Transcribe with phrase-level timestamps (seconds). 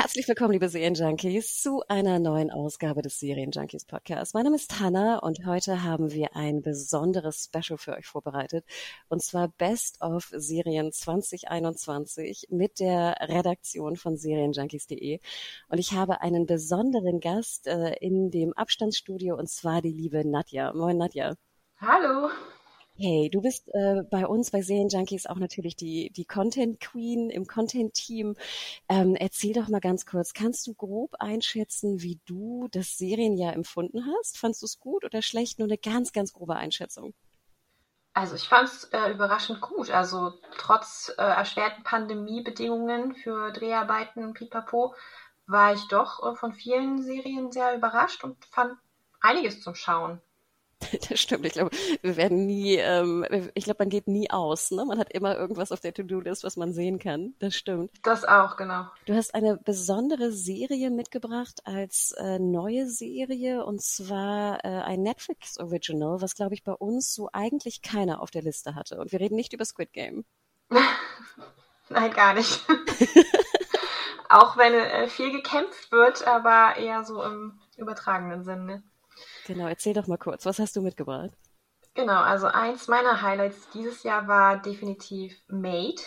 [0.00, 4.32] Herzlich willkommen, liebe Serienjunkies, zu einer neuen Ausgabe des Serienjunkies Podcasts.
[4.32, 8.64] Mein Name ist Hanna und heute haben wir ein besonderes Special für euch vorbereitet.
[9.08, 15.18] Und zwar Best of Serien 2021 mit der Redaktion von Serienjunkies.de.
[15.68, 20.72] Und ich habe einen besonderen Gast äh, in dem Abstandsstudio und zwar die liebe Nadja.
[20.74, 21.34] Moin, Nadja.
[21.80, 22.30] Hallo.
[23.00, 27.46] Hey, du bist äh, bei uns bei Serienjunkies auch natürlich die, die Content Queen im
[27.46, 28.34] Content Team.
[28.88, 34.04] Ähm, erzähl doch mal ganz kurz, kannst du grob einschätzen, wie du das Serienjahr empfunden
[34.04, 34.36] hast?
[34.36, 35.60] Fandst du es gut oder schlecht?
[35.60, 37.14] Nur eine ganz, ganz grobe Einschätzung.
[38.14, 39.90] Also ich fand es äh, überraschend gut.
[39.92, 44.96] Also trotz äh, erschwerten Pandemiebedingungen für Dreharbeiten, pipapo,
[45.46, 48.76] war ich doch äh, von vielen Serien sehr überrascht und fand
[49.20, 50.20] einiges zum Schauen.
[51.08, 51.44] Das stimmt.
[51.46, 51.70] Ich glaube,
[52.02, 54.70] wir werden nie, ähm, ich glaube, man geht nie aus.
[54.70, 54.84] Ne?
[54.84, 57.34] Man hat immer irgendwas auf der To-Do-List, was man sehen kann.
[57.38, 57.90] Das stimmt.
[58.02, 58.86] Das auch, genau.
[59.06, 66.20] Du hast eine besondere Serie mitgebracht als äh, neue Serie und zwar äh, ein Netflix-Original,
[66.20, 68.98] was, glaube ich, bei uns so eigentlich keiner auf der Liste hatte.
[68.98, 70.24] Und wir reden nicht über Squid Game.
[71.88, 72.64] Nein, gar nicht.
[74.28, 78.82] auch wenn äh, viel gekämpft wird, aber eher so im übertragenen Sinne.
[79.48, 81.30] Genau, erzähl doch mal kurz, was hast du mitgebracht?
[81.94, 86.00] Genau, also eins meiner Highlights dieses Jahr war definitiv Made,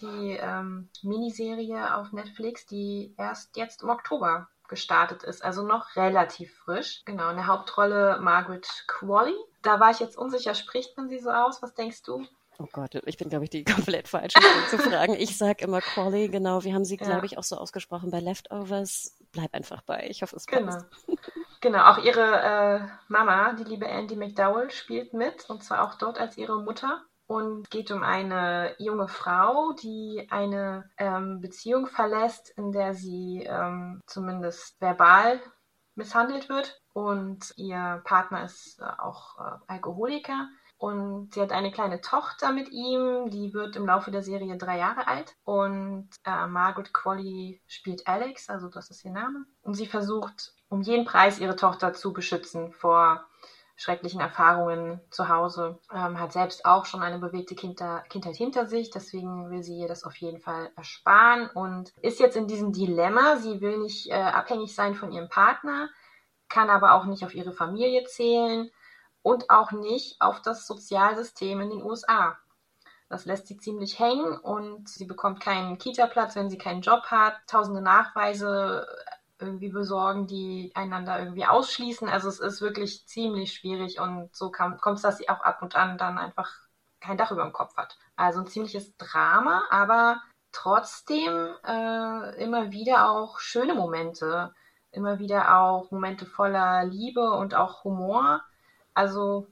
[0.00, 6.54] die ähm, Miniserie auf Netflix, die erst jetzt im Oktober gestartet ist, also noch relativ
[6.64, 7.02] frisch.
[7.06, 9.34] Genau, in der Hauptrolle Margaret Qualley.
[9.62, 11.62] Da war ich jetzt unsicher, spricht man sie so aus?
[11.62, 12.26] Was denkst du?
[12.60, 15.14] Oh Gott, ich bin, glaube ich, die komplett falsche zu fragen.
[15.14, 16.64] Ich sage immer Qualley, genau.
[16.64, 17.06] Wir haben sie, ja.
[17.06, 19.16] glaube ich, auch so ausgesprochen bei Leftovers.
[19.30, 20.08] Bleib einfach bei.
[20.10, 20.84] Ich hoffe, es passt.
[21.06, 21.18] Genau.
[21.60, 25.48] Genau, auch ihre äh, Mama, die liebe Andy McDowell, spielt mit.
[25.50, 27.02] Und zwar auch dort als ihre Mutter.
[27.26, 34.00] Und geht um eine junge Frau, die eine ähm, Beziehung verlässt, in der sie ähm,
[34.06, 35.40] zumindest verbal
[35.94, 36.80] misshandelt wird.
[36.94, 40.48] Und ihr Partner ist äh, auch äh, Alkoholiker.
[40.78, 44.78] Und sie hat eine kleine Tochter mit ihm, die wird im Laufe der Serie drei
[44.78, 45.34] Jahre alt.
[45.42, 49.44] Und äh, Margaret Qualley spielt Alex, also das ist ihr Name.
[49.60, 53.24] Und sie versucht um jeden Preis ihre Tochter zu beschützen vor
[53.76, 55.78] schrecklichen Erfahrungen zu Hause.
[55.94, 59.88] Ähm, hat selbst auch schon eine bewegte Kinder Kindheit hinter sich, deswegen will sie ihr
[59.88, 63.36] das auf jeden Fall ersparen und ist jetzt in diesem Dilemma.
[63.36, 65.88] Sie will nicht äh, abhängig sein von ihrem Partner,
[66.48, 68.68] kann aber auch nicht auf ihre Familie zählen
[69.22, 72.36] und auch nicht auf das Sozialsystem in den USA.
[73.08, 77.34] Das lässt sie ziemlich hängen und sie bekommt keinen Kita-Platz, wenn sie keinen Job hat.
[77.46, 78.86] Tausende Nachweise
[79.40, 82.08] irgendwie besorgen, die einander irgendwie ausschließen.
[82.08, 85.76] Also es ist wirklich ziemlich schwierig und so kommt es, dass sie auch ab und
[85.76, 86.50] an dann einfach
[87.00, 87.96] kein Dach über dem Kopf hat.
[88.16, 90.20] Also ein ziemliches Drama, aber
[90.52, 94.52] trotzdem äh, immer wieder auch schöne Momente,
[94.90, 98.42] immer wieder auch Momente voller Liebe und auch Humor.
[98.94, 99.46] Also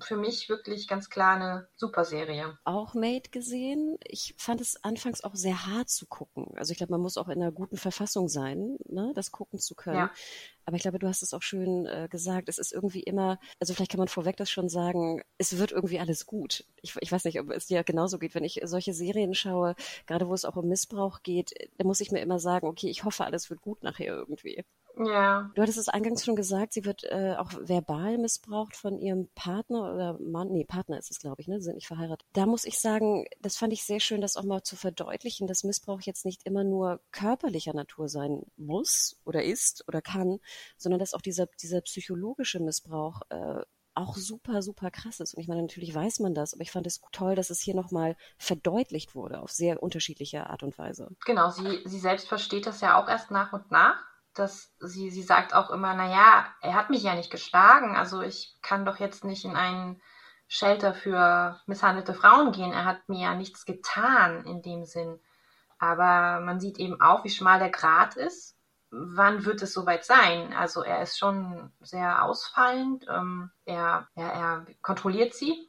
[0.00, 2.58] für mich wirklich ganz klar eine super Serie.
[2.64, 3.98] Auch Made gesehen.
[4.04, 6.46] Ich fand es anfangs auch sehr hart zu gucken.
[6.56, 9.74] Also ich glaube, man muss auch in einer guten Verfassung sein, ne, das gucken zu
[9.74, 9.96] können.
[9.96, 10.10] Ja.
[10.64, 12.48] Aber ich glaube, du hast es auch schön äh, gesagt.
[12.48, 15.98] Es ist irgendwie immer, also vielleicht kann man vorweg das schon sagen, es wird irgendwie
[15.98, 16.64] alles gut.
[16.82, 19.74] Ich, ich weiß nicht, ob es dir genauso geht, wenn ich solche Serien schaue,
[20.06, 23.04] gerade wo es auch um Missbrauch geht, da muss ich mir immer sagen, okay, ich
[23.04, 24.64] hoffe, alles wird gut nachher irgendwie.
[24.98, 25.50] Ja.
[25.54, 29.94] Du hattest es eingangs schon gesagt, sie wird äh, auch verbal missbraucht von ihrem Partner
[29.94, 30.50] oder Mann.
[30.50, 31.58] Nee, Partner ist es, glaube ich, ne?
[31.60, 32.26] Sie sind nicht verheiratet.
[32.32, 35.64] Da muss ich sagen, das fand ich sehr schön, das auch mal zu verdeutlichen, dass
[35.64, 40.40] Missbrauch jetzt nicht immer nur körperlicher Natur sein muss oder ist oder kann,
[40.76, 43.62] sondern dass auch dieser, dieser psychologische Missbrauch äh,
[43.94, 45.34] auch super, super krass ist.
[45.34, 47.74] Und ich meine, natürlich weiß man das, aber ich fand es toll, dass es hier
[47.74, 51.10] nochmal verdeutlicht wurde auf sehr unterschiedliche Art und Weise.
[51.26, 54.07] Genau, sie, sie selbst versteht das ja auch erst nach und nach
[54.38, 58.56] dass sie, sie sagt auch immer, naja, er hat mich ja nicht geschlagen, also ich
[58.62, 60.00] kann doch jetzt nicht in einen
[60.46, 62.72] Shelter für misshandelte Frauen gehen.
[62.72, 65.20] Er hat mir ja nichts getan in dem Sinn.
[65.78, 68.56] Aber man sieht eben auch, wie schmal der Grat ist.
[68.90, 70.54] Wann wird es soweit sein?
[70.54, 73.04] Also er ist schon sehr ausfallend.
[73.10, 75.68] Ähm, er, er, er kontrolliert sie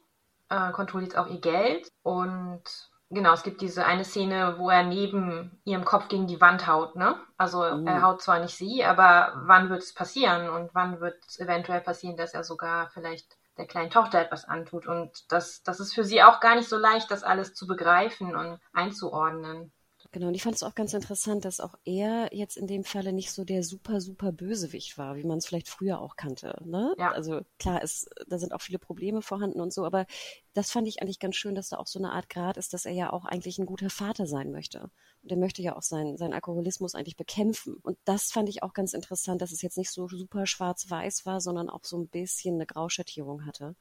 [0.49, 2.63] äh, kontrolliert auch ihr Geld und
[3.09, 6.95] genau, es gibt diese eine Szene, wo er neben ihrem Kopf gegen die Wand haut,
[6.95, 7.15] ne?
[7.37, 7.85] Also uh.
[7.85, 11.81] er haut zwar nicht sie, aber wann wird es passieren und wann wird es eventuell
[11.81, 14.87] passieren, dass er sogar vielleicht der kleinen Tochter etwas antut.
[14.87, 18.35] Und das, das ist für sie auch gar nicht so leicht, das alles zu begreifen
[18.35, 19.71] und einzuordnen.
[20.11, 23.13] Genau, und ich fand es auch ganz interessant, dass auch er jetzt in dem Falle
[23.13, 26.59] nicht so der super, super Bösewicht war, wie man es vielleicht früher auch kannte.
[26.65, 26.95] Ne?
[26.97, 27.11] Ja.
[27.11, 30.07] Also klar, es, da sind auch viele Probleme vorhanden und so, aber
[30.53, 32.85] das fand ich eigentlich ganz schön, dass da auch so eine Art Grad ist, dass
[32.85, 34.89] er ja auch eigentlich ein guter Vater sein möchte.
[35.21, 37.75] Und er möchte ja auch seinen, seinen Alkoholismus eigentlich bekämpfen.
[37.83, 41.39] Und das fand ich auch ganz interessant, dass es jetzt nicht so super schwarz-weiß war,
[41.39, 43.75] sondern auch so ein bisschen eine Grauschattierung hatte.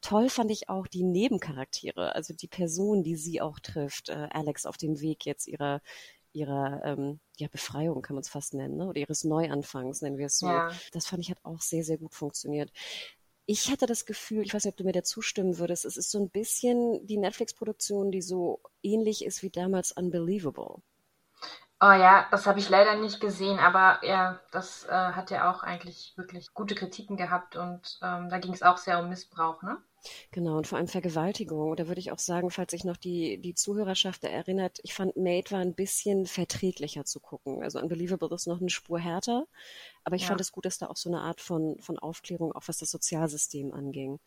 [0.00, 4.66] Toll fand ich auch die Nebencharaktere, also die Person, die sie auch trifft, äh, Alex
[4.66, 5.80] auf dem Weg jetzt ihrer
[6.36, 8.86] ihrer ähm, ja, Befreiung kann man es fast nennen, ne?
[8.88, 10.46] oder ihres Neuanfangs, nennen wir es so.
[10.46, 10.70] Ja.
[10.92, 12.70] Das fand ich hat auch sehr, sehr gut funktioniert.
[13.46, 16.10] Ich hatte das Gefühl, ich weiß nicht, ob du mir da zustimmen würdest, es ist
[16.10, 20.82] so ein bisschen die Netflix-Produktion, die so ähnlich ist wie damals Unbelievable.
[21.78, 25.62] Oh ja, das habe ich leider nicht gesehen, aber ja, das äh, hat ja auch
[25.62, 29.76] eigentlich wirklich gute Kritiken gehabt und ähm, da ging es auch sehr um Missbrauch, ne?
[30.30, 31.76] Genau, und vor allem Vergewaltigung.
[31.76, 35.50] Da würde ich auch sagen, falls sich noch die, die Zuhörerschaft erinnert, ich fand Made
[35.50, 37.62] war ein bisschen verträglicher zu gucken.
[37.62, 39.46] Also Unbelievable ist noch eine Spur härter,
[40.04, 40.28] aber ich ja.
[40.28, 42.90] fand es gut, dass da auch so eine Art von, von Aufklärung, auch was das
[42.90, 44.18] Sozialsystem anging.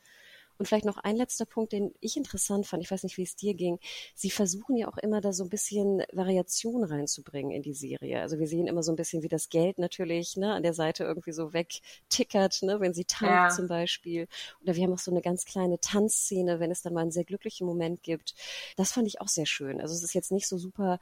[0.60, 3.38] Und vielleicht noch ein letzter Punkt, den ich interessant fand, ich weiß nicht, wie es
[3.38, 3.80] dir ging.
[4.14, 8.20] Sie versuchen ja auch immer da so ein bisschen Variation reinzubringen in die Serie.
[8.20, 11.06] Also wir sehen immer so ein bisschen, wie das Geld natürlich ne, an der Seite
[11.06, 13.50] irgendwie so wegtickert, ne, wenn sie tanzt ja.
[13.50, 14.28] zum Beispiel.
[14.62, 17.24] Oder wir haben auch so eine ganz kleine Tanzszene, wenn es dann mal einen sehr
[17.24, 18.36] glücklichen Moment gibt.
[18.76, 19.80] Das fand ich auch sehr schön.
[19.80, 21.00] Also es ist jetzt nicht so super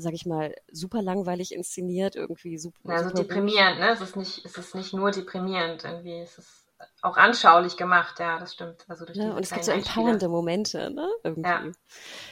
[0.00, 2.90] sag ich mal, super langweilig inszeniert, irgendwie super.
[2.90, 3.90] Also super deprimierend, ne?
[3.90, 6.20] Es ist nicht, es ist nicht nur deprimierend, irgendwie.
[6.20, 6.67] Es ist
[7.02, 8.84] auch anschaulich gemacht, ja, das stimmt.
[8.88, 11.08] Also durch ja, und es gibt so empowernde Momente, ne?
[11.22, 11.48] Irgendwie.
[11.48, 11.62] Ja.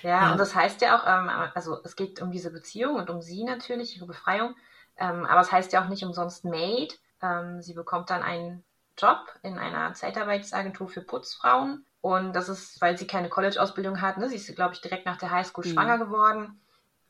[0.03, 0.09] ja.
[0.09, 3.23] ja, und das heißt ja auch, ähm, also es geht um diese Beziehung und um
[3.23, 4.55] sie natürlich, ihre Befreiung.
[4.97, 6.99] Ähm, aber es heißt ja auch nicht umsonst Maid.
[7.23, 8.65] Ähm, sie bekommt dann einen
[8.99, 11.85] Job in einer Zeitarbeitsagentur für Putzfrauen.
[12.01, 14.17] Und das ist, weil sie keine College-Ausbildung hat.
[14.17, 14.29] Ne?
[14.29, 15.71] Sie ist, glaube ich, direkt nach der Highschool mhm.
[15.71, 16.61] schwanger geworden.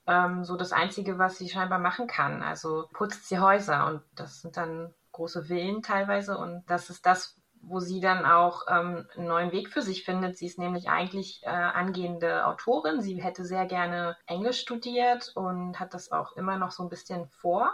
[0.06, 2.42] Ähm, so das Einzige, was sie scheinbar machen kann.
[2.42, 3.86] Also putzt sie Häuser.
[3.86, 6.38] Und das sind dann große Villen teilweise.
[6.38, 10.36] Und das ist das, wo sie dann auch ähm, einen neuen Weg für sich findet.
[10.36, 13.00] Sie ist nämlich eigentlich äh, angehende Autorin.
[13.00, 17.26] Sie hätte sehr gerne Englisch studiert und hat das auch immer noch so ein bisschen
[17.28, 17.72] vor.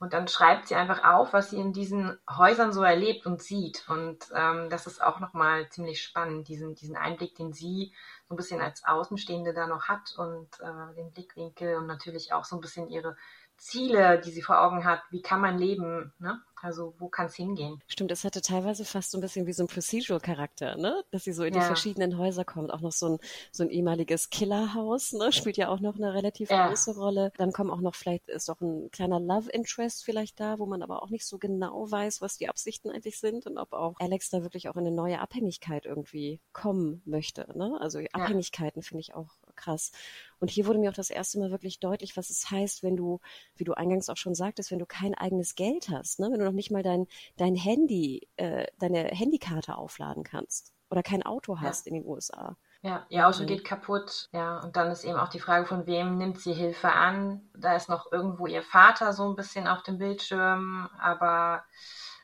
[0.00, 3.86] Und dann schreibt sie einfach auf, was sie in diesen Häusern so erlebt und sieht.
[3.86, 7.92] Und ähm, das ist auch nochmal ziemlich spannend, diesen, diesen Einblick, den sie
[8.26, 12.46] so ein bisschen als Außenstehende da noch hat und äh, den Blickwinkel und natürlich auch
[12.46, 13.14] so ein bisschen ihre
[13.60, 15.02] Ziele, die sie vor Augen hat.
[15.10, 16.12] Wie kann man leben?
[16.18, 16.40] Ne?
[16.62, 17.82] Also wo kann es hingehen?
[17.86, 21.04] Stimmt, es hatte teilweise fast so ein bisschen wie so ein Procedural-Charakter, ne?
[21.10, 21.60] Dass sie so in ja.
[21.60, 22.72] die verschiedenen Häuser kommt.
[22.72, 23.18] Auch noch so ein,
[23.50, 25.32] so ein ehemaliges Killerhaus, ne?
[25.32, 26.68] Spielt ja auch noch eine relativ ja.
[26.68, 27.32] große Rolle.
[27.36, 30.82] Dann kommen auch noch, vielleicht ist auch ein kleiner Love Interest vielleicht da, wo man
[30.82, 34.30] aber auch nicht so genau weiß, was die Absichten eigentlich sind und ob auch Alex
[34.30, 37.46] da wirklich auch in eine neue Abhängigkeit irgendwie kommen möchte.
[37.56, 37.78] Ne?
[37.80, 38.86] Also Abhängigkeiten ja.
[38.86, 39.30] finde ich auch
[39.60, 39.92] krass.
[40.38, 43.20] Und hier wurde mir auch das erste Mal wirklich deutlich, was es heißt, wenn du,
[43.56, 46.28] wie du eingangs auch schon sagtest, wenn du kein eigenes Geld hast, ne?
[46.30, 51.22] wenn du noch nicht mal dein, dein Handy, äh, deine Handykarte aufladen kannst oder kein
[51.22, 51.90] Auto hast ja.
[51.92, 52.56] in den USA.
[52.82, 54.30] Ja, ihr Auto geht kaputt.
[54.32, 57.42] Ja, und dann ist eben auch die Frage, von wem nimmt sie Hilfe an?
[57.54, 61.62] Da ist noch irgendwo ihr Vater so ein bisschen auf dem Bildschirm, aber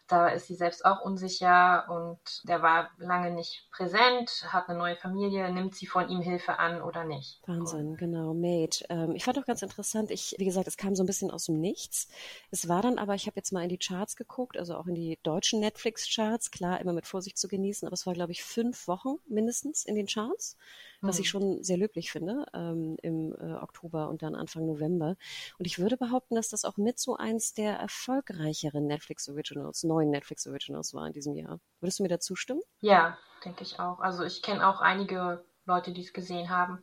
[0.08, 4.96] da ist sie selbst auch unsicher und der war lange nicht präsent, hat eine neue
[4.96, 7.40] Familie, nimmt sie von ihm Hilfe an oder nicht.
[7.46, 8.84] Wahnsinn, genau, Mate.
[8.88, 11.46] Ähm, ich fand auch ganz interessant, ich, wie gesagt, es kam so ein bisschen aus
[11.46, 12.08] dem Nichts.
[12.50, 14.94] Es war dann aber, ich habe jetzt mal in die Charts geguckt, also auch in
[14.94, 18.86] die deutschen Netflix-Charts, klar, immer mit Vorsicht zu genießen, aber es war, glaube ich, fünf
[18.86, 20.56] Wochen mindestens in den Charts
[21.00, 21.30] was ich hm.
[21.30, 25.16] schon sehr löblich finde, ähm, im äh, Oktober und dann Anfang November.
[25.58, 30.10] Und ich würde behaupten, dass das auch mit so eins der erfolgreicheren Netflix Originals, neuen
[30.10, 31.60] Netflix Originals war in diesem Jahr.
[31.80, 32.62] Würdest du mir dazu stimmen?
[32.80, 34.00] Ja, denke ich auch.
[34.00, 36.82] Also ich kenne auch einige Leute, die es gesehen haben.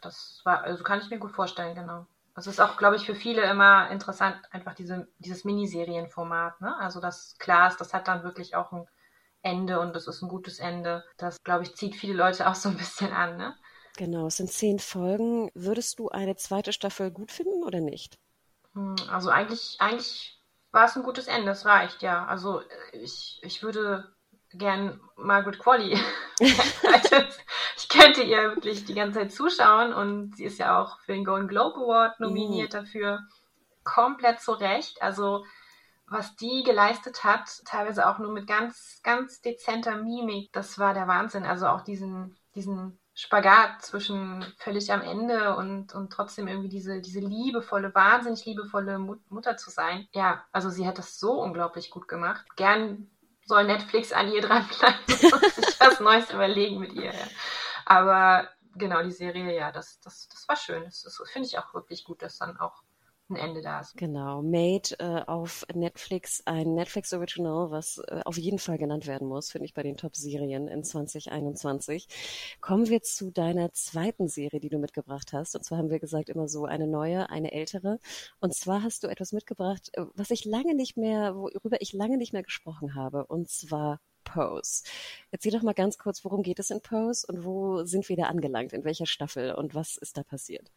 [0.00, 2.06] Das war, also kann ich mir gut vorstellen, genau.
[2.34, 6.60] Also es ist auch, glaube ich, für viele immer interessant, einfach diese, dieses Miniserienformat.
[6.60, 6.74] Ne?
[6.78, 8.86] Also das klar ist, das hat dann wirklich auch ein
[9.42, 11.04] Ende und das ist ein gutes Ende.
[11.16, 13.54] Das, glaube ich, zieht viele Leute auch so ein bisschen an, ne?
[13.96, 15.50] Genau, es sind zehn Folgen.
[15.54, 18.18] Würdest du eine zweite Staffel gut finden oder nicht?
[18.74, 22.24] Hm, also eigentlich, eigentlich war es ein gutes Ende, es reicht, ja.
[22.26, 24.14] Also ich, ich würde
[24.52, 25.98] gern Margaret Qualley.
[26.40, 31.24] ich könnte ihr wirklich die ganze Zeit zuschauen und sie ist ja auch für den
[31.24, 32.76] Golden Globe Award nominiert mm.
[32.76, 33.20] dafür.
[33.84, 35.02] Komplett zu Recht.
[35.02, 35.44] Also
[36.10, 41.06] was die geleistet hat, teilweise auch nur mit ganz, ganz dezenter Mimik, das war der
[41.06, 41.44] Wahnsinn.
[41.44, 47.20] Also auch diesen, diesen Spagat zwischen völlig am Ende und, und trotzdem irgendwie diese, diese
[47.20, 50.08] liebevolle, wahnsinnig liebevolle Mut Mutter zu sein.
[50.12, 52.44] Ja, also sie hat das so unglaublich gut gemacht.
[52.56, 53.08] Gern
[53.44, 57.14] soll Netflix an ihr dranbleiben und sich was Neues überlegen mit ihr.
[57.14, 57.26] Ja.
[57.84, 60.84] Aber genau, die Serie, ja, das, das, das war schön.
[60.84, 62.82] Das, das finde ich auch wirklich gut, dass dann auch
[63.30, 63.96] ein Ende da ist.
[63.96, 69.28] Genau, Made äh, auf Netflix, ein Netflix Original, was äh, auf jeden Fall genannt werden
[69.28, 72.08] muss, finde ich bei den Top-Serien in 2021.
[72.60, 75.54] Kommen wir zu deiner zweiten Serie, die du mitgebracht hast.
[75.56, 77.98] Und zwar haben wir gesagt immer so eine neue, eine ältere.
[78.40, 82.18] Und zwar hast du etwas mitgebracht, äh, was ich lange nicht mehr, worüber ich lange
[82.18, 83.26] nicht mehr gesprochen habe.
[83.26, 84.84] Und zwar Pose.
[85.30, 88.24] Erzähl doch mal ganz kurz, worum geht es in Pose und wo sind wir da
[88.24, 88.72] angelangt?
[88.72, 90.70] In welcher Staffel und was ist da passiert?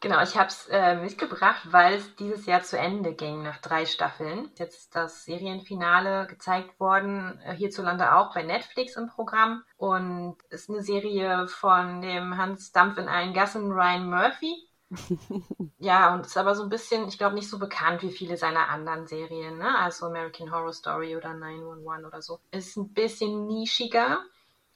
[0.00, 3.86] Genau, ich habe es äh, mitgebracht, weil es dieses Jahr zu Ende ging nach drei
[3.86, 4.50] Staffeln.
[4.56, 9.62] Jetzt das Serienfinale gezeigt worden, äh, hierzulande auch bei Netflix im Programm.
[9.76, 14.54] Und ist eine Serie von dem Hans Dampf in allen Gassen Ryan Murphy.
[15.78, 18.68] ja, und ist aber so ein bisschen, ich glaube, nicht so bekannt wie viele seiner
[18.68, 19.78] anderen Serien, ne?
[19.78, 22.40] Also American Horror Story oder 911 oder so.
[22.50, 24.20] Ist ein bisschen nischiger.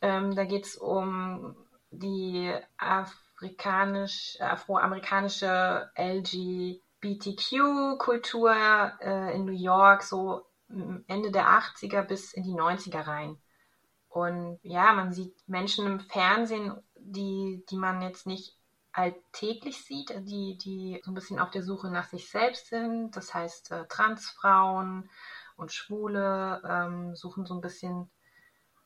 [0.00, 1.56] Ähm, da geht es um
[1.90, 8.54] die Af afrikanisch, äh, afroamerikanische LGBTQ-Kultur
[9.00, 13.38] äh, in New York, so Ende der 80er bis in die 90er rein.
[14.08, 18.56] Und ja, man sieht Menschen im Fernsehen, die, die man jetzt nicht
[18.92, 23.14] alltäglich sieht, die, die so ein bisschen auf der Suche nach sich selbst sind.
[23.16, 25.10] Das heißt, äh, Transfrauen
[25.56, 28.08] und Schwule ähm, suchen so ein bisschen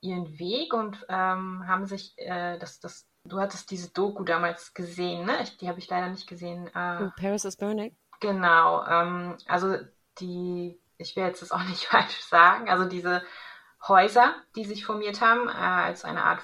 [0.00, 5.26] ihren Weg und ähm, haben sich äh, das, das Du hattest diese Doku damals gesehen,
[5.26, 5.42] ne?
[5.42, 6.66] Ich, die habe ich leider nicht gesehen.
[6.68, 7.94] Äh, Paris is Burning.
[8.20, 8.84] Genau.
[8.86, 9.76] Ähm, also
[10.18, 13.22] die, ich will jetzt das auch nicht falsch sagen, also diese
[13.86, 16.42] Häuser, die sich formiert haben, äh, als eine Art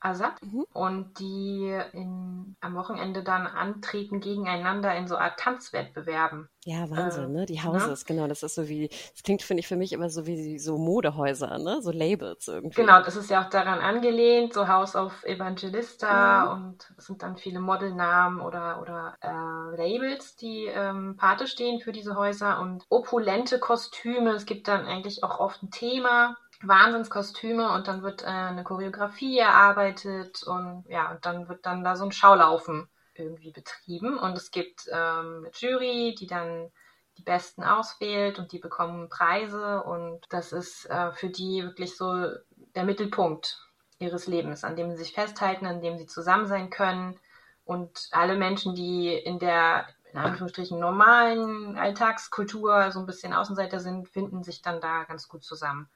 [0.00, 0.66] Familienersatz mhm.
[0.72, 6.48] und die in, am Wochenende dann antreten gegeneinander in so Art Tanzwettbewerben.
[6.64, 7.46] Ja, Wahnsinn, äh, ne?
[7.46, 8.14] Die Houses, ne?
[8.14, 8.28] genau.
[8.28, 11.58] Das ist so wie, das klingt, finde ich, für mich immer so wie so Modehäuser,
[11.58, 11.80] ne?
[11.80, 12.80] So Labels irgendwie.
[12.80, 16.52] Genau, das ist ja auch daran angelehnt, so House of Evangelista mhm.
[16.52, 21.92] und es sind dann viele Modelnamen oder, oder äh, Labels, die ähm, Pate stehen für
[21.92, 24.30] diese Häuser und opulente Kostüme.
[24.32, 26.36] Es gibt dann eigentlich auch oft ein Thema.
[26.62, 31.96] Wahnsinnskostüme und dann wird äh, eine Choreografie erarbeitet und ja, und dann wird dann da
[31.96, 34.18] so ein Schaulaufen irgendwie betrieben.
[34.18, 36.70] Und es gibt ähm, eine Jury, die dann
[37.18, 39.82] die Besten auswählt und die bekommen Preise.
[39.82, 42.28] Und das ist äh, für die wirklich so
[42.74, 43.66] der Mittelpunkt
[43.98, 47.18] ihres Lebens, an dem sie sich festhalten, an dem sie zusammen sein können.
[47.64, 54.08] Und alle Menschen, die in der in Anführungsstrichen normalen Alltagskultur so ein bisschen Außenseiter sind,
[54.08, 55.88] finden sich dann da ganz gut zusammen.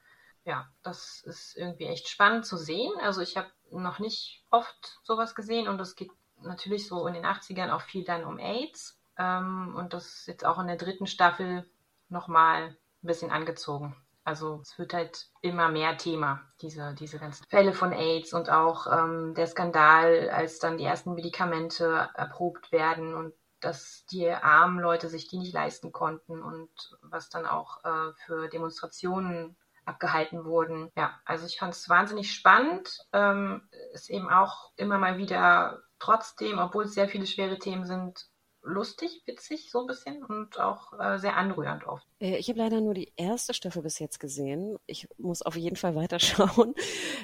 [0.44, 2.92] Ja, das ist irgendwie echt spannend zu sehen.
[3.00, 6.10] Also ich habe noch nicht oft sowas gesehen und es geht
[6.42, 8.98] natürlich so in den 80ern auch viel dann um AIDS.
[9.18, 11.68] Ähm, und das ist jetzt auch in der dritten Staffel
[12.08, 13.96] nochmal ein bisschen angezogen.
[14.24, 18.86] Also es wird halt immer mehr Thema, diese, diese ganzen Fälle von AIDS und auch
[18.86, 25.08] ähm, der Skandal, als dann die ersten Medikamente erprobt werden und dass die armen Leute
[25.08, 26.70] sich die nicht leisten konnten und
[27.02, 30.90] was dann auch äh, für Demonstrationen abgehalten wurden.
[30.96, 32.98] Ja, also ich fand es wahnsinnig spannend.
[33.12, 38.28] Ähm, ist eben auch immer mal wieder trotzdem, obwohl es sehr viele schwere Themen sind,
[38.64, 42.06] lustig, witzig so ein bisschen und auch äh, sehr anrührend oft.
[42.18, 44.78] Äh, ich habe leider nur die erste Staffel bis jetzt gesehen.
[44.86, 46.74] Ich muss auf jeden Fall weiterschauen.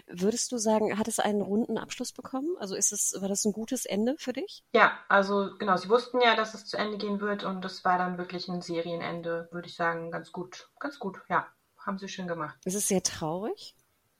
[0.07, 2.57] Würdest du sagen, hat es einen runden Abschluss bekommen?
[2.59, 4.63] Also ist es, war das ein gutes Ende für dich?
[4.75, 7.99] Ja, also genau, sie wussten ja, dass es zu Ende gehen wird und das war
[7.99, 10.71] dann wirklich ein Serienende, würde ich sagen, ganz gut.
[10.79, 11.47] Ganz gut, ja.
[11.85, 12.57] Haben sie schön gemacht.
[12.65, 13.75] Ist es sehr traurig?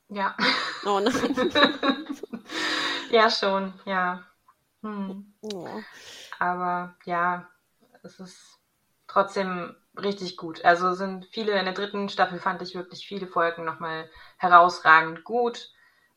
[0.09, 0.37] Ja.
[0.85, 1.53] Oh nein.
[3.11, 4.25] ja, schon, ja.
[4.83, 5.35] Hm.
[5.43, 5.69] Oh.
[6.39, 7.49] Aber ja,
[8.03, 8.59] es ist
[9.07, 10.65] trotzdem richtig gut.
[10.65, 15.71] Also sind viele in der dritten Staffel fand ich wirklich viele Folgen nochmal herausragend gut.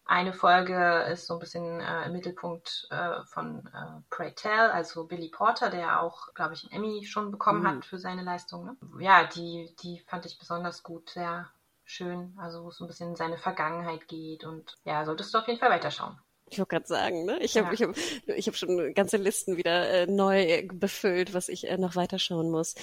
[0.06, 5.06] Eine Folge ist so ein bisschen äh, im Mittelpunkt äh, von äh, Pray Tell, also
[5.06, 7.68] Billy Porter, der auch, glaube ich, einen Emmy schon bekommen mhm.
[7.68, 8.66] hat für seine Leistung.
[8.66, 8.78] Ne?
[9.00, 11.50] Ja, die, die fand ich besonders gut, sehr
[11.86, 12.38] schön.
[12.38, 14.44] Also wo es so ein bisschen in seine Vergangenheit geht.
[14.44, 16.20] Und ja, solltest du auf jeden Fall weiterschauen.
[16.54, 17.40] Ich wollte gerade sagen, ne?
[17.40, 17.74] Ich habe ja.
[17.74, 17.96] ich hab,
[18.38, 22.76] ich hab schon ganze Listen wieder äh, neu befüllt, was ich äh, noch weiterschauen muss.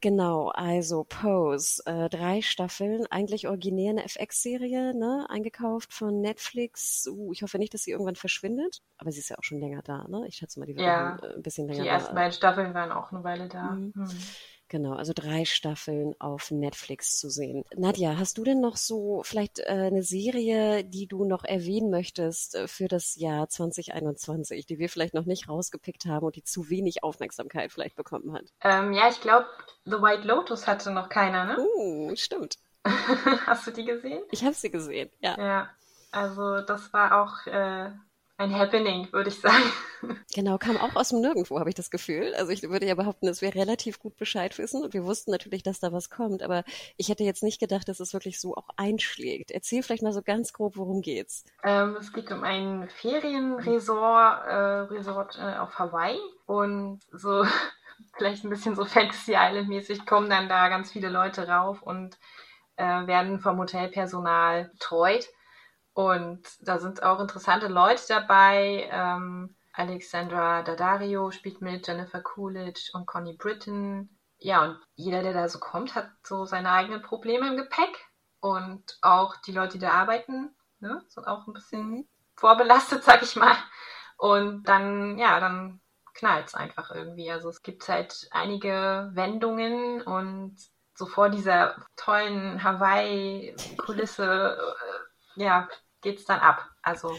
[0.00, 5.26] Genau, also Pose, äh, drei Staffeln, eigentlich originär eine FX-Serie, ne?
[5.28, 7.06] Eingekauft von Netflix.
[7.06, 9.82] Uh, ich hoffe nicht, dass sie irgendwann verschwindet, aber sie ist ja auch schon länger
[9.82, 10.24] da, ne?
[10.26, 11.84] Ich schätze mal, die wird ja, ein, äh, ein bisschen länger da.
[11.84, 13.72] Die ersten beiden Staffeln waren auch eine Weile da.
[13.72, 13.92] Mhm.
[13.94, 14.08] Mhm.
[14.70, 17.64] Genau, also drei Staffeln auf Netflix zu sehen.
[17.76, 22.54] Nadja, hast du denn noch so vielleicht äh, eine Serie, die du noch erwähnen möchtest
[22.54, 26.70] äh, für das Jahr 2021, die wir vielleicht noch nicht rausgepickt haben und die zu
[26.70, 28.44] wenig Aufmerksamkeit vielleicht bekommen hat?
[28.62, 29.48] Ähm, ja, ich glaube,
[29.86, 31.58] The White Lotus hatte noch keiner, ne?
[31.58, 32.58] Uh, stimmt.
[32.84, 34.22] hast du die gesehen?
[34.30, 35.36] Ich habe sie gesehen, ja.
[35.36, 35.70] Ja,
[36.12, 37.90] also das war auch äh,
[38.40, 39.62] ein Happening, würde ich sagen.
[40.34, 42.32] Genau, kam auch aus dem Nirgendwo, habe ich das Gefühl.
[42.34, 45.62] Also ich würde ja behaupten, dass wir relativ gut Bescheid wissen und wir wussten natürlich,
[45.62, 46.64] dass da was kommt, aber
[46.96, 49.50] ich hätte jetzt nicht gedacht, dass es wirklich so auch einschlägt.
[49.50, 51.44] Erzähl vielleicht mal so ganz grob, worum geht's.
[51.64, 57.44] Ähm, es geht um ein Ferienresort äh, Resort, äh, auf Hawaii und so
[58.16, 62.16] vielleicht ein bisschen so Fantasy Island mäßig kommen dann da ganz viele Leute rauf und
[62.76, 65.28] äh, werden vom Hotelpersonal betreut.
[65.92, 68.88] Und da sind auch interessante Leute dabei.
[68.90, 74.08] Ähm, Alexandra Daddario spielt mit, Jennifer Coolidge und Connie Britton.
[74.38, 78.06] Ja, und jeder, der da so kommt, hat so seine eigenen Probleme im Gepäck.
[78.40, 83.36] Und auch die Leute, die da arbeiten, ne, sind auch ein bisschen vorbelastet, sag ich
[83.36, 83.56] mal.
[84.16, 85.80] Und dann, ja, dann
[86.14, 87.30] knallt es einfach irgendwie.
[87.30, 90.56] Also es gibt halt einige Wendungen und
[90.94, 94.58] so vor dieser tollen Hawaii-Kulisse,
[95.36, 95.68] ja,
[96.00, 96.70] geht's dann ab.
[96.82, 97.18] Also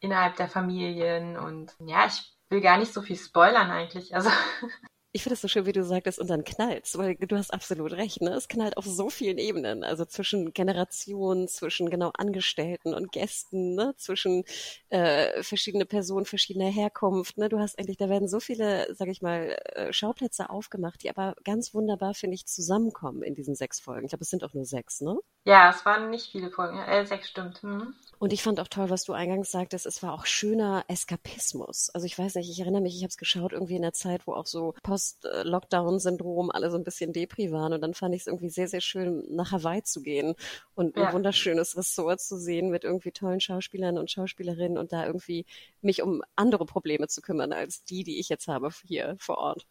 [0.00, 4.14] innerhalb der Familien und ja, ich will gar nicht so viel spoilern eigentlich.
[4.14, 4.30] Also
[5.12, 7.92] Ich finde es so schön, wie du sagtest, und dann knallt's, weil du hast absolut
[7.92, 8.30] recht, ne?
[8.34, 13.94] Es knallt auf so vielen Ebenen, also zwischen Generationen, zwischen genau Angestellten und Gästen, ne?
[13.96, 14.44] Zwischen
[14.90, 17.48] äh, verschiedene Personen verschiedener Herkunft, ne?
[17.48, 21.34] Du hast eigentlich, da werden so viele, sag ich mal, äh, Schauplätze aufgemacht, die aber
[21.42, 24.04] ganz wunderbar, finde ich, zusammenkommen in diesen sechs Folgen.
[24.04, 25.16] Ich glaube, es sind auch nur sechs, ne?
[25.44, 27.62] Ja, es waren nicht viele Folgen, äh, sechs stimmt.
[27.62, 27.94] Mhm.
[28.18, 31.90] Und ich fand auch toll, was du eingangs sagtest, es war auch schöner Eskapismus.
[31.90, 34.26] Also ich weiß nicht, ich erinnere mich, ich habe es geschaut irgendwie in der Zeit,
[34.26, 37.72] wo auch so Post-Lockdown-Syndrom alle so ein bisschen Depri waren.
[37.72, 40.34] Und dann fand ich es irgendwie sehr, sehr schön, nach Hawaii zu gehen
[40.74, 45.46] und ein wunderschönes Ressort zu sehen mit irgendwie tollen Schauspielern und Schauspielerinnen und da irgendwie
[45.80, 49.66] mich um andere Probleme zu kümmern als die, die ich jetzt habe hier vor Ort.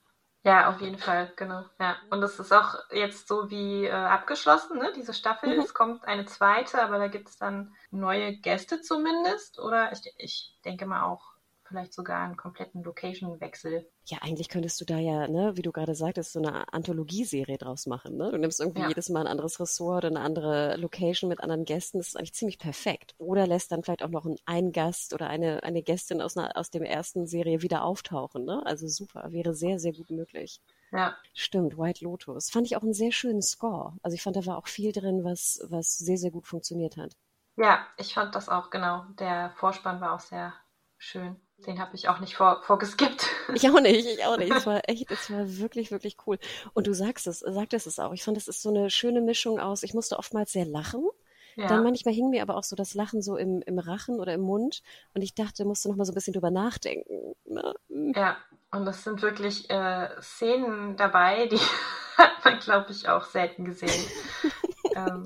[0.48, 1.66] Ja, auf jeden Fall, genau.
[1.78, 1.98] Ja.
[2.10, 5.54] Und es ist auch jetzt so wie äh, abgeschlossen, ne, diese Staffel.
[5.54, 5.62] Mhm.
[5.62, 9.60] Es kommt eine zweite, aber da gibt es dann neue Gäste zumindest.
[9.60, 11.34] Oder ich, ich denke mal auch
[11.68, 13.90] vielleicht sogar einen kompletten Location-Wechsel.
[14.06, 17.86] Ja, eigentlich könntest du da ja, ne, wie du gerade sagtest, so eine Anthologieserie draus
[17.86, 18.18] machen.
[18.18, 18.32] Ne?
[18.32, 18.88] Du nimmst irgendwie ja.
[18.88, 21.98] jedes Mal ein anderes Ressort oder eine andere Location mit anderen Gästen.
[21.98, 23.16] Das ist eigentlich ziemlich perfekt.
[23.18, 26.70] Oder lässt dann vielleicht auch noch einen Gast oder eine, eine Gästin aus, einer, aus
[26.70, 28.46] der ersten Serie wieder auftauchen.
[28.46, 28.62] Ne?
[28.66, 30.62] Also super, wäre sehr, sehr gut möglich.
[30.92, 31.18] Ja.
[31.34, 32.50] Stimmt, White Lotus.
[32.50, 33.98] Fand ich auch einen sehr schönen Score.
[34.02, 37.16] Also ich fand, da war auch viel drin, was, was sehr, sehr gut funktioniert hat.
[37.58, 39.06] Ja, ich fand das auch, genau.
[39.20, 40.54] Der Vorspann war auch sehr
[40.98, 41.36] schön.
[41.66, 43.26] Den habe ich auch nicht vor, vorgeskippt.
[43.54, 44.54] Ich auch nicht, ich auch nicht.
[44.54, 46.38] Es war echt, es war wirklich, wirklich cool.
[46.74, 48.14] Und du sagst es, sagtest es auch.
[48.14, 51.08] Ich fand, es ist so eine schöne Mischung aus, ich musste oftmals sehr lachen.
[51.56, 51.68] Ja.
[51.68, 54.42] Dann manchmal hing mir aber auch so das Lachen so im, im Rachen oder im
[54.42, 54.84] Mund.
[55.16, 57.34] Und ich dachte, musste noch mal so ein bisschen drüber nachdenken.
[57.46, 57.74] Ne?
[58.16, 58.38] Ja,
[58.72, 61.58] und das sind wirklich äh, Szenen dabei, die
[62.18, 64.06] hat man, glaube ich, auch selten gesehen.
[64.96, 65.24] ähm,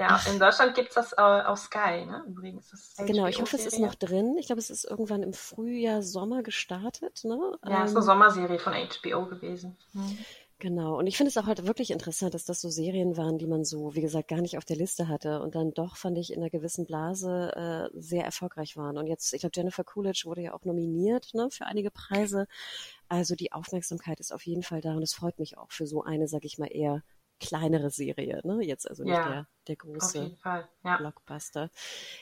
[0.00, 2.24] ja, in Deutschland gibt es das äh, auf Sky, ne?
[2.26, 2.94] Übrigens.
[2.96, 4.36] genau, ich hoffe, es ist noch drin.
[4.38, 7.38] Ich glaube, es ist irgendwann im Frühjahr, Sommer gestartet, ne?
[7.66, 9.76] Ja, es ist eine ähm, Sommerserie von HBO gewesen.
[9.92, 10.18] Mhm.
[10.58, 10.98] Genau.
[10.98, 13.64] Und ich finde es auch halt wirklich interessant, dass das so Serien waren, die man
[13.64, 16.40] so, wie gesagt, gar nicht auf der Liste hatte und dann doch, fand ich, in
[16.40, 18.98] einer gewissen Blase äh, sehr erfolgreich waren.
[18.98, 22.46] Und jetzt, ich glaube, Jennifer Coolidge wurde ja auch nominiert ne, für einige Preise.
[23.08, 26.04] Also die Aufmerksamkeit ist auf jeden Fall da und es freut mich auch für so
[26.04, 27.02] eine, sag ich mal, eher
[27.40, 28.62] kleinere Serie, ne?
[28.62, 30.36] Jetzt also nicht ja, der, der große
[30.84, 30.96] ja.
[30.98, 31.70] Blockbuster.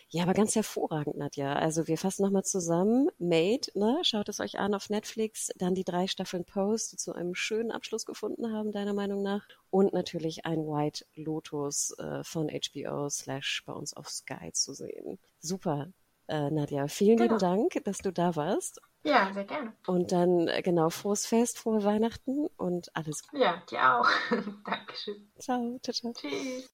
[0.08, 1.54] Ja, aber ganz hervorragend, Nadja.
[1.54, 3.10] Also wir fassen nochmal zusammen.
[3.18, 3.98] Made, ne?
[4.02, 5.50] Schaut es euch an auf Netflix.
[5.56, 9.46] Dann die drei Staffeln Post, die zu einem schönen Abschluss gefunden haben, deiner Meinung nach.
[9.70, 15.18] Und natürlich ein White Lotus äh, von HBO slash bei uns auf Sky zu sehen.
[15.40, 15.92] Super.
[16.28, 17.34] Äh, Nadja, vielen genau.
[17.34, 18.80] lieben Dank, dass du da warst.
[19.08, 19.72] Ja, sehr gerne.
[19.86, 23.42] Und dann, äh, genau, frohes Fest, frohe Weihnachten und alles Gute.
[23.42, 24.08] Ja, dir auch.
[24.66, 25.30] Dankeschön.
[25.38, 26.12] Ciao, ciao, ciao.
[26.12, 26.68] Tschüss.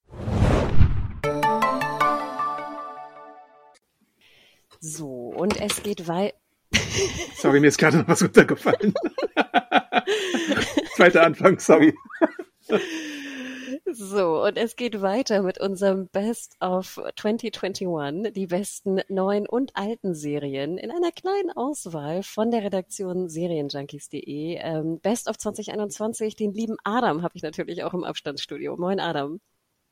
[4.81, 6.37] So, und es geht weiter.
[7.37, 8.94] sorry, mir ist gerade noch was runtergefallen.
[10.97, 11.94] Zweiter Anfang, sorry.
[13.96, 20.16] So, und es geht weiter mit unserem Best of 2021, die besten neuen und alten
[20.16, 24.59] Serien in einer kleinen Auswahl von der Redaktion Serienjunkies.de.
[24.61, 28.76] Ähm, Best of 2021, den lieben Adam habe ich natürlich auch im Abstandsstudio.
[28.76, 29.40] Moin Adam.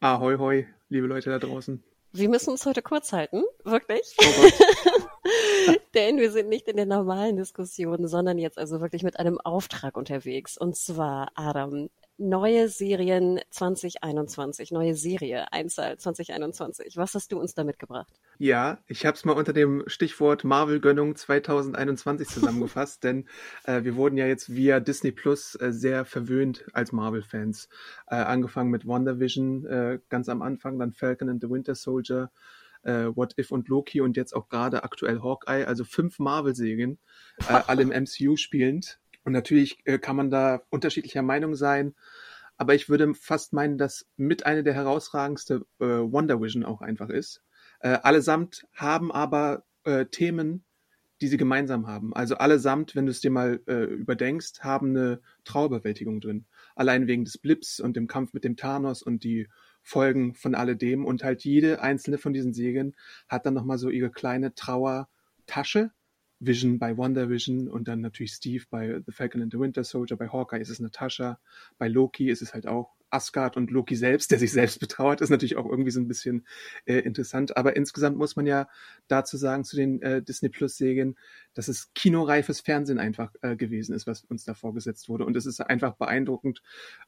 [0.00, 1.84] Ahoi, hoi, liebe Leute da draußen.
[2.10, 4.16] Wir müssen uns heute kurz halten, wirklich.
[4.18, 9.40] Oh Denn wir sind nicht in der normalen Diskussion, sondern jetzt also wirklich mit einem
[9.40, 10.58] Auftrag unterwegs.
[10.58, 11.88] Und zwar, Adam,
[12.18, 16.96] neue Serien 2021, neue Serie Einzahl 2021.
[16.96, 18.12] Was hast du uns da mitgebracht?
[18.38, 23.28] Ja, ich habe es mal unter dem Stichwort Marvel-Gönnung 2021 zusammengefasst, denn
[23.64, 27.68] äh, wir wurden ja jetzt via Disney Plus äh, sehr verwöhnt als Marvel-Fans.
[28.08, 32.30] Äh, angefangen mit WandaVision äh, ganz am Anfang, dann Falcon and the Winter Soldier,
[32.82, 36.98] äh, What If und Loki und jetzt auch gerade aktuell Hawkeye, also fünf Marvel-Serien,
[37.48, 38.98] äh, alle im MCU spielend.
[39.24, 41.94] Und natürlich äh, kann man da unterschiedlicher Meinung sein,
[42.56, 47.08] aber ich würde fast meinen, dass mit einer der herausragendste äh, Wonder Vision auch einfach
[47.08, 47.42] ist.
[47.80, 50.64] Äh, allesamt haben aber äh, Themen,
[51.20, 52.14] die sie gemeinsam haben.
[52.14, 56.46] Also allesamt, wenn du es dir mal äh, überdenkst, haben eine Trauerbewältigung drin.
[56.74, 59.48] Allein wegen des Blips und dem Kampf mit dem Thanos und die
[59.82, 61.04] Folgen von alledem.
[61.04, 62.94] Und halt jede einzelne von diesen Serien
[63.28, 65.92] hat dann nochmal so ihre kleine Trauertasche,
[66.44, 70.16] Vision bei Wonder Vision und dann natürlich Steve bei The Falcon and the Winter Soldier,
[70.16, 71.38] bei Hawkeye ist es Natasha,
[71.78, 75.30] bei Loki ist es halt auch Asgard und Loki selbst, der sich selbst betrauert, ist
[75.30, 76.46] natürlich auch irgendwie so ein bisschen
[76.86, 77.56] äh, interessant.
[77.56, 78.68] Aber insgesamt muss man ja
[79.08, 81.16] dazu sagen, zu den äh, Disney Plus Serien,
[81.54, 85.24] dass es kinoreifes Fernsehen einfach äh, gewesen ist, was uns da vorgesetzt wurde.
[85.24, 86.62] Und es ist einfach beeindruckend.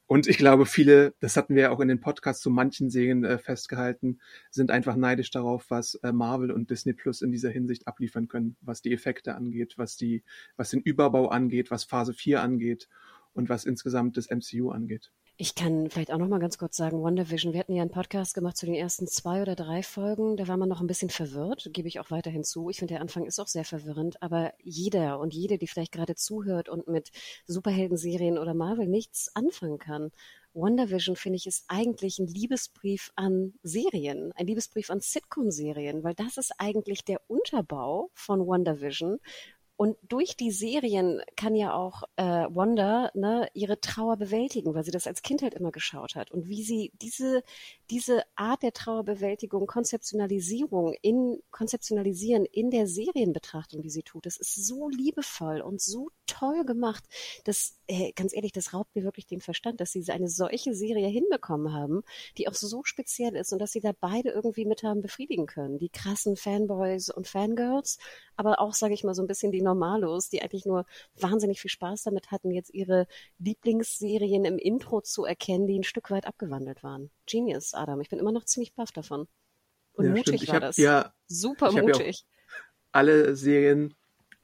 [0.05, 3.23] Und ich glaube, viele, das hatten wir ja auch in den Podcasts zu manchen Serien
[3.23, 4.19] äh, festgehalten,
[4.51, 8.55] sind einfach neidisch darauf, was äh, Marvel und Disney Plus in dieser Hinsicht abliefern können,
[8.61, 10.23] was die Effekte angeht, was die,
[10.57, 12.87] was den Überbau angeht, was Phase 4 angeht
[13.33, 15.11] und was insgesamt das MCU angeht.
[15.37, 18.33] Ich kann vielleicht auch noch mal ganz kurz sagen, WandaVision, wir hatten ja einen Podcast
[18.35, 21.69] gemacht zu den ersten zwei oder drei Folgen, da war man noch ein bisschen verwirrt,
[21.73, 22.69] gebe ich auch weiterhin zu.
[22.69, 26.15] Ich finde, der Anfang ist auch sehr verwirrend, aber jeder und jede, die vielleicht gerade
[26.15, 27.11] zuhört und mit
[27.47, 30.11] Superhelden-Serien oder Marvel nichts anfangen kann,
[30.53, 36.37] WandaVision, finde ich, ist eigentlich ein Liebesbrief an Serien, ein Liebesbrief an Sitcom-Serien, weil das
[36.37, 39.19] ist eigentlich der Unterbau von WandaVision,
[39.77, 44.91] und durch die Serien kann ja auch äh, Wanda ne, ihre Trauer bewältigen, weil sie
[44.91, 46.31] das als Kind halt immer geschaut hat.
[46.31, 47.43] Und wie sie diese,
[47.89, 54.55] diese Art der Trauerbewältigung, Konzeptionalisierung in, konzeptionalisieren in der Serienbetrachtung, die sie tut, das ist
[54.55, 57.03] so liebevoll und so toll gemacht,
[57.43, 61.07] dass, äh, ganz ehrlich, das raubt mir wirklich den Verstand, dass sie eine solche Serie
[61.07, 62.01] hinbekommen haben,
[62.37, 65.77] die auch so speziell ist und dass sie da beide irgendwie mit haben befriedigen können.
[65.77, 67.99] Die krassen Fanboys und Fangirls,
[68.35, 70.85] aber auch, sage ich mal, so ein bisschen die Normalos, die eigentlich nur
[71.19, 73.07] wahnsinnig viel Spaß damit hatten, jetzt ihre
[73.39, 77.11] Lieblingsserien im Intro zu erkennen, die ein Stück weit abgewandelt waren.
[77.27, 78.01] Genius, Adam.
[78.01, 79.27] Ich bin immer noch ziemlich baff davon.
[79.93, 80.47] Und Ja, mutig stimmt.
[80.47, 80.77] War hab das.
[80.77, 82.25] ja- Super ich hab ja mutig.
[82.91, 83.95] alle Serien,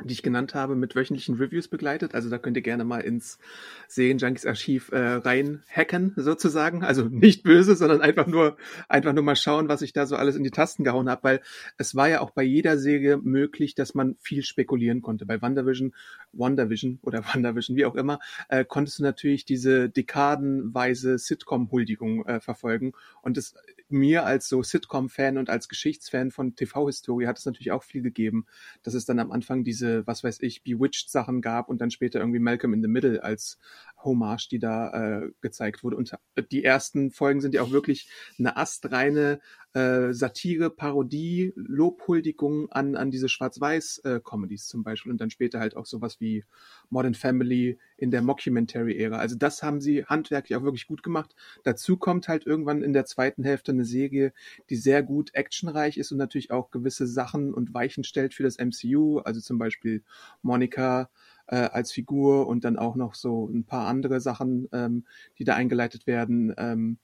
[0.04, 2.16] die ich genannt habe, mit wöchentlichen Reviews begleitet.
[2.16, 3.40] Also da könnt ihr gerne mal ins
[3.88, 6.84] Serienjunkies Archiv äh, rein hacken sozusagen.
[6.84, 10.36] Also nicht böse, sondern einfach nur einfach nur mal schauen, was ich da so alles
[10.36, 11.42] in die Tasten gehauen habe, weil
[11.78, 15.26] es war ja auch bei jeder Serie möglich, dass man viel spekulieren konnte.
[15.26, 15.94] Bei WandaVision,
[16.34, 22.94] WandaVision oder WandaVision, wie auch immer, äh, konntest du natürlich diese dekadenweise Sitcom-Huldigung äh, verfolgen
[23.22, 23.56] und es
[23.92, 28.46] mir als so Sitcom-Fan und als Geschichtsfan von TV-Historie hat es natürlich auch viel gegeben,
[28.84, 32.40] dass es dann am Anfang diese, was weiß ich, Bewitched-Sachen gab und dann später irgendwie
[32.40, 33.60] Malcolm in the Middle als
[34.04, 35.98] Hommage, die da äh, gezeigt wurde.
[35.98, 36.16] Und
[36.52, 39.40] die ersten Folgen sind ja auch wirklich eine astreine
[39.74, 45.86] äh, Satire, Parodie, Lobhuldigung an, an diese Schwarz-Weiß-Comedies zum Beispiel und dann später halt auch
[45.86, 46.44] sowas wie
[46.90, 49.18] Modern Family in der Mockumentary-Ära.
[49.18, 51.36] Also das haben sie handwerklich auch wirklich gut gemacht.
[51.64, 54.34] Dazu kommt halt irgendwann in der zweiten Hälfte eine Serie,
[54.70, 58.58] die sehr gut actionreich ist und natürlich auch gewisse Sachen und Weichen stellt für das
[58.58, 60.04] MCU, also zum Beispiel
[60.42, 61.10] Monica
[61.48, 65.06] äh, als Figur und dann auch noch so ein paar andere Sachen, ähm,
[65.38, 66.54] die da eingeleitet werden.
[66.58, 66.98] Ähm,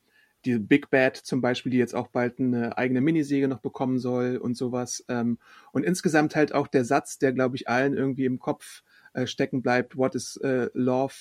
[0.45, 4.37] die Big Bad zum Beispiel, die jetzt auch bald eine eigene Miniserie noch bekommen soll
[4.37, 5.03] und sowas.
[5.09, 5.39] Ähm,
[5.71, 9.61] und insgesamt halt auch der Satz, der, glaube ich, allen irgendwie im Kopf äh, stecken
[9.61, 11.13] bleibt, what is äh, love,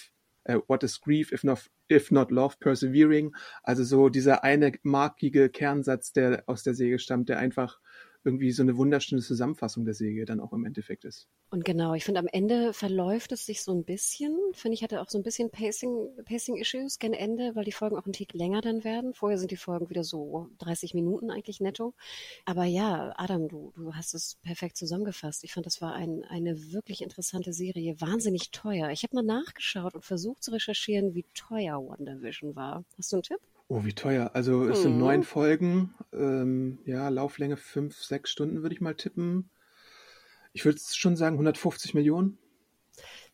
[0.45, 3.35] äh, what is grief, if not, if not love, persevering.
[3.63, 7.81] Also so dieser eine markige Kernsatz, der aus der Serie stammt, der einfach
[8.27, 11.29] irgendwie so eine wunderschöne Zusammenfassung der Serie dann auch im Endeffekt ist.
[11.49, 14.37] Und genau, ich finde, am Ende verläuft es sich so ein bisschen.
[14.53, 18.05] Finde ich, hatte auch so ein bisschen Pacing, Pacing-Issues gegen Ende, weil die Folgen auch
[18.05, 19.15] einen Tick länger dann werden.
[19.15, 21.95] Vorher sind die Folgen wieder so 30 Minuten eigentlich netto.
[22.45, 25.45] Aber ja, Adam, du, du hast es perfekt zusammengefasst.
[25.45, 28.01] Ich fand, das war ein, eine wirklich interessante Serie.
[28.01, 28.91] Wahnsinnig teuer.
[28.91, 32.85] Ich habe mal nachgeschaut und versucht zu recherchieren, wie teuer WandaVision war.
[32.99, 33.41] Hast du einen Tipp?
[33.69, 34.31] Oh, wie teuer.
[34.35, 34.99] Also es sind Mhm.
[34.99, 39.51] neun Folgen, ähm, ja, Lauflänge fünf, sechs Stunden würde ich mal tippen.
[40.53, 42.39] Ich würde schon sagen 150 Millionen.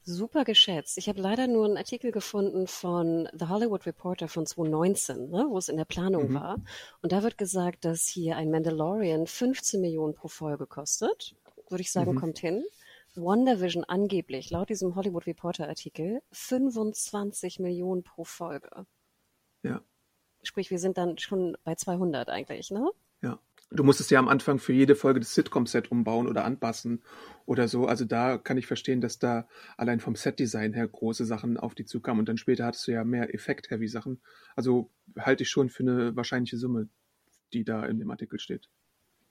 [0.04, 0.98] Super geschätzt.
[0.98, 5.58] Ich habe leider nur einen Artikel gefunden von The Hollywood Reporter von 2019, ne, wo
[5.58, 6.34] es in der Planung Mhm.
[6.34, 6.60] war.
[7.02, 11.36] Und da wird gesagt, dass hier ein Mandalorian 15 Millionen pro Folge kostet.
[11.68, 12.16] Würde ich sagen, Mhm.
[12.16, 12.64] kommt hin.
[13.14, 18.86] WandaVision angeblich, laut diesem Hollywood Reporter Artikel, 25 Millionen pro Folge.
[19.62, 19.82] Ja.
[20.42, 22.90] Sprich, wir sind dann schon bei 200 eigentlich, ne?
[23.22, 23.38] Ja.
[23.74, 27.02] Du musstest ja am Anfang für jede Folge das Sitcom-Set umbauen oder anpassen
[27.46, 27.86] oder so.
[27.86, 31.86] Also da kann ich verstehen, dass da allein vom Set-Design her große Sachen auf die
[31.86, 32.20] zukamen.
[32.20, 34.20] Und dann später hattest du ja mehr Effekt-Heavy-Sachen.
[34.56, 36.90] Also halte ich schon für eine wahrscheinliche Summe,
[37.54, 38.68] die da in dem Artikel steht.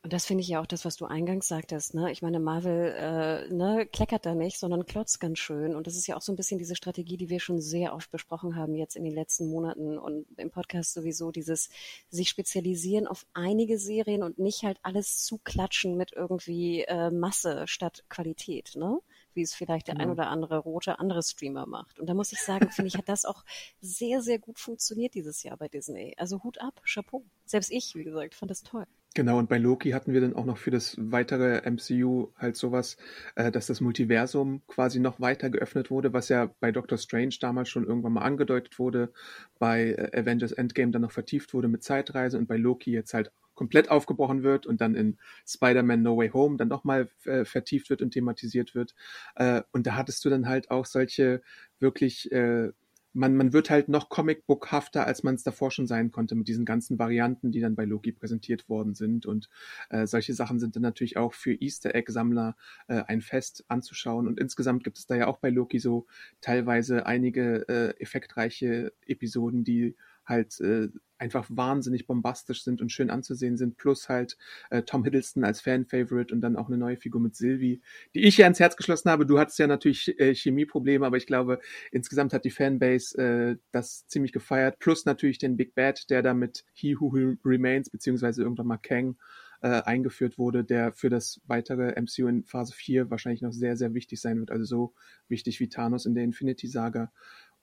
[0.03, 1.93] Und das finde ich ja auch das, was du eingangs sagtest.
[1.93, 2.11] Ne?
[2.11, 5.75] Ich meine, Marvel äh, ne, kleckert da nicht, sondern klotzt ganz schön.
[5.75, 8.09] Und das ist ja auch so ein bisschen diese Strategie, die wir schon sehr oft
[8.09, 11.69] besprochen haben jetzt in den letzten Monaten und im Podcast sowieso, dieses
[12.09, 18.03] sich spezialisieren auf einige Serien und nicht halt alles zuklatschen mit irgendwie äh, Masse statt
[18.09, 18.73] Qualität.
[18.75, 18.99] Ne?
[19.33, 22.01] wie es vielleicht der ein oder andere rote andere Streamer macht.
[22.01, 23.45] Und da muss ich sagen, finde ich, hat das auch
[23.79, 26.15] sehr, sehr gut funktioniert dieses Jahr bei Disney.
[26.17, 27.23] Also Hut ab, Chapeau.
[27.45, 28.85] Selbst ich, wie gesagt, fand das toll.
[29.13, 32.95] Genau, und bei Loki hatten wir dann auch noch für das weitere MCU halt sowas,
[33.35, 37.67] äh, dass das Multiversum quasi noch weiter geöffnet wurde, was ja bei Doctor Strange damals
[37.67, 39.11] schon irgendwann mal angedeutet wurde,
[39.59, 43.33] bei äh, Avengers Endgame dann noch vertieft wurde mit Zeitreise und bei Loki jetzt halt
[43.53, 48.01] komplett aufgebrochen wird und dann in Spider-Man No Way Home dann nochmal äh, vertieft wird
[48.01, 48.95] und thematisiert wird.
[49.35, 51.41] Äh, und da hattest du dann halt auch solche
[51.79, 52.71] wirklich äh,
[53.13, 56.65] man, man wird halt noch comicbookhafter, als man es davor schon sein konnte mit diesen
[56.65, 59.25] ganzen Varianten, die dann bei Loki präsentiert worden sind.
[59.25, 59.49] Und
[59.89, 62.55] äh, solche Sachen sind dann natürlich auch für Easter Egg-Sammler
[62.87, 64.27] äh, ein Fest anzuschauen.
[64.27, 66.05] Und insgesamt gibt es da ja auch bei Loki so
[66.39, 69.95] teilweise einige äh, effektreiche Episoden, die
[70.25, 74.37] halt äh, einfach wahnsinnig bombastisch sind und schön anzusehen sind, plus halt
[74.71, 77.81] äh, Tom Hiddleston als Fan-Favorite und dann auch eine neue Figur mit Sylvie,
[78.15, 79.27] die ich ja ins Herz geschlossen habe.
[79.27, 81.59] Du hattest ja natürlich äh, Chemieprobleme, aber ich glaube,
[81.91, 86.33] insgesamt hat die Fanbase äh, das ziemlich gefeiert, plus natürlich den Big Bad, der da
[86.33, 89.15] mit He Who Remains, beziehungsweise irgendwann mal Kang,
[89.61, 93.93] äh, eingeführt wurde, der für das weitere MCU in Phase 4 wahrscheinlich noch sehr, sehr
[93.93, 94.49] wichtig sein wird.
[94.49, 94.93] Also so
[95.27, 97.11] wichtig wie Thanos in der Infinity Saga.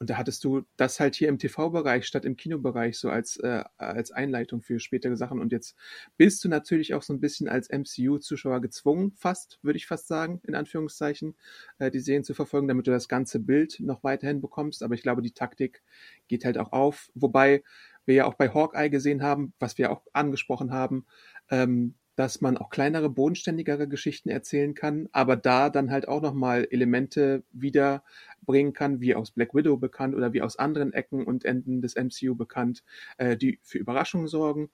[0.00, 3.64] Und da hattest du das halt hier im TV-Bereich statt im Kinobereich so als, äh,
[3.78, 5.40] als Einleitung für spätere Sachen.
[5.40, 5.76] Und jetzt
[6.16, 10.40] bist du natürlich auch so ein bisschen als MCU-Zuschauer gezwungen, fast, würde ich fast sagen,
[10.44, 11.34] in Anführungszeichen,
[11.78, 14.84] äh, die Serien zu verfolgen, damit du das ganze Bild noch weiterhin bekommst.
[14.84, 15.82] Aber ich glaube, die Taktik
[16.28, 17.10] geht halt auch auf.
[17.14, 17.64] Wobei
[18.06, 21.06] wir ja auch bei Hawkeye gesehen haben, was wir auch angesprochen haben,
[21.50, 26.66] ähm, dass man auch kleinere, bodenständigere Geschichten erzählen kann, aber da dann halt auch nochmal
[26.68, 31.80] Elemente wiederbringen kann, wie aus Black Widow bekannt oder wie aus anderen Ecken und Enden
[31.80, 32.82] des MCU bekannt,
[33.18, 34.68] äh, die für Überraschungen sorgen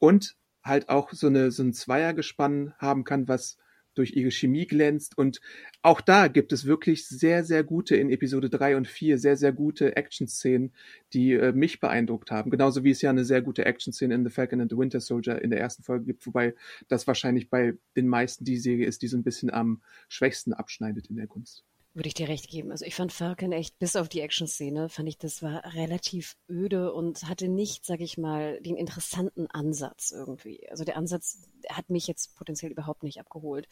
[0.00, 0.34] und
[0.64, 3.58] halt auch so eine so ein Zweiergespann haben kann, was
[3.98, 5.18] durch ihre Chemie glänzt.
[5.18, 5.40] Und
[5.82, 9.52] auch da gibt es wirklich sehr, sehr gute in Episode 3 und 4, sehr, sehr
[9.52, 10.72] gute Action-Szenen,
[11.12, 12.50] die äh, mich beeindruckt haben.
[12.50, 15.42] Genauso wie es ja eine sehr gute Action-Szene in The Falcon and the Winter Soldier
[15.42, 16.54] in der ersten Folge gibt, wobei
[16.88, 21.08] das wahrscheinlich bei den meisten die Serie ist, die so ein bisschen am schwächsten abschneidet
[21.08, 21.64] in der Kunst.
[21.94, 22.70] Würde ich dir recht geben.
[22.70, 26.92] Also ich fand Falcon echt, bis auf die Action-Szene, fand ich, das war relativ öde
[26.92, 30.68] und hatte nicht, sag ich mal, den interessanten Ansatz irgendwie.
[30.70, 33.66] Also der Ansatz hat mich jetzt potenziell überhaupt nicht abgeholt.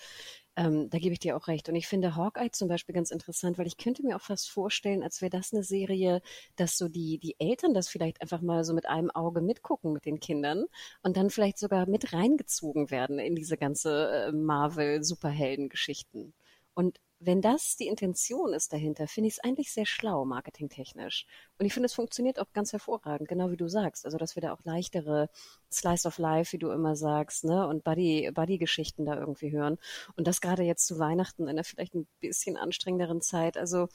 [0.57, 1.69] Ähm, da gebe ich dir auch recht.
[1.69, 5.05] Und ich finde Hawkeye zum Beispiel ganz interessant, weil ich könnte mir auch fast vorstellen,
[5.05, 6.21] als wäre das eine Serie,
[6.57, 10.05] dass so die, die Eltern das vielleicht einfach mal so mit einem Auge mitgucken mit
[10.05, 10.65] den Kindern
[11.03, 16.35] und dann vielleicht sogar mit reingezogen werden in diese ganze äh, Marvel-Superhelden-Geschichten.
[16.75, 21.27] Und wenn das die Intention ist dahinter, finde ich es eigentlich sehr schlau, marketingtechnisch.
[21.59, 24.05] Und ich finde, es funktioniert auch ganz hervorragend, genau wie du sagst.
[24.05, 25.31] Also, dass wir da auch leichtere
[25.73, 29.79] Slice of Life, wie du immer sagst, ne, und Buddy, Buddy-Geschichten da irgendwie hören.
[30.17, 33.57] Und das gerade jetzt zu Weihnachten in einer vielleicht ein bisschen anstrengenderen Zeit.
[33.57, 33.89] Also,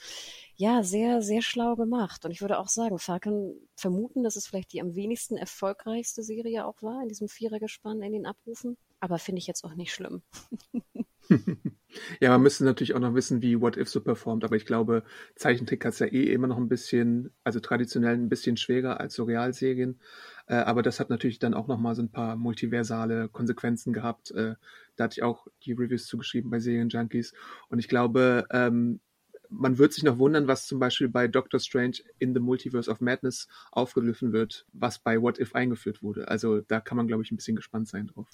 [0.55, 2.25] ja, sehr, sehr schlau gemacht.
[2.25, 6.65] Und ich würde auch sagen, Falcon vermuten, dass es vielleicht die am wenigsten erfolgreichste Serie
[6.65, 8.77] auch war in diesem Vierergespann in den Abrufen.
[8.99, 10.23] Aber finde ich jetzt auch nicht schlimm.
[12.21, 15.03] Ja, man müsste natürlich auch noch wissen, wie What If so performt, aber ich glaube,
[15.35, 19.13] Zeichentrick hat es ja eh immer noch ein bisschen, also traditionell ein bisschen schwerer als
[19.15, 19.99] so Realserien.
[20.47, 24.31] Äh, aber das hat natürlich dann auch nochmal so ein paar multiversale Konsequenzen gehabt.
[24.31, 24.55] Äh,
[24.95, 27.33] da hatte ich auch die Reviews zugeschrieben bei Serienjunkies.
[27.69, 28.99] Und ich glaube, ähm,
[29.49, 33.01] man wird sich noch wundern, was zum Beispiel bei Doctor Strange in the Multiverse of
[33.01, 36.29] Madness aufgegriffen wird, was bei What If eingeführt wurde.
[36.29, 38.29] Also da kann man, glaube ich, ein bisschen gespannt sein drauf.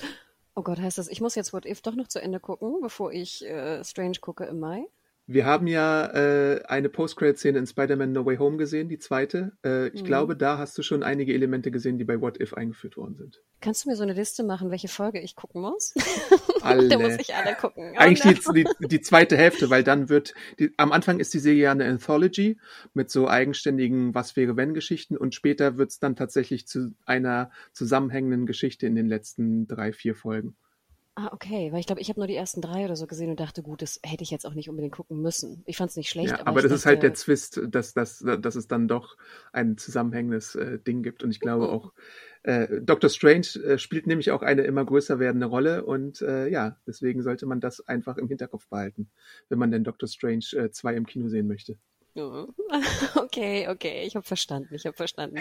[0.58, 3.12] Oh Gott, heißt das, ich muss jetzt What If doch noch zu Ende gucken, bevor
[3.14, 4.88] ich äh, Strange gucke im Mai?
[5.30, 9.52] Wir haben ja äh, eine Post-Credit-Szene in Spider-Man No Way Home gesehen, die zweite.
[9.62, 10.06] Äh, ich mhm.
[10.06, 13.44] glaube, da hast du schon einige Elemente gesehen, die bei What If eingeführt worden sind.
[13.60, 15.94] Kannst du mir so eine Liste machen, welche Folge ich gucken muss?
[16.62, 16.88] Alle.
[16.90, 17.92] da muss ich alle gucken.
[17.94, 18.54] Oh Eigentlich no.
[18.54, 21.86] die, die, zweite Hälfte, weil dann wird, die, am Anfang ist die Serie ja eine
[21.86, 22.58] Anthology
[22.94, 27.52] mit so eigenständigen Was wäre wenn Geschichten und später wird es dann tatsächlich zu einer
[27.74, 30.56] zusammenhängenden Geschichte in den letzten drei, vier Folgen.
[31.20, 33.40] Ah, okay, weil ich glaube, ich habe nur die ersten drei oder so gesehen und
[33.40, 35.64] dachte, gut, das hätte ich jetzt auch nicht unbedingt gucken müssen.
[35.66, 36.30] Ich fand es nicht schlecht.
[36.30, 39.18] Ja, aber, aber das dachte, ist halt der Zwist, dass, dass, dass es dann doch
[39.52, 41.24] ein zusammenhängendes äh, Ding gibt.
[41.24, 41.70] Und ich glaube mhm.
[41.72, 41.94] auch,
[42.44, 46.78] äh, Doctor Strange äh, spielt nämlich auch eine immer größer werdende Rolle und äh, ja,
[46.86, 49.10] deswegen sollte man das einfach im Hinterkopf behalten,
[49.50, 51.80] wenn man denn Doctor Strange 2 äh, im Kino sehen möchte.
[53.16, 55.38] Okay, okay, ich habe verstanden, ich habe verstanden.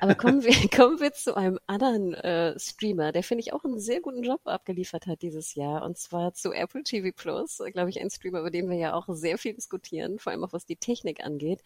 [0.00, 3.78] Aber kommen wir, kommen wir zu einem anderen äh, Streamer, der finde ich auch einen
[3.78, 8.00] sehr guten Job abgeliefert hat dieses Jahr, und zwar zu Apple TV Plus, glaube ich,
[8.00, 10.76] ein Streamer, über den wir ja auch sehr viel diskutieren, vor allem auch was die
[10.76, 11.62] Technik angeht.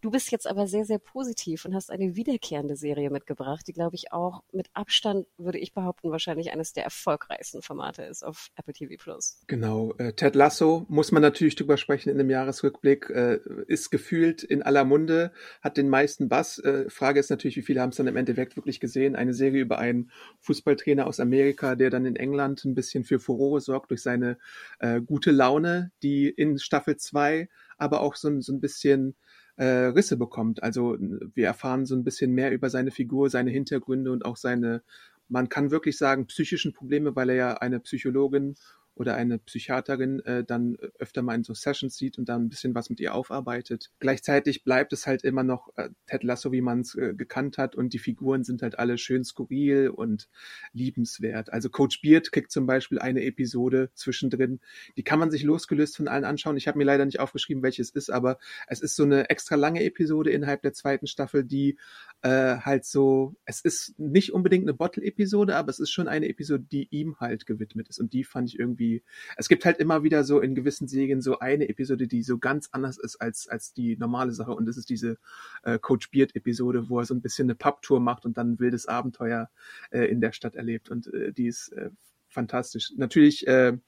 [0.00, 3.96] Du bist jetzt aber sehr, sehr positiv und hast eine wiederkehrende Serie mitgebracht, die, glaube
[3.96, 8.74] ich, auch mit Abstand, würde ich behaupten, wahrscheinlich eines der erfolgreichsten Formate ist auf Apple
[8.74, 9.40] TV Plus.
[9.46, 14.42] Genau, äh, Ted Lasso muss man natürlich drüber sprechen in dem Jahresrückblick, äh, ist gefühlt
[14.42, 15.30] in aller Munde,
[15.62, 16.58] hat den meisten Bass.
[16.58, 19.14] Äh, Frage ist natürlich, wie viele haben es dann im Endeffekt wirklich gesehen?
[19.14, 23.60] Eine Serie über einen Fußballtrainer aus Amerika, der dann in England ein bisschen für Furore
[23.60, 24.36] sorgt durch seine
[24.80, 29.14] äh, gute Laune, die in Staffel 2 aber auch so, so ein bisschen
[29.54, 30.60] äh, Risse bekommt.
[30.64, 34.82] Also wir erfahren so ein bisschen mehr über seine Figur, seine Hintergründe und auch seine,
[35.28, 38.56] man kann wirklich sagen, psychischen Probleme, weil er ja eine Psychologin
[38.96, 42.74] oder eine Psychiaterin äh, dann öfter mal in so Sessions sieht und dann ein bisschen
[42.74, 43.90] was mit ihr aufarbeitet.
[43.98, 47.74] Gleichzeitig bleibt es halt immer noch äh, Ted Lasso, wie man es äh, gekannt hat
[47.74, 50.28] und die Figuren sind halt alle schön skurril und
[50.72, 51.52] liebenswert.
[51.52, 54.60] Also Coach Beard kriegt zum Beispiel eine Episode zwischendrin,
[54.96, 56.56] die kann man sich losgelöst von allen anschauen.
[56.56, 59.82] Ich habe mir leider nicht aufgeschrieben, welches ist, aber es ist so eine extra lange
[59.82, 61.78] Episode innerhalb der zweiten Staffel, die
[62.22, 66.64] äh, halt so, es ist nicht unbedingt eine Bottle-Episode, aber es ist schon eine Episode,
[66.70, 69.02] die ihm halt gewidmet ist und die fand ich irgendwie irgendwie,
[69.36, 72.68] es gibt halt immer wieder so in gewissen Serien so eine Episode, die so ganz
[72.72, 75.18] anders ist als, als die normale Sache und das ist diese
[75.62, 78.60] äh, Coach Beard Episode, wo er so ein bisschen eine Pubtour macht und dann ein
[78.60, 79.50] wildes Abenteuer
[79.90, 81.90] äh, in der Stadt erlebt und äh, die ist äh,
[82.28, 82.92] fantastisch.
[82.96, 83.78] Natürlich äh,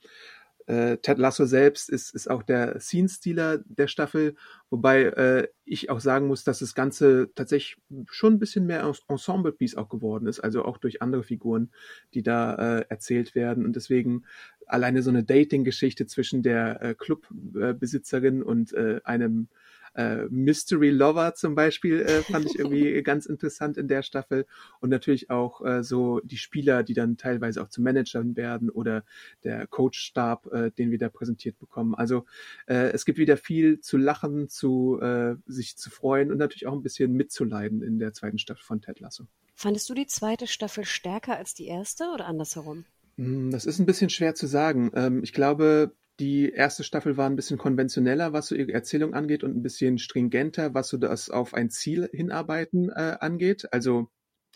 [0.66, 4.34] äh, Ted Lasso selbst ist, ist auch der Scene-Stealer der Staffel,
[4.68, 7.76] wobei äh, ich auch sagen muss, dass das Ganze tatsächlich
[8.10, 11.70] schon ein bisschen mehr Ensemble-Piece auch geworden ist, also auch durch andere Figuren,
[12.14, 13.64] die da äh, erzählt werden.
[13.64, 14.24] Und deswegen
[14.66, 19.48] alleine so eine Dating-Geschichte zwischen der äh, Clubbesitzerin und äh, einem
[19.96, 24.46] äh, Mystery Lover zum Beispiel äh, fand ich irgendwie ganz interessant in der Staffel
[24.80, 29.04] und natürlich auch äh, so die Spieler, die dann teilweise auch zu Managern werden oder
[29.42, 31.94] der Coachstab, äh, den wir da präsentiert bekommen.
[31.94, 32.26] Also
[32.66, 36.74] äh, es gibt wieder viel zu lachen, zu äh, sich zu freuen und natürlich auch
[36.74, 39.26] ein bisschen mitzuleiden in der zweiten Staffel von Ted Lasso.
[39.54, 42.84] Fandest du die zweite Staffel stärker als die erste oder andersherum?
[43.16, 44.90] Hm, das ist ein bisschen schwer zu sagen.
[44.94, 49.44] Ähm, ich glaube, die erste Staffel war ein bisschen konventioneller, was so ihre Erzählung angeht
[49.44, 53.72] und ein bisschen stringenter, was so das auf ein Ziel hinarbeiten äh, angeht.
[53.72, 54.08] Also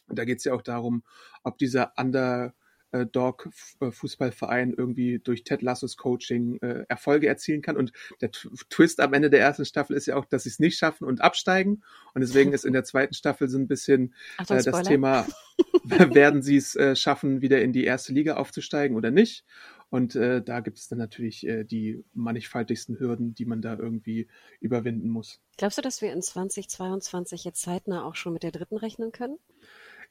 [0.08, 1.04] da geht es ja auch darum,
[1.42, 2.54] ob dieser Under
[3.12, 3.48] Dog
[3.80, 7.76] äh, Fußballverein irgendwie durch Ted Lassos Coaching äh, Erfolge erzielen kann.
[7.76, 10.76] Und der Twist am Ende der ersten Staffel ist ja auch, dass sie es nicht
[10.76, 11.82] schaffen und absteigen.
[12.14, 15.26] Und deswegen ist in der zweiten Staffel so ein bisschen Achtung, äh, das Thema,
[15.84, 19.44] werden sie es äh, schaffen, wieder in die erste Liga aufzusteigen oder nicht?
[19.90, 24.28] Und äh, da gibt es dann natürlich äh, die mannigfaltigsten Hürden, die man da irgendwie
[24.60, 25.40] überwinden muss.
[25.56, 29.38] Glaubst du, dass wir in 2022 jetzt zeitnah auch schon mit der dritten rechnen können?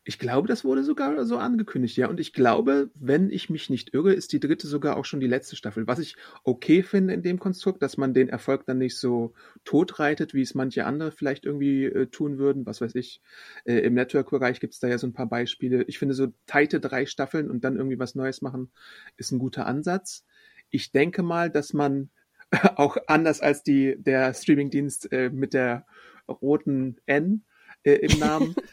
[0.06, 2.08] Ich glaube, das wurde sogar so angekündigt, ja.
[2.08, 5.28] Und ich glaube, wenn ich mich nicht irre, ist die dritte sogar auch schon die
[5.28, 5.88] letzte Staffel.
[5.88, 9.34] Was ich okay finde in dem Konstrukt, dass man den Erfolg dann nicht so
[9.66, 12.66] totreitet, wie es manche andere vielleicht irgendwie äh, tun würden.
[12.66, 13.22] Was weiß ich.
[13.66, 15.84] Äh, Im Network-Bereich gibt es da ja so ein paar Beispiele.
[15.84, 18.72] Ich finde, so teite drei Staffeln und dann irgendwie was Neues machen,
[19.18, 20.26] ist ein guter Ansatz.
[20.70, 22.10] Ich denke mal, dass man
[22.76, 25.86] auch anders als die, der Streamingdienst äh, mit der
[26.28, 27.44] roten N
[27.84, 28.56] äh, im Namen.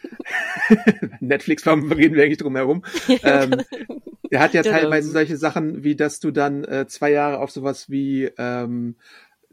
[1.21, 2.85] Netflix reden wir eigentlich drum herum.
[3.23, 3.62] ähm,
[4.31, 7.90] er hat ja teilweise solche Sachen, wie dass du dann äh, zwei Jahre auf sowas
[7.90, 8.97] wie ähm,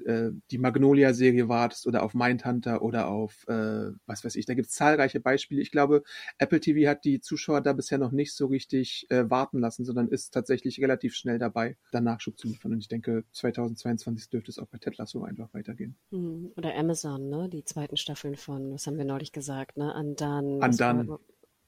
[0.06, 4.68] äh, die Magnolia-Serie wartest oder auf Mindhunter oder auf, äh, was weiß ich, da gibt
[4.68, 5.62] es zahlreiche Beispiele.
[5.62, 6.04] Ich glaube,
[6.38, 10.08] Apple TV hat die Zuschauer da bisher noch nicht so richtig äh, warten lassen, sondern
[10.08, 12.74] ist tatsächlich relativ schnell dabei, da Nachschub zu liefern.
[12.74, 15.96] Und ich denke, 2022 dürfte es auch bei Ted Lasso einfach weitergehen.
[16.12, 17.50] Hm, oder Amazon, ne?
[17.50, 19.94] Die zweiten Staffeln von, was haben wir neulich gesagt, ne?
[19.94, 20.62] Andan.
[20.62, 21.18] Andan.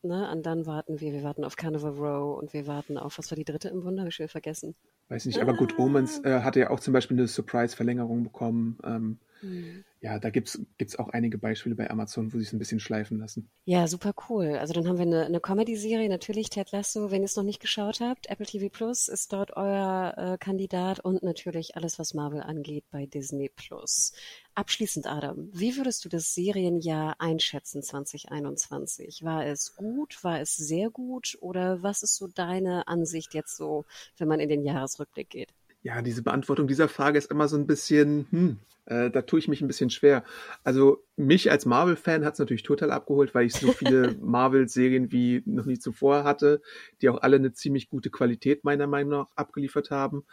[0.06, 1.13] Ne, an dann warten wir.
[1.13, 4.03] Wir warten auf Carnival Row und wir warten auf, was war die dritte im Wunder?
[4.03, 4.76] Hab ich schon vergessen.
[5.10, 8.78] weiß nicht, aber Good Omens äh, hatte ja auch zum Beispiel eine Surprise-Verlängerung bekommen.
[8.84, 12.60] Ähm, mhm ja, da gibt's gibt's auch einige Beispiele bei Amazon, wo sie es ein
[12.60, 13.50] bisschen schleifen lassen.
[13.66, 14.56] Ja, super cool.
[14.60, 17.60] Also dann haben wir eine, eine Comedy-Serie, natürlich Ted Lasso, wenn ihr es noch nicht
[17.60, 18.30] geschaut habt.
[18.30, 23.08] Apple TV Plus ist dort euer äh, Kandidat und natürlich alles, was Marvel angeht, bei
[23.08, 24.14] Disney Plus.
[24.54, 29.24] Abschließend, Adam, wie würdest du das Serienjahr einschätzen 2021?
[29.24, 30.24] War es gut?
[30.24, 31.36] War es sehr gut?
[31.41, 33.86] Oder was ist so deine Ansicht jetzt so,
[34.20, 35.50] wenn man in den Jahresrückblick geht?
[35.82, 39.48] Ja, diese Beantwortung dieser Frage ist immer so ein bisschen, hm, äh, da tue ich
[39.48, 40.24] mich ein bisschen schwer.
[40.64, 45.44] Also mich als Marvel-Fan hat es natürlich total abgeholt, weil ich so viele Marvel-Serien wie
[45.46, 46.62] noch nie zuvor hatte,
[47.02, 50.26] die auch alle eine ziemlich gute Qualität meiner Meinung nach abgeliefert haben.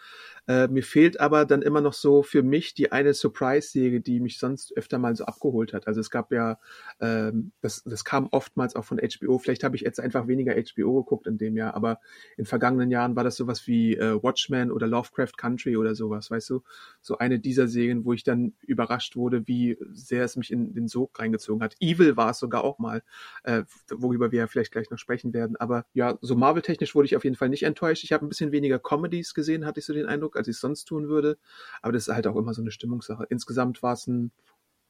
[0.48, 4.38] Äh, mir fehlt aber dann immer noch so für mich die eine Surprise-Serie, die mich
[4.38, 5.86] sonst öfter mal so abgeholt hat.
[5.86, 6.58] Also es gab ja,
[7.00, 9.38] ähm, das, das kam oftmals auch von HBO.
[9.38, 12.00] Vielleicht habe ich jetzt einfach weniger HBO geguckt in dem Jahr, aber
[12.36, 16.50] in vergangenen Jahren war das sowas wie äh, Watchmen oder Lovecraft Country oder sowas, weißt
[16.50, 16.62] du?
[17.00, 20.88] So eine dieser Serien, wo ich dann überrascht wurde, wie sehr es mich in den
[20.88, 21.76] Sog reingezogen hat.
[21.80, 23.02] Evil war es sogar auch mal,
[23.44, 25.56] äh, worüber wir ja vielleicht gleich noch sprechen werden.
[25.56, 28.04] Aber ja, so Marvel-technisch wurde ich auf jeden Fall nicht enttäuscht.
[28.04, 30.60] Ich habe ein bisschen weniger Comedies gesehen, hatte ich so den Eindruck, als ich es
[30.60, 31.38] sonst tun würde.
[31.80, 33.26] Aber das ist halt auch immer so eine Stimmungssache.
[33.30, 34.32] Insgesamt war es ein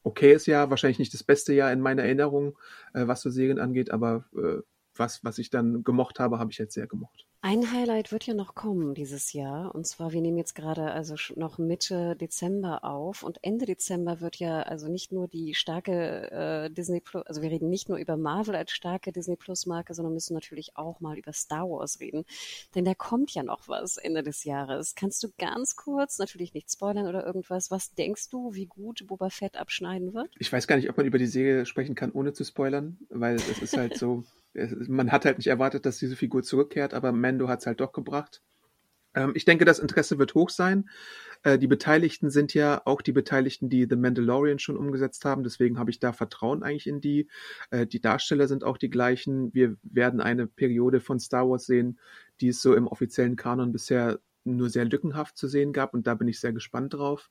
[0.03, 2.59] okayes Jahr, wahrscheinlich nicht das beste Jahr in meiner Erinnerung,
[2.95, 4.63] äh, was so Serien angeht, aber äh,
[4.97, 7.27] was, was ich dann gemocht habe, habe ich jetzt sehr gemocht.
[7.45, 9.75] Ein Highlight wird ja noch kommen dieses Jahr.
[9.75, 13.25] Und zwar, wir nehmen jetzt gerade also noch Mitte Dezember auf.
[13.25, 17.51] Und Ende Dezember wird ja also nicht nur die starke äh, Disney Plus, also wir
[17.51, 21.19] reden nicht nur über Marvel als starke Disney Plus Marke, sondern müssen natürlich auch mal
[21.19, 22.25] über Star Wars reden.
[22.77, 24.95] Denn da kommt ja noch was Ende des Jahres.
[24.95, 29.31] Kannst du ganz kurz, natürlich nicht spoilern oder irgendwas, was denkst du, wie gut Boba
[29.31, 30.31] Fett abschneiden wird?
[30.39, 33.35] Ich weiß gar nicht, ob man über die Serie sprechen kann, ohne zu spoilern, weil
[33.35, 34.23] es ist halt so
[34.89, 37.93] man hat halt nicht erwartet, dass diese Figur zurückkehrt, aber Mando hat es halt doch
[37.93, 38.43] gebracht.
[39.15, 40.89] Ähm, ich denke, das Interesse wird hoch sein.
[41.43, 45.43] Äh, die Beteiligten sind ja auch die Beteiligten, die The Mandalorian schon umgesetzt haben.
[45.45, 47.29] Deswegen habe ich da Vertrauen eigentlich in die.
[47.71, 49.53] Äh, die Darsteller sind auch die gleichen.
[49.55, 51.99] Wir werden eine Periode von Star Wars sehen,
[52.41, 55.95] die es so im offiziellen Kanon bisher nur sehr lückenhaft zu sehen gab.
[55.95, 57.29] Und da bin ich sehr gespannt drauf.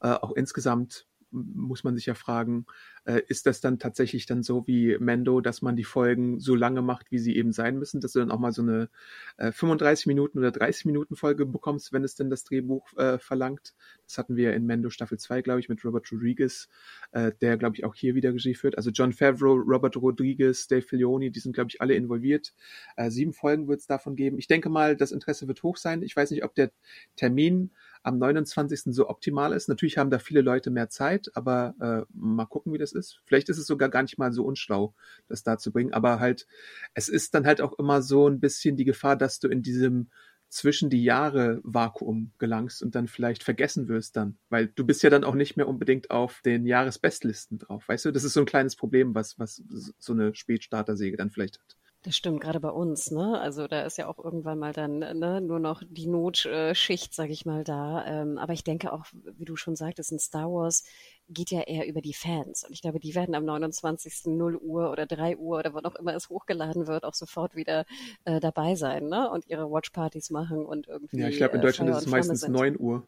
[0.00, 2.66] Äh, auch insgesamt muss man sich ja fragen,
[3.04, 6.82] äh, ist das dann tatsächlich dann so wie Mendo, dass man die Folgen so lange
[6.82, 8.88] macht, wie sie eben sein müssen, dass du dann auch mal so eine
[9.36, 13.74] äh, 35 Minuten oder 30 Minuten Folge bekommst, wenn es denn das Drehbuch äh, verlangt.
[14.06, 16.68] Das hatten wir in Mendo Staffel 2, glaube ich, mit Robert Rodriguez,
[17.12, 18.76] äh, der, glaube ich, auch hier wieder Regie führt.
[18.76, 22.54] Also John Favreau, Robert Rodriguez, Dave Filoni, die sind, glaube ich, alle involviert.
[22.96, 24.38] Äh, sieben Folgen wird es davon geben.
[24.38, 26.02] Ich denke mal, das Interesse wird hoch sein.
[26.02, 26.70] Ich weiß nicht, ob der
[27.16, 27.70] Termin
[28.02, 28.94] am 29.
[28.94, 29.68] so optimal ist.
[29.68, 33.20] Natürlich haben da viele Leute mehr Zeit, aber äh, mal gucken, wie das ist.
[33.26, 34.94] Vielleicht ist es sogar gar nicht mal so unschlau,
[35.28, 35.92] das da zu bringen.
[35.92, 36.46] Aber halt,
[36.94, 40.10] es ist dann halt auch immer so ein bisschen die Gefahr, dass du in diesem
[40.50, 45.08] zwischen die Jahre Vakuum gelangst und dann vielleicht vergessen wirst dann, weil du bist ja
[45.08, 48.10] dann auch nicht mehr unbedingt auf den Jahresbestlisten drauf, weißt du?
[48.10, 49.62] Das ist so ein kleines Problem, was was
[49.98, 51.76] so eine Spätstartersäge dann vielleicht hat.
[52.02, 53.38] Das stimmt, gerade bei uns, ne?
[53.38, 57.44] Also da ist ja auch irgendwann mal dann ne, nur noch die Notschicht, sag ich
[57.44, 58.06] mal, da.
[58.06, 60.84] Ähm, aber ich denke auch, wie du schon sagtest, in Star Wars
[61.28, 62.64] geht ja eher über die Fans.
[62.64, 64.28] Und ich glaube, die werden am 29.
[64.28, 67.84] 0 Uhr oder 3 Uhr oder wann auch immer es hochgeladen wird, auch sofort wieder
[68.24, 69.28] äh, dabei sein, ne?
[69.30, 71.18] Und ihre Watchpartys machen und irgendwie.
[71.18, 72.52] Ja, ich glaube, in äh, Deutschland äh, ist es meistens sind.
[72.52, 73.06] 9 Uhr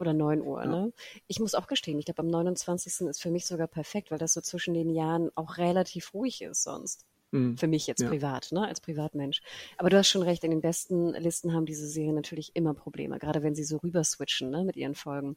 [0.00, 0.64] oder 9 Uhr.
[0.64, 0.68] Ja.
[0.68, 0.92] Ne?
[1.28, 3.06] Ich muss auch gestehen, ich glaube, am 29.
[3.06, 6.64] ist für mich sogar perfekt, weil das so zwischen den Jahren auch relativ ruhig ist
[6.64, 7.06] sonst.
[7.32, 7.56] Mhm.
[7.56, 8.08] Für mich jetzt ja.
[8.08, 9.40] privat, ne, als Privatmensch.
[9.78, 13.18] Aber du hast schon recht, in den besten Listen haben diese Serien natürlich immer Probleme,
[13.18, 15.36] gerade wenn sie so rüber switchen, ne, mit ihren Folgen.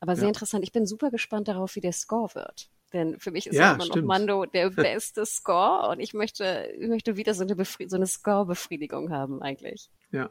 [0.00, 0.28] Aber sehr ja.
[0.28, 0.64] interessant.
[0.64, 2.70] Ich bin super gespannt darauf, wie der Score wird.
[2.92, 3.96] Denn für mich ist ja, immer stimmt.
[3.96, 8.06] noch Mando der beste Score und ich möchte, ich möchte wieder so eine, so eine
[8.06, 9.90] Score-Befriedigung haben eigentlich.
[10.10, 10.30] Ja,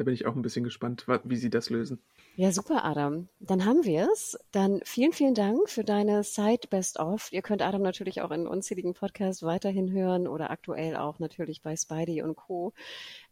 [0.00, 2.00] da bin ich auch ein bisschen gespannt, wie sie das lösen.
[2.34, 3.28] Ja, super, Adam.
[3.38, 4.38] Dann haben wir es.
[4.50, 7.30] Dann vielen, vielen Dank für deine Side Best of.
[7.32, 11.76] Ihr könnt Adam natürlich auch in unzähligen Podcasts weiterhin hören oder aktuell auch natürlich bei
[11.76, 12.72] Spidey und Co.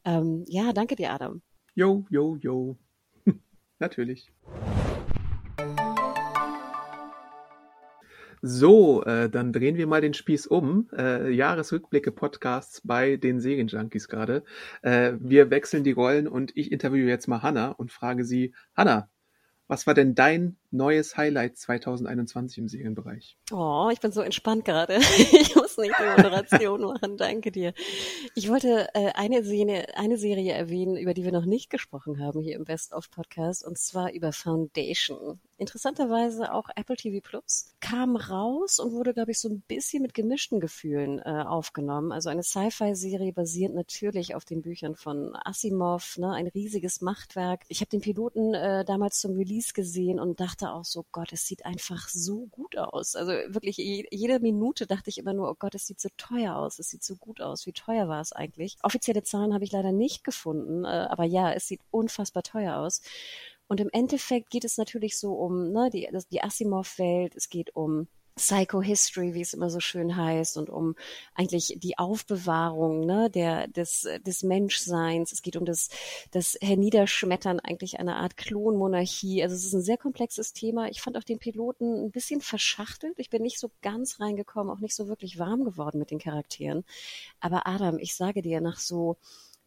[0.05, 1.41] Ähm, ja, danke dir, Adam.
[1.75, 2.77] Jo, jo, jo.
[3.79, 4.31] natürlich.
[8.43, 10.89] So, äh, dann drehen wir mal den Spieß um.
[10.97, 14.45] Äh, Jahresrückblicke Podcasts bei den Serienjunkies gerade.
[14.83, 19.09] Äh, wir wechseln die Rollen und ich interviewe jetzt mal Hanna und frage sie, Hanna,
[19.67, 23.37] was war denn dein neues Highlight 2021 im Serienbereich?
[23.53, 24.95] Oh, ich bin so entspannt gerade.
[25.83, 27.17] nicht die Moderation machen.
[27.17, 27.73] Danke dir.
[28.35, 32.41] Ich wollte äh, eine, Serie, eine Serie erwähnen, über die wir noch nicht gesprochen haben
[32.41, 35.41] hier im Best of Podcast, und zwar über Foundation.
[35.59, 40.15] interessanterweise auch Apple TV Plus, kam raus und wurde, glaube ich, so ein bisschen mit
[40.15, 42.13] gemischten Gefühlen äh, aufgenommen.
[42.13, 46.33] Also eine Sci-Fi-Serie basiert natürlich auf den Büchern von Asimov, ne?
[46.33, 47.63] ein riesiges Machtwerk.
[47.69, 51.47] Ich habe den Piloten äh, damals zum Release gesehen und dachte auch so, Gott, es
[51.47, 53.17] sieht einfach so gut aus.
[53.17, 56.79] Also wirklich jede Minute dachte ich immer nur, oh Gott, es sieht so teuer aus,
[56.79, 57.67] es sieht so gut aus.
[57.67, 58.77] Wie teuer war es eigentlich?
[58.83, 63.03] Offizielle Zahlen habe ich leider nicht gefunden, äh, aber ja, es sieht unfassbar teuer aus.
[63.69, 68.09] Und im Endeffekt geht es natürlich so um ne, die, die Asimov-Welt, es geht um
[68.39, 70.97] Psychohistory, wie es immer so schön heißt, und um
[71.35, 75.33] eigentlich die Aufbewahrung ne, der, des, des Menschseins.
[75.33, 75.91] Es geht um das,
[76.31, 79.43] das Herniederschmettern eigentlich einer Art Klonmonarchie.
[79.43, 80.89] Also es ist ein sehr komplexes Thema.
[80.89, 83.19] Ich fand auch den Piloten ein bisschen verschachtelt.
[83.19, 86.85] Ich bin nicht so ganz reingekommen, auch nicht so wirklich warm geworden mit den Charakteren.
[87.41, 89.17] Aber Adam, ich sage dir, nach so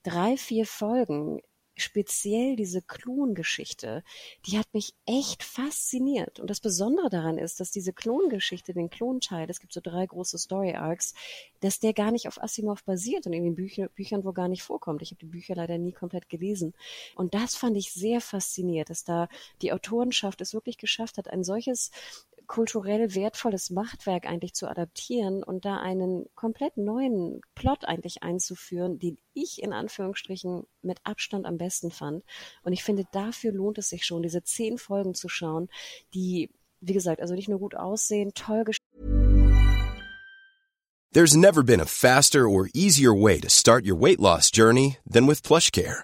[0.03, 1.41] drei, vier Folgen
[1.81, 4.03] speziell diese Klongeschichte,
[4.45, 6.39] die hat mich echt fasziniert.
[6.39, 10.37] Und das Besondere daran ist, dass diese Klongeschichte, den Klonteil, es gibt so drei große
[10.37, 11.13] Story Arcs,
[11.59, 14.63] dass der gar nicht auf Asimov basiert und in den Bücher, Büchern wo gar nicht
[14.63, 15.01] vorkommt.
[15.01, 16.73] Ich habe die Bücher leider nie komplett gelesen.
[17.15, 19.27] Und das fand ich sehr faszinierend, dass da
[19.61, 21.91] die Autorenschaft es wirklich geschafft hat, ein solches
[22.51, 29.17] kulturell wertvolles Machtwerk eigentlich zu adaptieren und da einen komplett neuen Plot eigentlich einzuführen, den
[29.33, 32.25] ich in Anführungsstrichen mit Abstand am besten fand.
[32.63, 35.69] Und ich finde, dafür lohnt es sich schon, diese zehn Folgen zu schauen,
[36.13, 36.49] die,
[36.81, 38.65] wie gesagt, also nicht nur gut aussehen, toll
[41.13, 45.25] There's never been a faster or easier way to start your weight loss journey than
[45.25, 46.03] with PlushCare.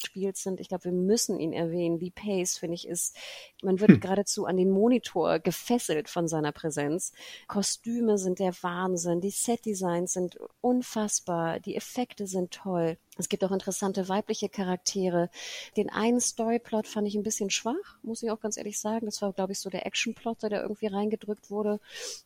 [0.00, 0.60] Spiels sind.
[0.60, 1.98] Ich glaube, wir müssen ihn erwähnen.
[1.98, 3.16] Lee Pace, finde ich, ist,
[3.62, 4.00] man wird hm.
[4.00, 7.12] geradezu an den Monitor gefesselt von seiner Präsenz.
[7.46, 12.98] Kostüme sind der Wahnsinn, die Setdesigns sind unfassbar, die Effekte sind toll.
[13.20, 15.30] Es gibt auch interessante weibliche Charaktere.
[15.76, 19.06] Den einen Storyplot fand ich ein bisschen schwach, muss ich auch ganz ehrlich sagen.
[19.06, 21.80] Das war, glaube ich, so der Actionplot, der irgendwie reingedrückt wurde.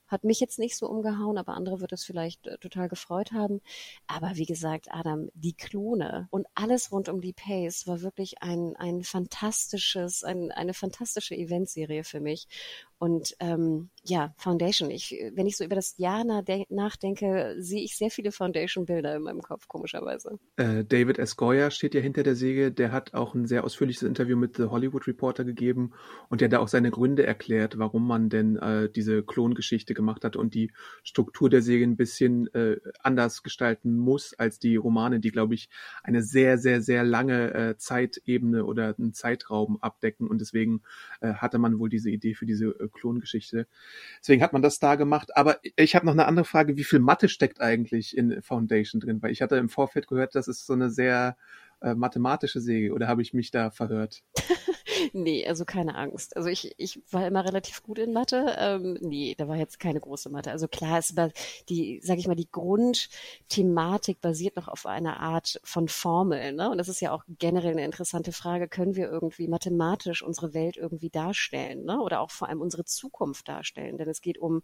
[0.06, 3.60] Hat mich jetzt nicht so umgehauen, aber andere wird es vielleicht äh, total gefreut haben.
[4.06, 8.76] Aber wie gesagt, Adam, die Klone und alles rund um die Pace war wirklich ein,
[8.76, 12.46] ein fantastisches, ein, eine fantastische Eventserie für mich.
[12.98, 14.90] Und ähm, ja, Foundation.
[14.90, 16.24] Ich, wenn ich so über das Jahr
[16.68, 20.38] nachdenke, sehe ich sehr viele Foundation-Bilder in meinem Kopf, komischerweise.
[20.56, 21.36] Äh, David S.
[21.36, 22.70] Goyer steht ja hinter der Säge.
[22.70, 25.92] Der hat auch ein sehr ausführliches Interview mit The Hollywood Reporter gegeben
[26.28, 30.36] und der da auch seine Gründe erklärt, warum man denn äh, diese Klongeschichte gemacht hat
[30.36, 30.72] und die
[31.02, 35.68] Struktur der Säge ein bisschen äh, anders gestalten muss als die Romane, die, glaube ich,
[36.02, 40.82] eine sehr, sehr, sehr lange äh, Zeitebene oder einen Zeitraum abdecken und deswegen
[41.20, 43.66] äh, hatte man wohl diese Idee für diese äh, Klongeschichte.
[44.20, 45.36] Deswegen hat man das da gemacht.
[45.36, 46.76] Aber ich habe noch eine andere Frage.
[46.76, 49.22] Wie viel Mathe steckt eigentlich in Foundation drin?
[49.22, 51.36] Weil ich hatte im Vorfeld gehört, das ist so eine sehr
[51.84, 52.92] äh, mathematische Säge.
[52.92, 54.22] Oder habe ich mich da verhört?
[55.12, 56.36] nee, also keine Angst.
[56.36, 58.54] Also ich, ich war immer relativ gut in Mathe.
[58.58, 60.50] Ähm, nee, da war jetzt keine große Mathe.
[60.50, 61.14] Also klar, ist
[61.68, 66.56] die, sag ich mal, die Grundthematik basiert noch auf einer Art von Formeln.
[66.56, 66.70] Ne?
[66.70, 68.68] Und das ist ja auch generell eine interessante Frage.
[68.68, 71.84] Können wir irgendwie mathematisch unsere Welt irgendwie darstellen?
[71.84, 72.00] Ne?
[72.00, 73.98] Oder auch vor allem unsere Zukunft darstellen?
[73.98, 74.62] Denn es geht um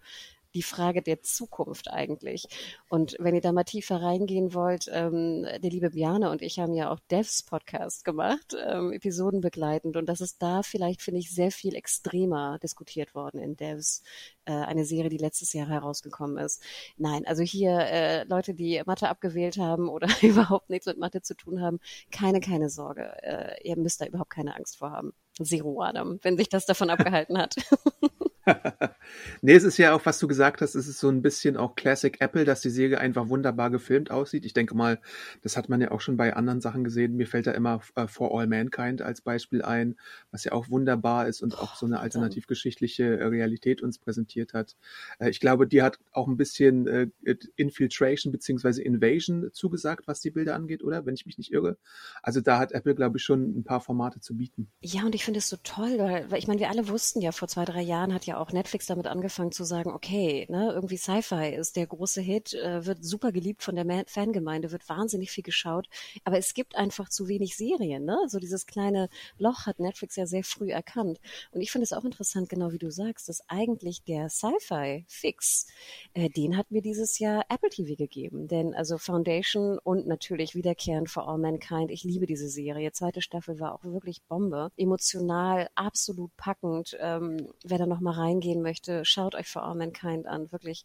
[0.54, 2.46] die Frage der Zukunft eigentlich.
[2.88, 6.74] Und wenn ihr da mal tiefer reingehen wollt, ähm, der liebe Bjane und ich haben
[6.74, 9.96] ja auch Devs Podcast gemacht, ähm, Episoden begleitend.
[9.96, 14.02] Und das ist da vielleicht, finde ich, sehr viel extremer diskutiert worden in Devs,
[14.44, 16.62] äh, eine Serie, die letztes Jahr herausgekommen ist.
[16.96, 21.34] Nein, also hier äh, Leute, die Mathe abgewählt haben oder überhaupt nichts mit Mathe zu
[21.34, 21.80] tun haben,
[22.10, 23.22] keine, keine Sorge.
[23.22, 25.12] Äh, ihr müsst da überhaupt keine Angst vor haben.
[25.42, 27.56] Zero Adam, wenn sich das davon abgehalten hat.
[29.42, 31.74] nee, es ist ja auch, was du gesagt hast, es ist so ein bisschen auch
[31.74, 34.44] Classic Apple, dass die Serie einfach wunderbar gefilmt aussieht.
[34.44, 35.00] Ich denke mal,
[35.42, 37.16] das hat man ja auch schon bei anderen Sachen gesehen.
[37.16, 39.96] Mir fällt da immer äh, For All Mankind als Beispiel ein,
[40.30, 44.76] was ja auch wunderbar ist und auch so eine alternativgeschichtliche äh, Realität uns präsentiert hat.
[45.18, 47.08] Äh, ich glaube, die hat auch ein bisschen äh,
[47.56, 51.06] Infiltration beziehungsweise Invasion zugesagt, was die Bilder angeht, oder?
[51.06, 51.76] Wenn ich mich nicht irre.
[52.22, 54.70] Also da hat Apple, glaube ich, schon ein paar Formate zu bieten.
[54.80, 57.32] Ja, und ich finde es so toll, weil, weil ich meine, wir alle wussten ja,
[57.32, 60.96] vor zwei, drei Jahren hat ja auch Netflix damit angefangen zu sagen, okay, ne, irgendwie
[60.96, 65.44] Sci-Fi ist der große Hit, äh, wird super geliebt von der Fangemeinde, wird wahnsinnig viel
[65.44, 65.88] geschaut,
[66.24, 68.18] aber es gibt einfach zu wenig Serien, ne?
[68.28, 71.20] So dieses kleine Loch hat Netflix ja sehr früh erkannt.
[71.52, 75.66] Und ich finde es auch interessant, genau wie du sagst, dass eigentlich der Sci-Fi-Fix,
[76.14, 78.48] äh, den hat mir dieses Jahr Apple TV gegeben.
[78.48, 82.92] Denn also Foundation und natürlich wiederkehrend for All Mankind, ich liebe diese Serie.
[82.92, 84.70] Zweite Staffel war auch wirklich Bombe.
[84.76, 86.96] Emotional, absolut packend.
[87.00, 90.52] Ähm, wer da noch mal reingehen möchte, schaut euch For All Mankind an.
[90.52, 90.84] Wirklich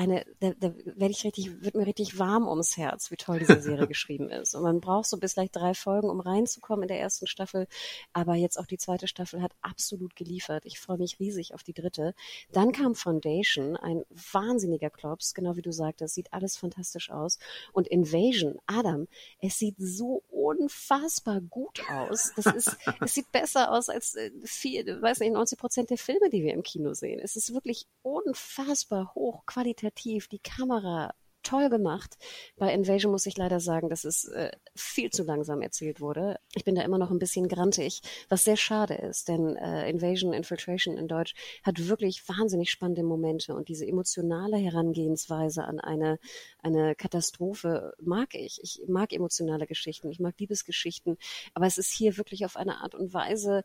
[0.00, 3.60] eine, da, da werde ich richtig, wird mir richtig warm ums Herz, wie toll diese
[3.60, 4.54] Serie geschrieben ist.
[4.54, 7.66] Und man braucht so bis gleich drei Folgen, um reinzukommen in der ersten Staffel.
[8.14, 10.64] Aber jetzt auch die zweite Staffel hat absolut geliefert.
[10.64, 12.14] Ich freue mich riesig auf die dritte.
[12.50, 17.38] Dann kam Foundation, ein wahnsinniger Klops, genau wie du sagtest, sieht alles fantastisch aus.
[17.74, 19.06] Und Invasion, Adam,
[19.42, 22.32] es sieht so unfassbar gut aus.
[22.36, 26.30] Das ist, es sieht besser aus als äh, viel, weiß nicht, 90 Prozent der Filme,
[26.30, 27.20] die wir im Kino sehen.
[27.22, 32.18] Es ist wirklich unfassbar hochqualitativ qualitativ, die Kamera toll gemacht.
[32.58, 36.38] Bei Invasion muss ich leider sagen, dass es äh, viel zu langsam erzählt wurde.
[36.54, 40.34] Ich bin da immer noch ein bisschen grantig, was sehr schade ist, denn äh, Invasion
[40.34, 46.18] Infiltration in Deutsch hat wirklich wahnsinnig spannende Momente und diese emotionale Herangehensweise an eine,
[46.58, 48.60] eine Katastrophe mag ich.
[48.62, 51.16] Ich mag emotionale Geschichten, ich mag Liebesgeschichten,
[51.54, 53.64] aber es ist hier wirklich auf eine Art und Weise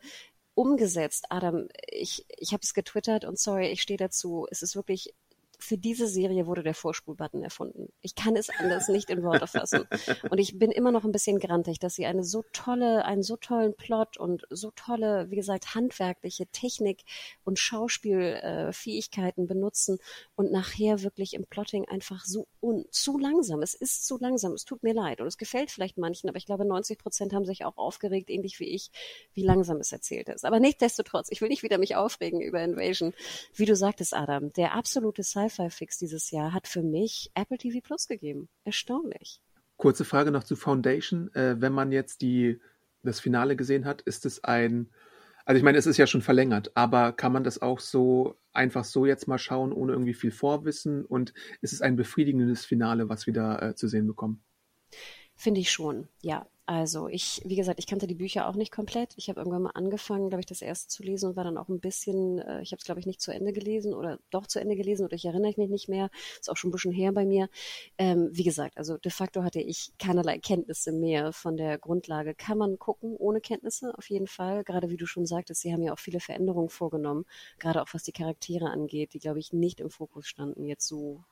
[0.56, 1.26] umgesetzt.
[1.30, 4.48] Adam, ich, ich habe es getwittert und sorry, ich stehe dazu.
[4.50, 5.14] Es ist wirklich
[5.66, 7.92] für diese Serie wurde der Vorspulbutton erfunden.
[8.02, 9.86] Ich kann es anders nicht in Worte fassen.
[10.30, 13.36] Und ich bin immer noch ein bisschen grantig, dass sie eine so tolle, einen so
[13.36, 17.02] tollen Plot und so tolle, wie gesagt, handwerkliche Technik
[17.44, 19.98] und Schauspielfähigkeiten äh, benutzen
[20.36, 23.62] und nachher wirklich im Plotting einfach so un zu langsam.
[23.62, 24.54] Es ist zu langsam.
[24.54, 25.20] Es tut mir leid.
[25.20, 28.60] Und es gefällt vielleicht manchen, aber ich glaube, 90 Prozent haben sich auch aufgeregt, ähnlich
[28.60, 28.92] wie ich,
[29.34, 30.46] wie langsam es erzählt ist.
[30.46, 33.14] Aber nichtsdestotrotz, ich will nicht wieder mich aufregen über Invasion.
[33.54, 37.80] Wie du sagtest, Adam, der absolute Sci Sci-Fi-Fix dieses Jahr hat für mich Apple TV
[37.82, 38.50] Plus gegeben.
[38.64, 39.42] Erstaunlich.
[39.78, 41.34] Kurze Frage noch zu Foundation.
[41.34, 42.60] Äh, wenn man jetzt die,
[43.04, 44.90] das Finale gesehen hat, ist es ein,
[45.46, 48.84] also ich meine, es ist ja schon verlängert, aber kann man das auch so einfach
[48.84, 51.06] so jetzt mal schauen, ohne irgendwie viel Vorwissen?
[51.06, 54.44] Und ist es ein befriedigendes Finale, was wir da äh, zu sehen bekommen?
[55.36, 56.48] Finde ich schon, ja.
[56.68, 59.14] Also ich, wie gesagt, ich kannte die Bücher auch nicht komplett.
[59.18, 61.70] Ich habe irgendwann mal angefangen, glaube ich, das erste zu lesen und war dann auch
[61.70, 64.60] ein bisschen, äh, ich habe es, glaube ich, nicht zu Ende gelesen oder doch zu
[64.60, 66.10] Ende gelesen oder ich erinnere mich nicht mehr.
[66.40, 67.50] Ist auch schon ein bisschen her bei mir.
[68.00, 72.34] Ähm, wie gesagt, also de facto hatte ich keinerlei Kenntnisse mehr von der Grundlage.
[72.34, 74.64] Kann man gucken ohne Kenntnisse, auf jeden Fall.
[74.64, 77.26] Gerade wie du schon sagtest, sie haben ja auch viele Veränderungen vorgenommen,
[77.60, 81.24] gerade auch was die Charaktere angeht, die, glaube ich, nicht im Fokus standen, jetzt so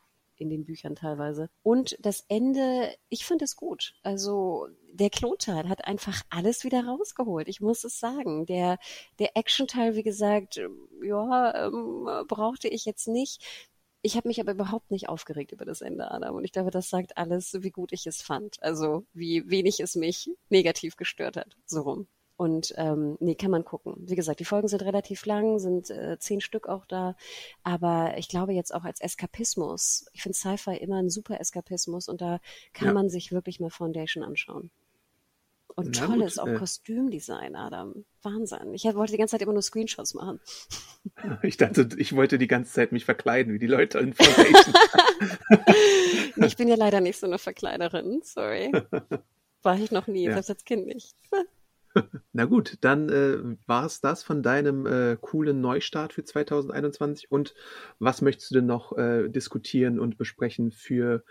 [0.44, 1.50] in den Büchern teilweise.
[1.64, 3.96] Und das Ende, ich finde es gut.
[4.04, 7.48] Also der Klonteil hat einfach alles wieder rausgeholt.
[7.48, 8.46] Ich muss es sagen.
[8.46, 8.78] Der,
[9.20, 10.62] der Action-Teil, wie gesagt,
[11.02, 13.44] ja, ähm, brauchte ich jetzt nicht.
[14.02, 16.36] Ich habe mich aber überhaupt nicht aufgeregt über das Ende, Adam.
[16.36, 18.62] Und ich glaube, das sagt alles, wie gut ich es fand.
[18.62, 21.56] Also wie wenig es mich negativ gestört hat.
[21.66, 22.08] So rum.
[22.36, 23.96] Und ähm, nee, kann man gucken.
[23.98, 27.16] Wie gesagt, die Folgen sind relativ lang, sind äh, zehn Stück auch da.
[27.64, 32.22] Aber ich glaube jetzt auch als Eskapismus, ich finde Sci-Fi immer ein super Eskapismus und
[32.22, 32.40] da
[32.74, 32.94] kann ja.
[32.94, 34.72] man sich wirklich mal Foundation anschauen.
[35.76, 38.06] Und Na toll gut, ist auch äh, Kostümdesign, Adam.
[38.22, 38.74] Wahnsinn.
[38.74, 40.40] Ich wollte die ganze Zeit immer nur Screenshots machen.
[41.42, 44.74] Ich dachte, ich wollte die ganze Zeit mich verkleiden, wie die Leute in Foundation.
[46.48, 48.72] ich bin ja leider nicht so eine Verkleiderin, sorry.
[49.64, 50.32] War ich noch nie, ja.
[50.32, 51.14] selbst als Kind nicht.
[52.34, 53.38] Na gut, dann äh,
[53.68, 57.32] war es das von deinem äh, coolen Neustart für 2021.
[57.32, 57.54] Und
[58.00, 61.24] was möchtest du denn noch äh, diskutieren und besprechen für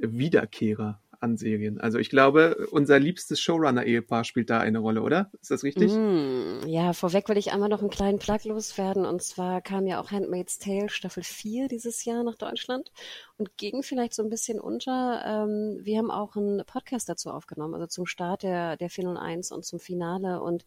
[0.00, 1.00] Wiederkehrer?
[1.20, 1.80] An Serien.
[1.80, 5.30] Also ich glaube, unser liebstes Showrunner-Ehepaar spielt da eine Rolle, oder?
[5.40, 5.92] Ist das richtig?
[5.92, 9.04] Mm, ja, vorweg will ich einmal noch einen kleinen Plug loswerden.
[9.04, 12.92] Und zwar kam ja auch Handmaid's Tale Staffel 4 dieses Jahr nach Deutschland
[13.36, 15.22] und ging vielleicht so ein bisschen unter.
[15.26, 19.64] Ähm, wir haben auch einen Podcast dazu aufgenommen, also zum Start der, der 401 und
[19.64, 20.40] zum Finale.
[20.40, 20.64] Und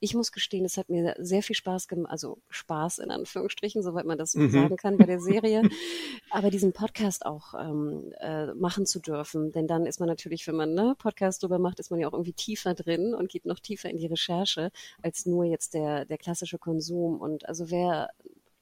[0.00, 4.04] ich muss gestehen, es hat mir sehr viel Spaß gemacht, also Spaß in Anführungsstrichen, soweit
[4.04, 4.50] man das mhm.
[4.50, 5.62] sagen kann bei der Serie,
[6.30, 10.56] aber diesen Podcast auch ähm, äh, machen zu dürfen, denn dann ist man natürlich, wenn
[10.56, 13.60] man ne Podcast drüber macht, ist man ja auch irgendwie tiefer drin und geht noch
[13.60, 14.70] tiefer in die Recherche
[15.02, 18.10] als nur jetzt der der klassische Konsum und also wer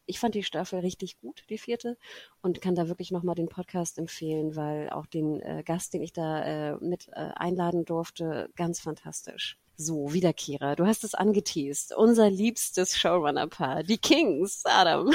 [0.06, 1.96] ich fand die Staffel richtig gut, die vierte,
[2.42, 6.12] und kann da wirklich nochmal den Podcast empfehlen, weil auch den äh, Gast, den ich
[6.12, 9.58] da äh, mit äh, einladen durfte, ganz fantastisch.
[9.82, 11.92] So, Wiederkehrer, du hast es angeteased.
[11.96, 15.12] Unser liebstes Showrunner-Paar, die Kings, Adam.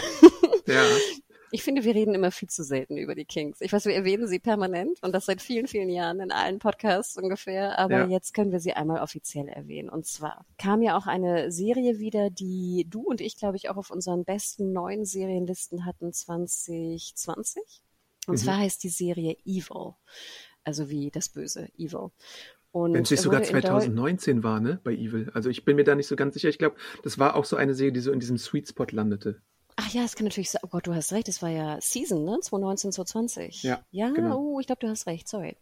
[0.68, 0.84] Ja.
[1.50, 3.62] Ich finde, wir reden immer viel zu selten über die Kings.
[3.62, 7.16] Ich weiß, wir erwähnen sie permanent und das seit vielen, vielen Jahren in allen Podcasts
[7.16, 7.80] ungefähr.
[7.80, 8.08] Aber ja.
[8.08, 9.88] jetzt können wir sie einmal offiziell erwähnen.
[9.88, 13.78] Und zwar kam ja auch eine Serie wieder, die du und ich, glaube ich, auch
[13.78, 17.64] auf unseren besten neuen Serienlisten hatten 2020.
[18.28, 18.38] Und mhm.
[18.38, 19.94] zwar heißt die Serie Evil.
[20.66, 22.12] Also wie das Böse, Evil.
[22.84, 25.30] Wenn es nicht sogar 2019 war, ne, bei Evil.
[25.34, 26.50] Also ich bin mir da nicht so ganz sicher.
[26.50, 29.42] Ich glaube, das war auch so eine Serie, die so in diesem Sweet Spot landete.
[29.80, 30.62] Ach ja, es kann natürlich sein.
[30.66, 31.30] Oh Gott, du hast recht.
[31.30, 32.40] Es war ja Season, ne?
[32.42, 33.62] 2019, 2020.
[33.62, 33.80] Ja.
[33.92, 34.40] Ja, genau.
[34.40, 35.28] oh, ich glaube, du hast recht.
[35.28, 35.56] Sorry.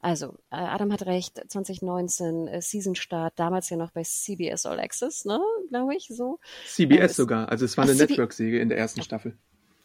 [0.00, 1.40] Also, äh, Adam hat recht.
[1.48, 3.34] 2019 äh, Season Start.
[3.36, 5.40] Damals ja noch bei CBS All Access, ne?
[5.68, 6.40] Glaube ich, so.
[6.66, 7.48] CBS äh, sogar.
[7.48, 9.38] Also, es war eine Network-Serie in der ersten Staffel.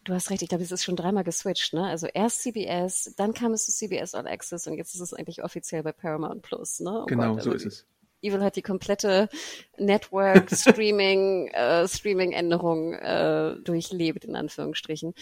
[0.05, 1.83] Du hast recht, ich glaube, es ist schon dreimal geswitcht, ne?
[1.83, 5.43] Also erst CBS, dann kam es zu CBS All Access und jetzt ist es eigentlich
[5.43, 7.01] offiziell bei Paramount Plus, ne?
[7.01, 7.85] Oh genau, Gott, so ist es.
[8.21, 9.29] Evil hat die komplette
[9.77, 15.15] Network Streaming äh, Streaming Änderung äh, durchlebt in Anführungsstrichen.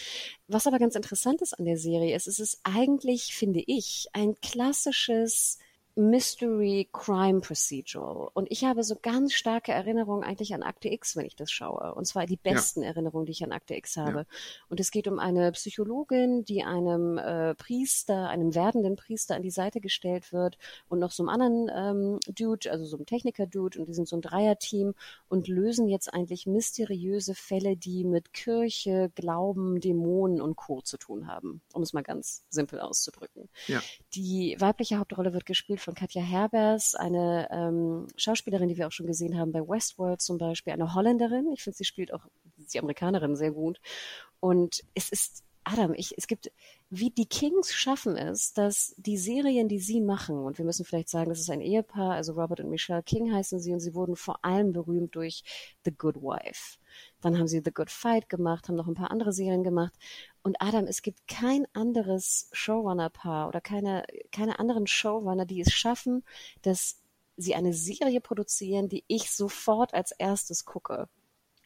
[0.48, 4.34] Was aber ganz interessant ist an der Serie ist, es ist eigentlich finde ich ein
[4.42, 5.58] klassisches
[5.96, 8.28] Mystery Crime Procedural.
[8.34, 11.94] Und ich habe so ganz starke Erinnerungen eigentlich an Akte X, wenn ich das schaue.
[11.94, 12.88] Und zwar die besten ja.
[12.88, 14.18] Erinnerungen, die ich an Akte X habe.
[14.18, 14.24] Ja.
[14.68, 19.50] Und es geht um eine Psychologin, die einem äh, Priester, einem werdenden Priester an die
[19.50, 23.78] Seite gestellt wird und noch so einem anderen ähm, Dude, also so einem Techniker-Dude.
[23.78, 24.94] Und die sind so ein Dreierteam
[25.28, 30.80] und lösen jetzt eigentlich mysteriöse Fälle, die mit Kirche, Glauben, Dämonen und Co.
[30.80, 31.60] zu tun haben.
[31.72, 33.48] Um es mal ganz simpel auszudrücken.
[33.68, 33.80] Ja.
[34.14, 39.06] Die weibliche Hauptrolle wird gespielt von Katja Herbers, eine ähm, Schauspielerin, die wir auch schon
[39.06, 41.52] gesehen haben bei Westworld zum Beispiel, eine Holländerin.
[41.52, 42.26] Ich finde, sie spielt auch
[42.72, 43.80] die Amerikanerin sehr gut.
[44.40, 46.52] Und es ist Adam, ich, es gibt,
[46.90, 51.08] wie die Kings schaffen es, dass die Serien, die sie machen, und wir müssen vielleicht
[51.08, 54.14] sagen, das ist ein Ehepaar, also Robert und Michelle King heißen sie, und sie wurden
[54.14, 55.42] vor allem berühmt durch
[55.86, 56.78] The Good Wife.
[57.24, 59.94] Dann haben sie The Good Fight gemacht, haben noch ein paar andere Serien gemacht.
[60.42, 66.22] Und Adam, es gibt kein anderes Showrunner-Paar oder keine, keine anderen Showrunner, die es schaffen,
[66.62, 67.00] dass
[67.36, 71.08] sie eine Serie produzieren, die ich sofort als erstes gucke.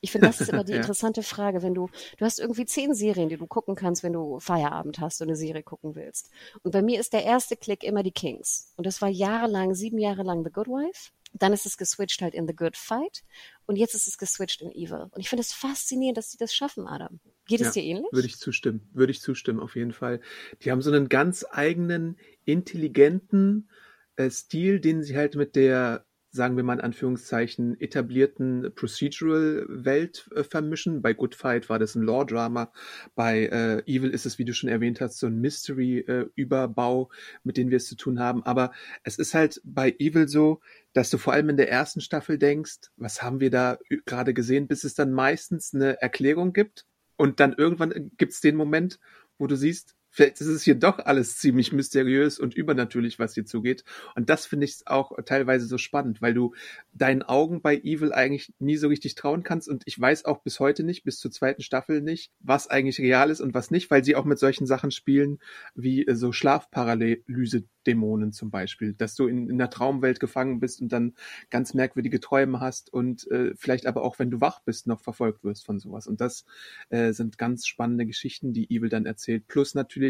[0.00, 0.78] Ich finde, das ist immer die ja.
[0.78, 4.38] interessante Frage, wenn du, du hast irgendwie zehn Serien, die du gucken kannst, wenn du
[4.38, 6.30] Feierabend hast und eine Serie gucken willst.
[6.62, 8.72] Und bei mir ist der erste Klick immer die Kings.
[8.76, 11.10] Und das war jahrelang, sieben Jahre lang The Good Wife.
[11.32, 13.22] Dann ist es geswitcht halt in The Good Fight.
[13.66, 15.08] Und jetzt ist es geswitcht in Evil.
[15.10, 17.20] Und ich finde es faszinierend, dass sie das schaffen, Adam.
[17.46, 18.12] Geht es dir ähnlich?
[18.12, 18.88] Würde ich zustimmen.
[18.92, 20.20] Würde ich zustimmen, auf jeden Fall.
[20.62, 23.70] Die haben so einen ganz eigenen, intelligenten
[24.16, 30.44] äh, Stil, den sie halt mit der sagen wir mal in Anführungszeichen, etablierten Procedural-Welt äh,
[30.44, 31.00] vermischen.
[31.00, 32.72] Bei Good Fight war das ein Law-Drama.
[33.14, 37.10] Bei äh, Evil ist es, wie du schon erwähnt hast, so ein Mystery-Überbau,
[37.44, 38.42] mit dem wir es zu tun haben.
[38.42, 38.72] Aber
[39.04, 40.60] es ist halt bei Evil so,
[40.92, 44.68] dass du vor allem in der ersten Staffel denkst, was haben wir da gerade gesehen,
[44.68, 46.86] bis es dann meistens eine Erklärung gibt.
[47.16, 49.00] Und dann irgendwann gibt es den Moment,
[49.38, 53.44] wo du siehst, vielleicht ist es hier doch alles ziemlich mysteriös und übernatürlich, was hier
[53.44, 53.84] zugeht.
[54.14, 56.54] Und das finde ich auch teilweise so spannend, weil du
[56.92, 59.68] deinen Augen bei Evil eigentlich nie so richtig trauen kannst.
[59.68, 63.30] Und ich weiß auch bis heute nicht, bis zur zweiten Staffel nicht, was eigentlich real
[63.30, 65.38] ist und was nicht, weil sie auch mit solchen Sachen spielen
[65.74, 70.82] wie äh, so Schlafparalyse Dämonen zum Beispiel, dass du in, in einer Traumwelt gefangen bist
[70.82, 71.14] und dann
[71.48, 75.42] ganz merkwürdige Träume hast und äh, vielleicht aber auch, wenn du wach bist, noch verfolgt
[75.42, 76.06] wirst von sowas.
[76.06, 76.44] Und das
[76.90, 79.48] äh, sind ganz spannende Geschichten, die Evil dann erzählt.
[79.48, 80.07] Plus natürlich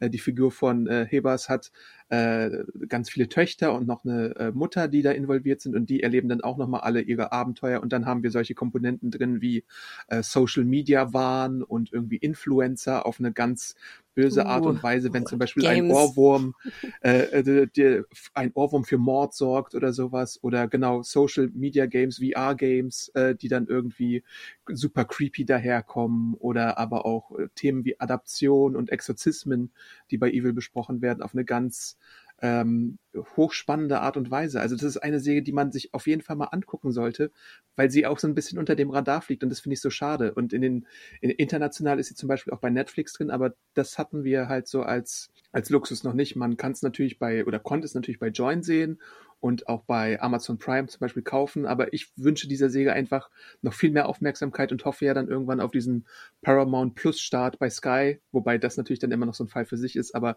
[0.00, 1.72] äh, die Figur von äh, Hebers hat
[2.08, 2.50] äh,
[2.88, 6.28] ganz viele Töchter und noch eine äh, Mutter, die da involviert sind und die erleben
[6.28, 9.64] dann auch nochmal alle ihre Abenteuer und dann haben wir solche Komponenten drin wie
[10.08, 13.74] äh, Social Media Wahn und irgendwie Influencer auf eine ganz
[14.16, 15.90] böse Art und uh, Weise, wenn zum Beispiel Games.
[15.90, 16.54] ein Ohrwurm,
[17.02, 18.02] äh, äh, die,
[18.34, 23.34] ein Ohrwurm für Mord sorgt oder sowas oder genau Social Media Games, VR Games, äh,
[23.34, 24.24] die dann irgendwie
[24.66, 29.70] super creepy daherkommen oder aber auch äh, Themen wie Adaption und Exorzismen,
[30.10, 31.98] die bei Evil besprochen werden, auf eine ganz
[32.42, 32.98] ähm,
[33.36, 34.60] hochspannende Art und Weise.
[34.60, 37.30] Also das ist eine Serie, die man sich auf jeden Fall mal angucken sollte,
[37.76, 39.90] weil sie auch so ein bisschen unter dem Radar fliegt und das finde ich so
[39.90, 40.34] schade.
[40.34, 40.86] Und in den
[41.20, 44.68] in, international ist sie zum Beispiel auch bei Netflix drin, aber das hatten wir halt
[44.68, 46.36] so als als Luxus noch nicht.
[46.36, 49.00] Man kann es natürlich bei oder konnte es natürlich bei Join sehen
[49.40, 51.66] und auch bei Amazon Prime zum Beispiel kaufen.
[51.66, 53.30] Aber ich wünsche dieser Serie einfach
[53.62, 56.06] noch viel mehr Aufmerksamkeit und hoffe ja dann irgendwann auf diesen
[56.42, 59.76] Paramount Plus Start bei Sky, wobei das natürlich dann immer noch so ein Fall für
[59.76, 60.14] sich ist.
[60.14, 60.36] Aber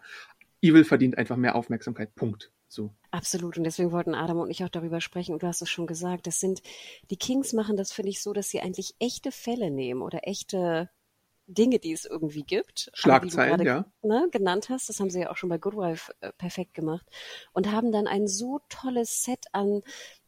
[0.61, 2.15] Evil verdient einfach mehr Aufmerksamkeit.
[2.15, 2.51] Punkt.
[2.67, 2.93] So.
[3.11, 3.57] Absolut.
[3.57, 5.33] Und deswegen wollten Adam und ich auch darüber sprechen.
[5.33, 6.27] Und du hast es schon gesagt.
[6.27, 6.61] Das sind,
[7.09, 10.89] die Kings machen das, finde ich, so, dass sie eigentlich echte Fälle nehmen oder echte
[11.47, 12.91] Dinge, die es irgendwie gibt.
[12.93, 13.85] Schlagzeilen, ja.
[14.03, 14.87] Ne, genannt hast.
[14.87, 17.07] Das haben sie ja auch schon bei Good Wife äh, perfekt gemacht.
[17.53, 19.81] Und haben dann ein so tolles Set an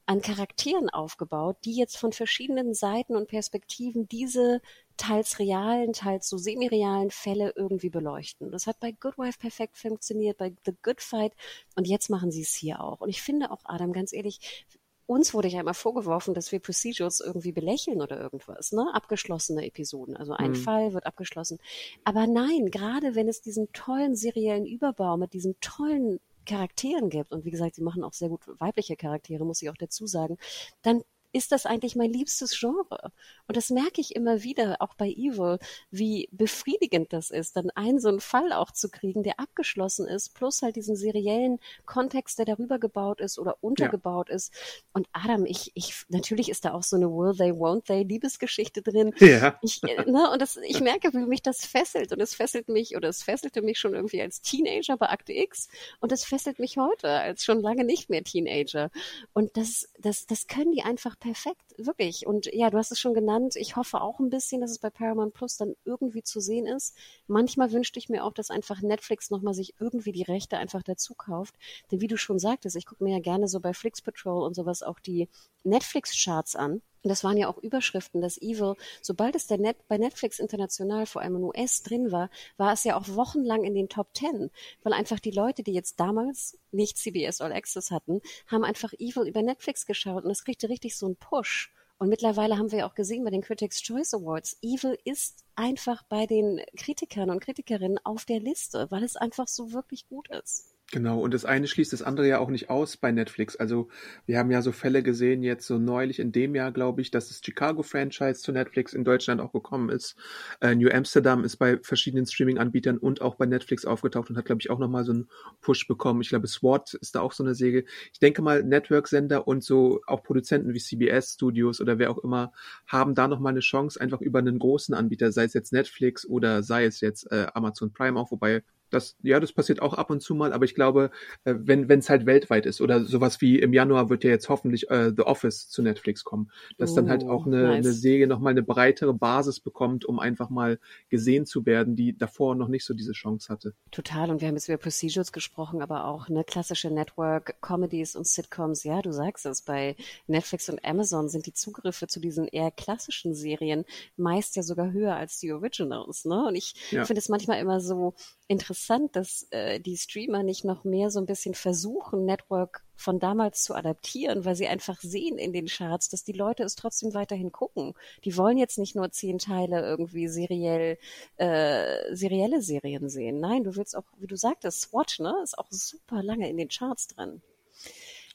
[0.08, 4.62] an Charakteren aufgebaut, die jetzt von verschiedenen Seiten und Perspektiven diese
[4.98, 8.52] teils realen, teils so semi-realen Fälle irgendwie beleuchten.
[8.52, 11.34] Das hat bei Good Wife perfekt funktioniert, bei The Good Fight
[11.76, 13.02] und jetzt machen sie es hier auch.
[13.02, 14.66] Und ich finde auch, Adam, ganz ehrlich,
[15.12, 18.88] uns wurde ja immer vorgeworfen, dass wir Procedures irgendwie belächeln oder irgendwas, ne?
[18.94, 20.16] Abgeschlossene Episoden.
[20.16, 20.56] Also ein mhm.
[20.56, 21.60] Fall wird abgeschlossen.
[22.06, 27.44] Aber nein, gerade wenn es diesen tollen seriellen Überbau mit diesen tollen Charakteren gibt, und
[27.46, 30.38] wie gesagt, sie machen auch sehr gut weibliche Charaktere, muss ich auch dazu sagen,
[30.82, 33.12] dann ist das eigentlich mein liebstes Genre.
[33.48, 35.60] Und das merke ich immer wieder, auch bei Evil,
[35.90, 40.34] wie befriedigend das ist, dann einen so einen Fall auch zu kriegen, der abgeschlossen ist,
[40.34, 44.36] plus halt diesen seriellen Kontext, der darüber gebaut ist oder untergebaut ja.
[44.36, 44.54] ist.
[44.94, 48.82] Und Adam, ich, ich, natürlich ist da auch so eine Will they, won't they Liebesgeschichte
[48.82, 49.14] drin.
[49.20, 49.60] Ja.
[49.62, 52.12] Ich, ne, und das, ich merke, wie mich das fesselt.
[52.12, 55.70] Und es fesselt mich, oder es fesselte mich schon irgendwie als Teenager bei Akte X.
[56.00, 58.90] Und es fesselt mich heute als schon lange nicht mehr Teenager.
[59.34, 62.26] Und das, das, das können die einfach perfekt, wirklich.
[62.26, 63.56] Und ja, du hast es schon genannt.
[63.56, 66.96] Ich hoffe auch ein bisschen, dass es bei Paramount Plus dann irgendwie zu sehen ist.
[67.28, 71.14] Manchmal wünschte ich mir auch, dass einfach Netflix nochmal sich irgendwie die Rechte einfach dazu
[71.16, 71.56] kauft.
[71.92, 74.56] Denn wie du schon sagtest, ich gucke mir ja gerne so bei Flix Patrol und
[74.56, 75.30] sowas auch die
[75.64, 76.82] Netflix-Charts an.
[77.04, 81.22] Und das waren ja auch Überschriften, dass Evil, sobald es Net, bei Netflix international, vor
[81.22, 84.52] allem in US drin war, war es ja auch wochenlang in den Top Ten,
[84.84, 89.28] weil einfach die Leute, die jetzt damals nicht CBS All Access hatten, haben einfach Evil
[89.28, 91.71] über Netflix geschaut und es kriegte richtig so einen Push.
[92.02, 96.02] Und mittlerweile haben wir ja auch gesehen bei den Critics Choice Awards, Evil ist einfach
[96.10, 100.74] bei den Kritikern und Kritikerinnen auf der Liste, weil es einfach so wirklich gut ist.
[100.94, 103.56] Genau, und das eine schließt das andere ja auch nicht aus bei Netflix.
[103.56, 103.88] Also
[104.26, 107.30] wir haben ja so Fälle gesehen, jetzt so neulich in dem Jahr, glaube ich, dass
[107.30, 110.18] das Chicago-Franchise zu Netflix in Deutschland auch gekommen ist.
[110.60, 114.60] Äh, New Amsterdam ist bei verschiedenen Streaming-Anbietern und auch bei Netflix aufgetaucht und hat, glaube
[114.62, 115.30] ich, auch nochmal so einen
[115.62, 116.20] Push bekommen.
[116.20, 117.86] Ich glaube, SWAT ist da auch so eine Säge.
[118.12, 122.52] Ich denke mal, Network-Sender und so auch Produzenten wie CBS Studios oder wer auch immer
[122.86, 126.64] haben da nochmal eine Chance, einfach über einen großen Anbieter, sei es jetzt Netflix oder
[126.64, 128.62] sei es jetzt äh, Amazon Prime auch, wobei
[128.92, 131.10] das, ja, das passiert auch ab und zu mal, aber ich glaube,
[131.46, 134.90] äh, wenn es halt weltweit ist oder sowas wie im Januar wird ja jetzt hoffentlich
[134.90, 137.86] äh, The Office zu Netflix kommen, dass oh, dann halt auch eine, nice.
[137.86, 140.80] eine Serie nochmal eine breitere Basis bekommt, um einfach mal
[141.10, 143.74] gesehen zu werden, die davor noch nicht so diese Chance hatte.
[143.92, 148.28] Total, und wir haben jetzt über Procedures gesprochen, aber auch eine klassische Network, Comedies und
[148.28, 149.96] Sitcoms, ja, du sagst es, bei
[150.28, 153.86] Netflix und Amazon sind die Zugriffe zu diesen eher klassischen Serien
[154.18, 156.46] meist ja sogar höher als die Originals, ne?
[156.48, 157.06] Und ich ja.
[157.06, 158.14] finde es manchmal immer so
[158.48, 163.20] interessant, interessant, dass äh, die Streamer nicht noch mehr so ein bisschen versuchen, Network von
[163.20, 167.14] damals zu adaptieren, weil sie einfach sehen in den Charts, dass die Leute es trotzdem
[167.14, 167.94] weiterhin gucken.
[168.26, 170.98] Die wollen jetzt nicht nur zehn Teile irgendwie seriell,
[171.38, 173.40] äh, serielle Serien sehen.
[173.40, 176.70] Nein, du willst auch, wie du sagtest, SWAT, ne, ist auch super lange in den
[176.70, 177.42] Charts drin.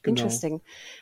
[0.07, 0.21] Genau.
[0.21, 0.61] Interesting.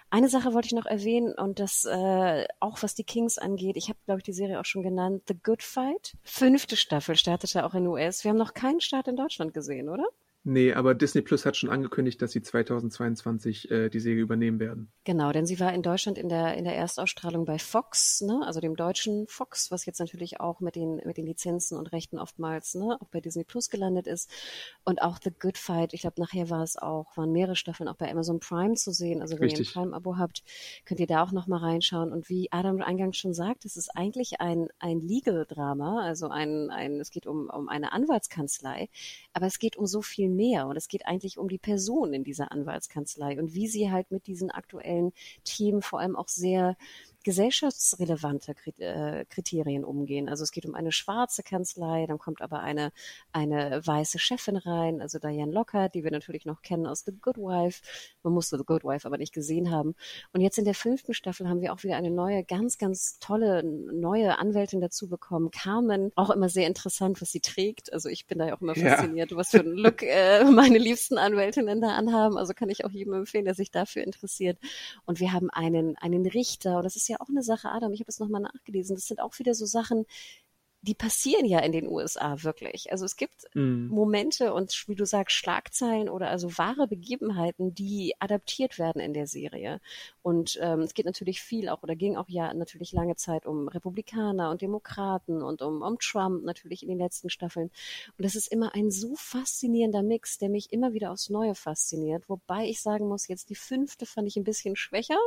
[0.09, 3.77] Eine Sache wollte ich noch erwähnen und das äh, auch was die Kings angeht.
[3.77, 5.23] Ich habe, glaube ich, die Serie auch schon genannt.
[5.27, 6.17] The Good Fight.
[6.23, 8.23] Fünfte Staffel startete auch in US.
[8.23, 10.05] Wir haben noch keinen Start in Deutschland gesehen, oder?
[10.47, 14.91] Nee, aber Disney Plus hat schon angekündigt, dass sie 2022 äh, die Serie übernehmen werden.
[15.03, 18.59] Genau, denn sie war in Deutschland in der, in der Erstausstrahlung bei Fox, ne, also
[18.59, 22.75] dem deutschen Fox, was jetzt natürlich auch mit den, mit den Lizenzen und Rechten oftmals,
[22.75, 24.29] ne, auch bei Disney Plus gelandet ist.
[24.83, 27.95] Und auch The Good Fight, ich glaube, nachher war es auch, waren mehrere Staffeln auch
[27.95, 29.21] bei Amazon Prime zu sehen.
[29.23, 29.75] Also wenn Richtig.
[29.75, 30.43] ihr ein Prime-Abo habt,
[30.85, 32.11] könnt ihr da auch nochmal reinschauen.
[32.11, 36.99] Und wie Adam eingangs schon sagt, es ist eigentlich ein, ein Legal-Drama, also ein, ein,
[36.99, 38.89] es geht um, um eine Anwaltskanzlei,
[39.33, 40.67] aber es geht um so viel mehr.
[40.67, 44.27] Und es geht eigentlich um die Person in dieser Anwaltskanzlei und wie sie halt mit
[44.27, 45.13] diesen aktuellen
[45.43, 46.77] Themen vor allem auch sehr
[47.25, 50.29] gesellschaftsrelevante äh, Kriterien umgehen.
[50.29, 52.91] Also es geht um eine schwarze Kanzlei, dann kommt aber eine,
[53.31, 57.37] eine weiße Chefin rein, also Diane Lockhart, die wir natürlich noch kennen aus The Good
[57.37, 57.81] Wife.
[58.21, 59.95] Man musste The Good Wife aber nicht gesehen haben.
[60.33, 63.63] Und jetzt in der fünften Staffel haben wir auch wieder eine neue, ganz, ganz tolle
[63.63, 65.49] neue Anwältin dazu bekommen.
[65.49, 67.91] Carmen, auch immer sehr interessant, was sie trägt.
[67.91, 68.89] Also ich bin da ja auch immer ja.
[68.89, 72.37] fasziniert, was für einen Look äh, meine liebsten Anwältinnen da anhaben.
[72.37, 74.59] Also kann ich auch jedem empfehlen, der sich dafür interessiert.
[75.05, 77.93] Und wir haben einen, einen Richter, und das ist ja ja auch eine Sache, Adam,
[77.93, 80.05] ich habe es nochmal nachgelesen, das sind auch wieder so Sachen,
[80.85, 82.91] die passieren ja in den USA wirklich.
[82.91, 83.87] Also es gibt mm.
[83.87, 89.25] Momente und wie du sagst, Schlagzeilen oder also wahre Begebenheiten, die adaptiert werden in der
[89.25, 89.81] Serie.
[90.21, 93.67] Und ähm, es geht natürlich viel auch oder ging auch ja natürlich lange Zeit um
[93.67, 97.71] Republikaner und Demokraten und um, um Trump natürlich in den letzten Staffeln.
[98.17, 102.29] Und das ist immer ein so faszinierender Mix, der mich immer wieder aufs Neue fasziniert.
[102.29, 105.17] Wobei ich sagen muss, jetzt die fünfte fand ich ein bisschen schwächer.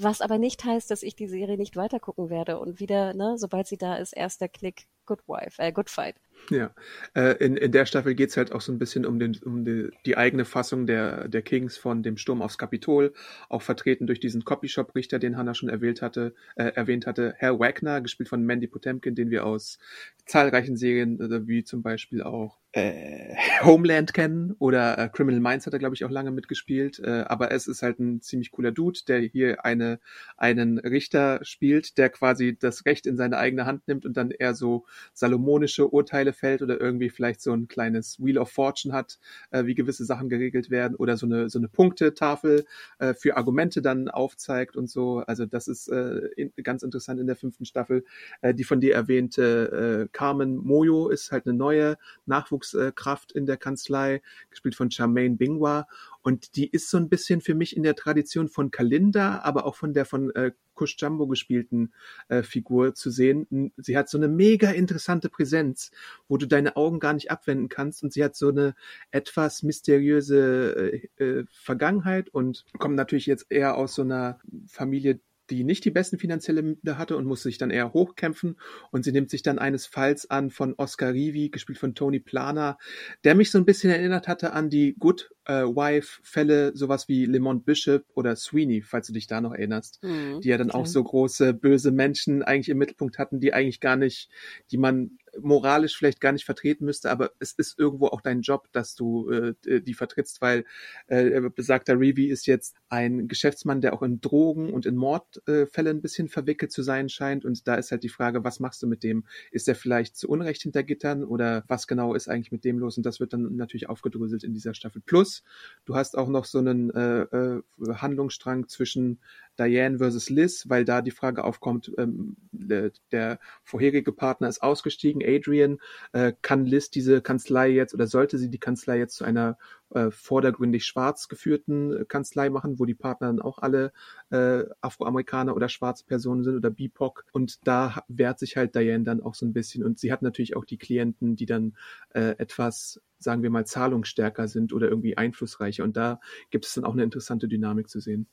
[0.00, 3.66] Was aber nicht heißt, dass ich die Serie nicht weitergucken werde und wieder, ne, sobald
[3.66, 6.16] sie da ist, erster Klick Good Wife, äh, Good Fight.
[6.50, 6.70] Ja,
[7.14, 9.88] äh, in, in der Staffel geht's halt auch so ein bisschen um, den, um die,
[10.04, 13.12] die eigene Fassung der, der Kings von dem Sturm aufs Kapitol,
[13.48, 18.00] auch vertreten durch diesen Copyshop-Richter, den Hannah schon erwähnt hatte, äh, erwähnt hatte, Herr Wagner,
[18.00, 19.78] gespielt von Mandy Potemkin, den wir aus
[20.24, 25.72] zahlreichen Serien, äh, wie zum Beispiel auch äh, Homeland kennen oder äh, Criminal Minds hat
[25.72, 26.98] er, glaube ich, auch lange mitgespielt.
[26.98, 29.98] Äh, aber es ist halt ein ziemlich cooler Dude, der hier eine,
[30.36, 34.54] einen Richter spielt, der quasi das Recht in seine eigene Hand nimmt und dann eher
[34.54, 39.18] so salomonische Urteile fällt oder irgendwie vielleicht so ein kleines Wheel of Fortune hat,
[39.50, 42.64] äh, wie gewisse Sachen geregelt werden oder so eine, so eine Punktetafel
[42.98, 45.18] äh, für Argumente dann aufzeigt und so.
[45.26, 48.04] Also das ist äh, in, ganz interessant in der fünften Staffel.
[48.42, 53.46] Äh, die von dir erwähnte äh, Carmen Moyo ist halt eine neue Nachwuchs Führungskraft in
[53.46, 55.86] der Kanzlei, gespielt von Charmaine Bingwa.
[56.26, 59.76] Und die ist so ein bisschen für mich in der Tradition von Kalinda, aber auch
[59.76, 61.92] von der von äh, Kush Jumbo gespielten
[62.26, 63.72] äh, Figur zu sehen.
[63.76, 65.92] Sie hat so eine mega interessante Präsenz,
[66.26, 68.02] wo du deine Augen gar nicht abwenden kannst.
[68.02, 68.74] Und sie hat so eine
[69.12, 75.20] etwas mysteriöse äh, äh, Vergangenheit und kommt natürlich jetzt eher aus so einer Familie,
[75.50, 78.56] die nicht die besten finanzielle Mittel hatte und muss sich dann eher hochkämpfen.
[78.90, 82.78] Und sie nimmt sich dann eines Falls an von Oscar Rivi, gespielt von Tony Plana,
[83.24, 87.64] der mich so ein bisschen erinnert hatte an die Good äh, Wife-Fälle, sowas wie Lemont
[87.64, 90.82] Bishop oder Sweeney, falls du dich da noch erinnerst, mhm, die ja dann klar.
[90.82, 94.28] auch so große, böse Menschen eigentlich im Mittelpunkt hatten, die eigentlich gar nicht,
[94.70, 98.68] die man moralisch vielleicht gar nicht vertreten müsste, aber es ist irgendwo auch dein Job,
[98.72, 100.64] dass du äh, die vertrittst, weil
[101.06, 105.90] äh, besagter Revi ist jetzt ein Geschäftsmann, der auch in Drogen und in Mordfällen äh,
[105.90, 108.86] ein bisschen verwickelt zu sein scheint und da ist halt die Frage, was machst du
[108.86, 109.24] mit dem?
[109.50, 112.96] Ist er vielleicht zu Unrecht hinter Gittern oder was genau ist eigentlich mit dem los?
[112.96, 115.02] Und das wird dann natürlich aufgedröselt in dieser Staffel.
[115.04, 115.42] Plus,
[115.84, 117.62] du hast auch noch so einen äh, äh,
[117.94, 119.20] Handlungsstrang zwischen
[119.58, 125.78] Diane versus Liz, weil da die Frage aufkommt, ähm, der, vorherige Partner ist ausgestiegen, Adrian,
[126.12, 129.58] äh, kann Liz diese Kanzlei jetzt oder sollte sie die Kanzlei jetzt zu einer
[129.90, 133.92] äh, vordergründig schwarz geführten Kanzlei machen, wo die Partner dann auch alle
[134.30, 137.24] äh, Afroamerikaner oder schwarze Personen sind oder BIPOC.
[137.32, 139.84] Und da wehrt sich halt Diane dann auch so ein bisschen.
[139.84, 141.76] Und sie hat natürlich auch die Klienten, die dann
[142.10, 145.84] äh, etwas sagen wir mal, zahlungsstärker sind oder irgendwie einflussreicher.
[145.84, 148.26] Und da gibt es dann auch eine interessante Dynamik zu sehen.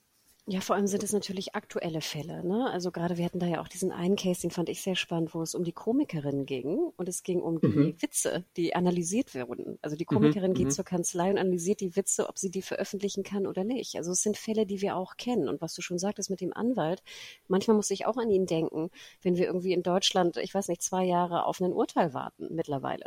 [0.45, 2.45] Ja, vor allem sind es natürlich aktuelle Fälle.
[2.45, 2.69] Ne?
[2.69, 5.33] Also gerade wir hatten da ja auch diesen einen Case, den fand ich sehr spannend,
[5.33, 8.01] wo es um die Komikerin ging und es ging um die mhm.
[8.01, 9.79] Witze, die analysiert wurden.
[9.81, 10.55] Also die mhm, Komikerin mhm.
[10.55, 13.95] geht zur Kanzlei und analysiert die Witze, ob sie die veröffentlichen kann oder nicht.
[13.95, 15.47] Also es sind Fälle, die wir auch kennen.
[15.47, 17.03] Und was du schon sagtest mit dem Anwalt,
[17.47, 18.89] manchmal muss ich auch an ihn denken,
[19.21, 23.05] wenn wir irgendwie in Deutschland, ich weiß nicht, zwei Jahre auf ein Urteil warten mittlerweile.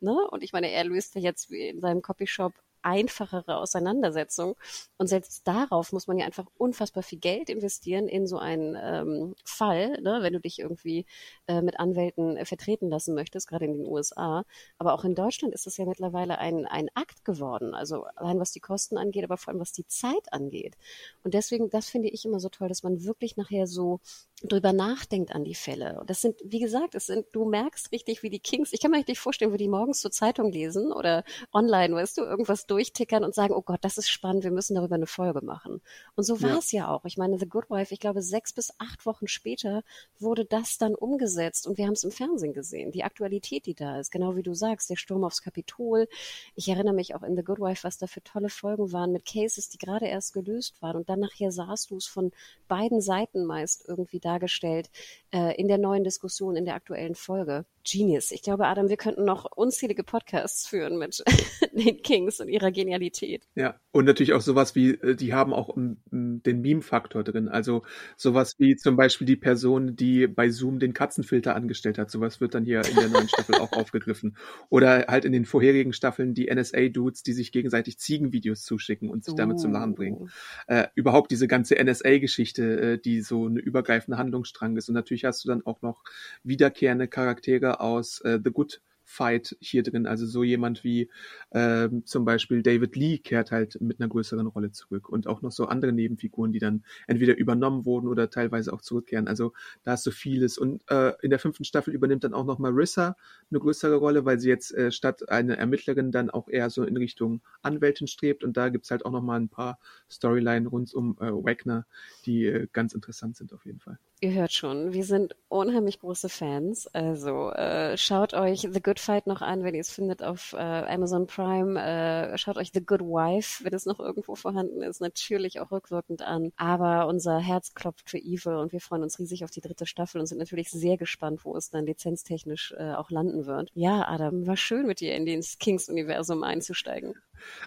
[0.00, 0.14] Ne?
[0.30, 2.52] Und ich meine, er löst ja jetzt in seinem Copyshop
[2.84, 4.56] einfachere Auseinandersetzung.
[4.98, 9.34] Und selbst darauf muss man ja einfach unfassbar viel Geld investieren in so einen ähm,
[9.44, 11.06] Fall, ne, wenn du dich irgendwie
[11.46, 14.44] äh, mit Anwälten äh, vertreten lassen möchtest, gerade in den USA.
[14.78, 17.74] Aber auch in Deutschland ist es ja mittlerweile ein, ein Akt geworden.
[17.74, 20.76] Also allein was die Kosten angeht, aber vor allem was die Zeit angeht.
[21.22, 24.00] Und deswegen, das finde ich immer so toll, dass man wirklich nachher so
[24.48, 25.98] drüber nachdenkt an die Fälle.
[26.00, 28.90] Und das sind, wie gesagt, es sind, du merkst richtig, wie die Kings, ich kann
[28.90, 33.24] mir richtig vorstellen, wo die morgens zur Zeitung lesen oder online, weißt du, irgendwas durchtickern
[33.24, 35.80] und sagen, oh Gott, das ist spannend, wir müssen darüber eine Folge machen.
[36.14, 36.88] Und so war es ja.
[36.88, 37.04] auch.
[37.04, 39.82] Ich meine, The Good Wife, ich glaube, sechs bis acht Wochen später
[40.18, 42.92] wurde das dann umgesetzt und wir haben es im Fernsehen gesehen.
[42.92, 46.08] Die Aktualität, die da ist, genau wie du sagst, der Sturm aufs Kapitol.
[46.54, 49.24] Ich erinnere mich auch in The Good Wife, was da für tolle Folgen waren mit
[49.24, 52.32] Cases, die gerade erst gelöst waren und dann nachher sahst du es von
[52.68, 54.90] beiden Seiten meist irgendwie dargestellt
[55.32, 57.64] äh, in der neuen Diskussion, in der aktuellen Folge.
[57.86, 58.30] Genius.
[58.30, 61.22] Ich glaube, Adam, wir könnten noch unzählige Podcasts führen mit
[61.72, 63.46] den Kings und ihrer Genialität.
[63.54, 67.48] Ja, und natürlich auch sowas wie, äh, die haben auch um, den Meme-Faktor drin.
[67.48, 67.82] Also
[68.16, 72.10] sowas wie zum Beispiel die Person, die bei Zoom den Katzenfilter angestellt hat.
[72.10, 74.36] Sowas wird dann hier in der neuen Staffel auch aufgegriffen.
[74.70, 79.34] Oder halt in den vorherigen Staffeln die NSA-Dudes, die sich gegenseitig Ziegenvideos zuschicken und sich
[79.34, 79.36] uh.
[79.36, 80.16] damit zum Lachen bringen.
[80.20, 80.28] Oh.
[80.68, 84.88] Äh, überhaupt diese ganze NSA-Geschichte, äh, die so eine übergreifende Handlungsstrang ist.
[84.88, 86.02] Und natürlich hast du dann auch noch
[86.42, 90.06] wiederkehrende Charaktere aus äh, The Good Fight hier drin.
[90.06, 91.10] Also so jemand wie
[91.50, 95.52] äh, zum Beispiel David Lee kehrt halt mit einer größeren Rolle zurück und auch noch
[95.52, 99.28] so andere Nebenfiguren, die dann entweder übernommen wurden oder teilweise auch zurückkehren.
[99.28, 99.52] Also
[99.82, 100.58] da hast du vieles.
[100.58, 103.16] Und äh, in der fünften Staffel übernimmt dann auch noch Marissa
[103.50, 106.96] eine größere Rolle, weil sie jetzt äh, statt eine Ermittlerin dann auch eher so in
[106.96, 108.42] Richtung Anwältin strebt.
[108.42, 109.78] Und da gibt's halt auch noch mal ein paar
[110.10, 111.86] Storyline rund um äh, Wagner,
[112.26, 113.98] die äh, ganz interessant sind auf jeden Fall.
[114.20, 116.86] Ihr hört schon, wir sind unheimlich große Fans.
[116.86, 120.56] Also äh, schaut euch The Good Fight noch an, wenn ihr es findet auf äh,
[120.56, 121.80] Amazon Prime.
[121.80, 126.22] Äh, schaut euch The Good Wife, wenn es noch irgendwo vorhanden ist, natürlich auch rückwirkend
[126.22, 126.52] an.
[126.56, 130.20] Aber unser Herz klopft für Evil und wir freuen uns riesig auf die dritte Staffel
[130.20, 133.70] und sind natürlich sehr gespannt, wo es dann lizenztechnisch äh, auch landen wird.
[133.74, 137.14] Ja, Adam, war schön mit dir in das Kings-Universum einzusteigen.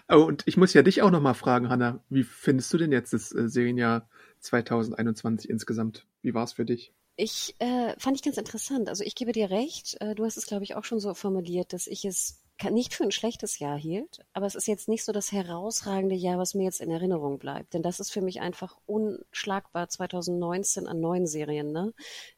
[0.08, 2.02] Oh, und ich muss ja dich auch nochmal fragen, Hanna.
[2.08, 4.08] Wie findest du denn jetzt das äh, Serienjahr
[4.40, 6.06] 2021 insgesamt?
[6.22, 6.92] Wie war es für dich?
[7.20, 8.88] Ich äh, fand ich ganz interessant.
[8.88, 9.96] Also ich gebe dir recht.
[10.00, 12.40] Äh, du hast es, glaube ich, auch schon so formuliert, dass ich es
[12.70, 16.38] nicht für ein schlechtes Jahr hielt, aber es ist jetzt nicht so das herausragende Jahr,
[16.38, 17.74] was mir jetzt in Erinnerung bleibt.
[17.74, 21.92] Denn das ist für mich einfach unschlagbar 2019 an neuen Serien, ne?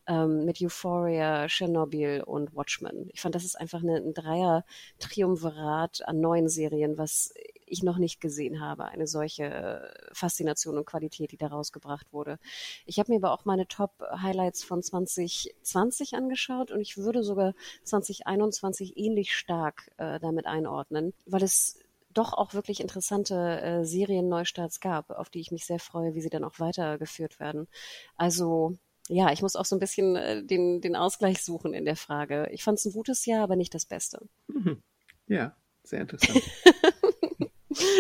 [0.07, 3.11] Ähm, mit Euphoria, Chernobyl und Watchmen.
[3.13, 7.35] Ich fand, das ist einfach eine, ein Dreier-Triumvirat an neuen Serien, was
[7.71, 12.39] ich noch nicht gesehen habe, eine solche Faszination und Qualität, die da rausgebracht wurde.
[12.87, 17.55] Ich habe mir aber auch meine Top-Highlights von 2020 angeschaut und ich würde sogar
[17.85, 21.79] 2021 ähnlich stark äh, damit einordnen, weil es
[22.13, 26.31] doch auch wirklich interessante äh, Serien-Neustarts gab, auf die ich mich sehr freue, wie sie
[26.31, 27.69] dann auch weitergeführt werden.
[28.17, 28.77] Also
[29.09, 32.49] ja, ich muss auch so ein bisschen äh, den, den Ausgleich suchen in der Frage.
[32.53, 34.21] Ich fand es ein gutes Jahr, aber nicht das Beste.
[34.49, 34.83] Mhm.
[35.27, 36.43] Ja, sehr interessant.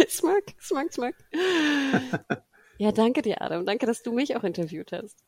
[0.08, 1.14] smirk, smirk, smirk.
[2.78, 3.66] ja, danke dir, Adam.
[3.66, 5.18] Danke, dass du mich auch interviewt hast.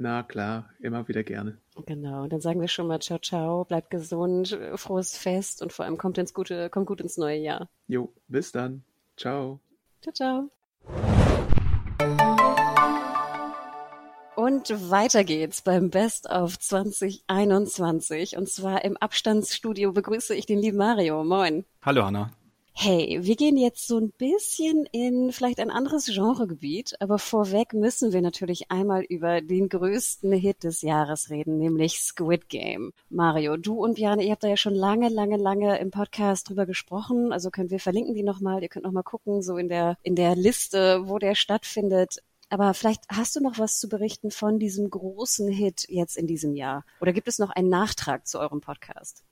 [0.00, 1.58] Na klar, immer wieder gerne.
[1.84, 5.98] Genau, dann sagen wir schon mal ciao, ciao, bleibt gesund, frohes Fest und vor allem
[5.98, 7.68] kommt ins gute, kommt gut ins neue Jahr.
[7.88, 8.84] Jo, bis dann.
[9.16, 9.60] Ciao.
[10.00, 10.50] Ciao, ciao.
[14.36, 18.36] Und weiter geht's beim Best of 2021.
[18.36, 21.24] Und zwar im Abstandsstudio begrüße ich den lieben Mario.
[21.24, 21.64] Moin.
[21.82, 22.30] Hallo Hanna.
[22.80, 28.12] Hey, wir gehen jetzt so ein bisschen in vielleicht ein anderes Genregebiet, aber vorweg müssen
[28.12, 32.92] wir natürlich einmal über den größten Hit des Jahres reden, nämlich Squid Game.
[33.10, 36.66] Mario, du und Björn, ihr habt da ja schon lange, lange, lange im Podcast drüber
[36.66, 40.14] gesprochen, also können wir verlinken die nochmal, ihr könnt nochmal gucken, so in der, in
[40.14, 42.22] der Liste, wo der stattfindet.
[42.48, 46.54] Aber vielleicht hast du noch was zu berichten von diesem großen Hit jetzt in diesem
[46.54, 46.84] Jahr?
[47.00, 49.24] Oder gibt es noch einen Nachtrag zu eurem Podcast?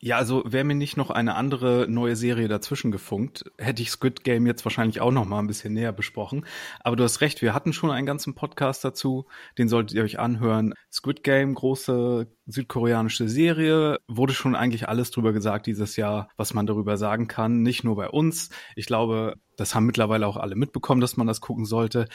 [0.00, 4.22] Ja, also wäre mir nicht noch eine andere neue Serie dazwischen gefunkt, hätte ich Squid
[4.22, 6.46] Game jetzt wahrscheinlich auch noch mal ein bisschen näher besprochen.
[6.78, 9.26] Aber du hast recht, wir hatten schon einen ganzen Podcast dazu,
[9.58, 10.72] den solltet ihr euch anhören.
[10.92, 16.66] Squid Game, große südkoreanische Serie, wurde schon eigentlich alles drüber gesagt dieses Jahr, was man
[16.66, 17.62] darüber sagen kann.
[17.62, 18.50] Nicht nur bei uns.
[18.76, 22.06] Ich glaube, das haben mittlerweile auch alle mitbekommen, dass man das gucken sollte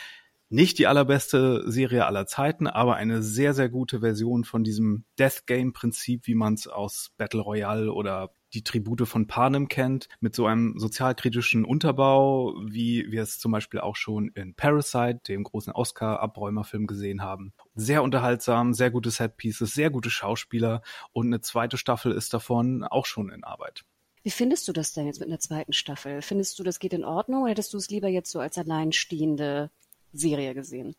[0.53, 5.47] nicht die allerbeste Serie aller Zeiten, aber eine sehr, sehr gute Version von diesem Death
[5.47, 10.35] Game Prinzip, wie man es aus Battle Royale oder die Tribute von Panem kennt, mit
[10.35, 15.73] so einem sozialkritischen Unterbau, wie wir es zum Beispiel auch schon in Parasite, dem großen
[15.73, 17.53] Oscar-Abräumerfilm gesehen haben.
[17.73, 20.83] Sehr unterhaltsam, sehr gute Setpieces, sehr gute Schauspieler
[21.13, 23.85] und eine zweite Staffel ist davon auch schon in Arbeit.
[24.21, 26.21] Wie findest du das denn jetzt mit einer zweiten Staffel?
[26.21, 29.71] Findest du, das geht in Ordnung oder hättest du es lieber jetzt so als alleinstehende
[30.13, 30.95] Serie gesehen.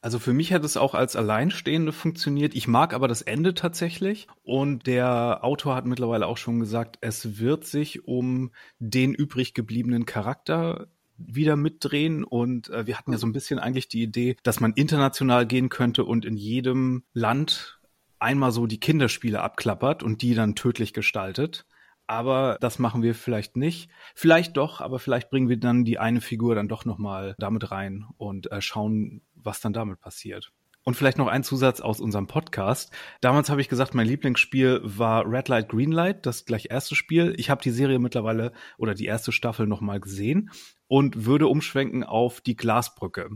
[0.00, 2.54] Also für mich hat es auch als Alleinstehende funktioniert.
[2.54, 4.28] Ich mag aber das Ende tatsächlich.
[4.44, 10.06] Und der Autor hat mittlerweile auch schon gesagt, es wird sich um den übrig gebliebenen
[10.06, 12.22] Charakter wieder mitdrehen.
[12.22, 15.68] Und äh, wir hatten ja so ein bisschen eigentlich die Idee, dass man international gehen
[15.68, 17.80] könnte und in jedem Land
[18.20, 21.66] einmal so die Kinderspiele abklappert und die dann tödlich gestaltet
[22.08, 23.90] aber das machen wir vielleicht nicht.
[24.14, 28.06] Vielleicht doch, aber vielleicht bringen wir dann die eine Figur dann doch nochmal damit rein
[28.16, 30.50] und äh, schauen, was dann damit passiert.
[30.84, 32.90] Und vielleicht noch ein Zusatz aus unserem Podcast.
[33.20, 37.34] Damals habe ich gesagt, mein Lieblingsspiel war Red Light, Green Light, das gleich erste Spiel.
[37.36, 40.50] Ich habe die Serie mittlerweile oder die erste Staffel nochmal gesehen
[40.86, 43.28] und würde umschwenken auf die Glasbrücke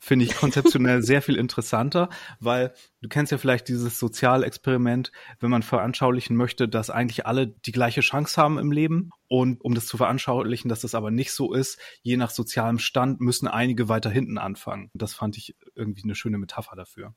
[0.00, 2.08] finde ich konzeptionell sehr viel interessanter,
[2.40, 2.72] weil
[3.02, 8.00] du kennst ja vielleicht dieses Sozialexperiment, wenn man veranschaulichen möchte, dass eigentlich alle die gleiche
[8.00, 9.10] Chance haben im Leben.
[9.28, 13.20] Und um das zu veranschaulichen, dass das aber nicht so ist, je nach sozialem Stand
[13.20, 14.90] müssen einige weiter hinten anfangen.
[14.94, 17.14] Das fand ich irgendwie eine schöne Metapher dafür.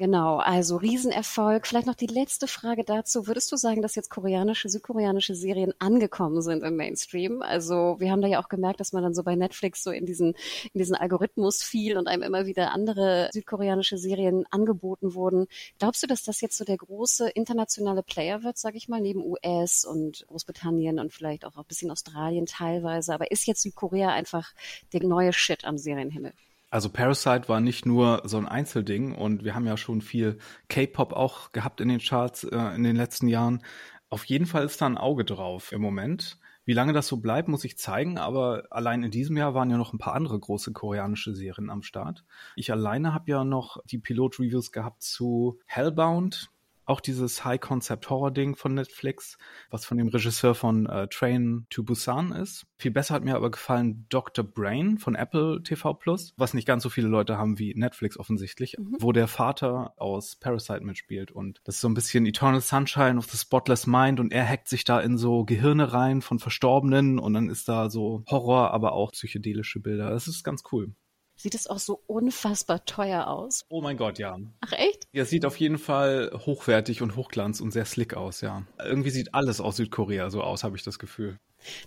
[0.00, 1.66] Genau, also Riesenerfolg.
[1.66, 3.26] Vielleicht noch die letzte Frage dazu.
[3.26, 7.42] Würdest du sagen, dass jetzt koreanische, südkoreanische Serien angekommen sind im Mainstream?
[7.42, 10.06] Also wir haben da ja auch gemerkt, dass man dann so bei Netflix so in
[10.06, 10.34] diesen,
[10.72, 15.48] in diesen Algorithmus fiel und einem immer wieder andere südkoreanische Serien angeboten wurden.
[15.80, 19.20] Glaubst du, dass das jetzt so der große internationale Player wird, sage ich mal, neben
[19.24, 23.12] US und Großbritannien und vielleicht auch ein bisschen Australien teilweise?
[23.14, 24.52] Aber ist jetzt Südkorea einfach
[24.92, 26.34] der neue Shit am Serienhimmel?
[26.70, 30.38] Also Parasite war nicht nur so ein Einzelding und wir haben ja schon viel
[30.68, 33.62] K-Pop auch gehabt in den Charts äh, in den letzten Jahren.
[34.10, 36.38] Auf jeden Fall ist da ein Auge drauf im Moment.
[36.66, 39.78] Wie lange das so bleibt, muss ich zeigen, aber allein in diesem Jahr waren ja
[39.78, 42.26] noch ein paar andere große koreanische Serien am Start.
[42.56, 46.50] Ich alleine habe ja noch die Pilot-Reviews gehabt zu Hellbound,
[46.88, 49.38] auch dieses High-Concept-Horror-Ding von Netflix,
[49.70, 52.66] was von dem Regisseur von äh, Train to Busan ist.
[52.78, 54.44] Viel besser hat mir aber gefallen Dr.
[54.44, 58.76] Brain von Apple TV Plus, was nicht ganz so viele Leute haben wie Netflix offensichtlich,
[58.78, 58.96] mhm.
[59.00, 63.26] wo der Vater aus Parasite mitspielt und das ist so ein bisschen Eternal Sunshine of
[63.30, 67.34] the Spotless Mind und er hackt sich da in so Gehirne rein von Verstorbenen und
[67.34, 70.10] dann ist da so Horror, aber auch psychedelische Bilder.
[70.10, 70.94] Das ist ganz cool.
[71.40, 73.64] Sieht es auch so unfassbar teuer aus?
[73.68, 74.36] Oh mein Gott, ja.
[74.60, 75.04] Ach echt?
[75.12, 78.66] Ja, es sieht auf jeden Fall hochwertig und hochglanz und sehr slick aus, ja.
[78.84, 81.38] Irgendwie sieht alles aus Südkorea so aus, habe ich das Gefühl.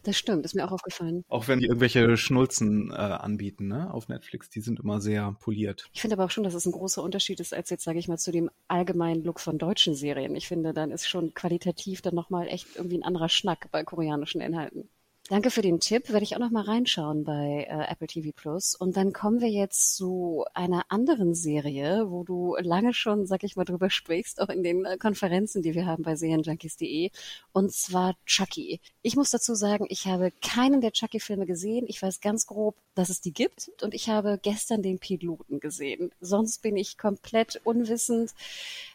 [0.04, 1.26] Das stimmt, ist mir auch aufgefallen.
[1.28, 5.90] Auch wenn die irgendwelche Schnulzen äh, anbieten, ne, auf Netflix, die sind immer sehr poliert.
[5.92, 8.08] Ich finde aber auch schon, dass es ein großer Unterschied ist, als jetzt, sage ich
[8.08, 10.34] mal, zu dem allgemeinen Look von deutschen Serien.
[10.36, 14.40] Ich finde, dann ist schon qualitativ dann nochmal echt irgendwie ein anderer Schnack bei koreanischen
[14.40, 14.90] Inhalten.
[15.30, 16.10] Danke für den Tipp.
[16.10, 18.76] Werde ich auch noch mal reinschauen bei äh, Apple TV Plus.
[18.76, 23.56] Und dann kommen wir jetzt zu einer anderen Serie, wo du lange schon, sag ich
[23.56, 27.12] mal, drüber sprichst, auch in den äh, Konferenzen, die wir haben bei serienjunkies.de.
[27.54, 28.82] Und zwar Chucky.
[29.04, 31.86] Ich muss dazu sagen, ich habe keinen der Chucky-Filme gesehen.
[31.88, 33.72] Ich weiß ganz grob, dass es die gibt.
[33.82, 36.12] Und ich habe gestern den Piloten gesehen.
[36.20, 38.32] Sonst bin ich komplett unwissend.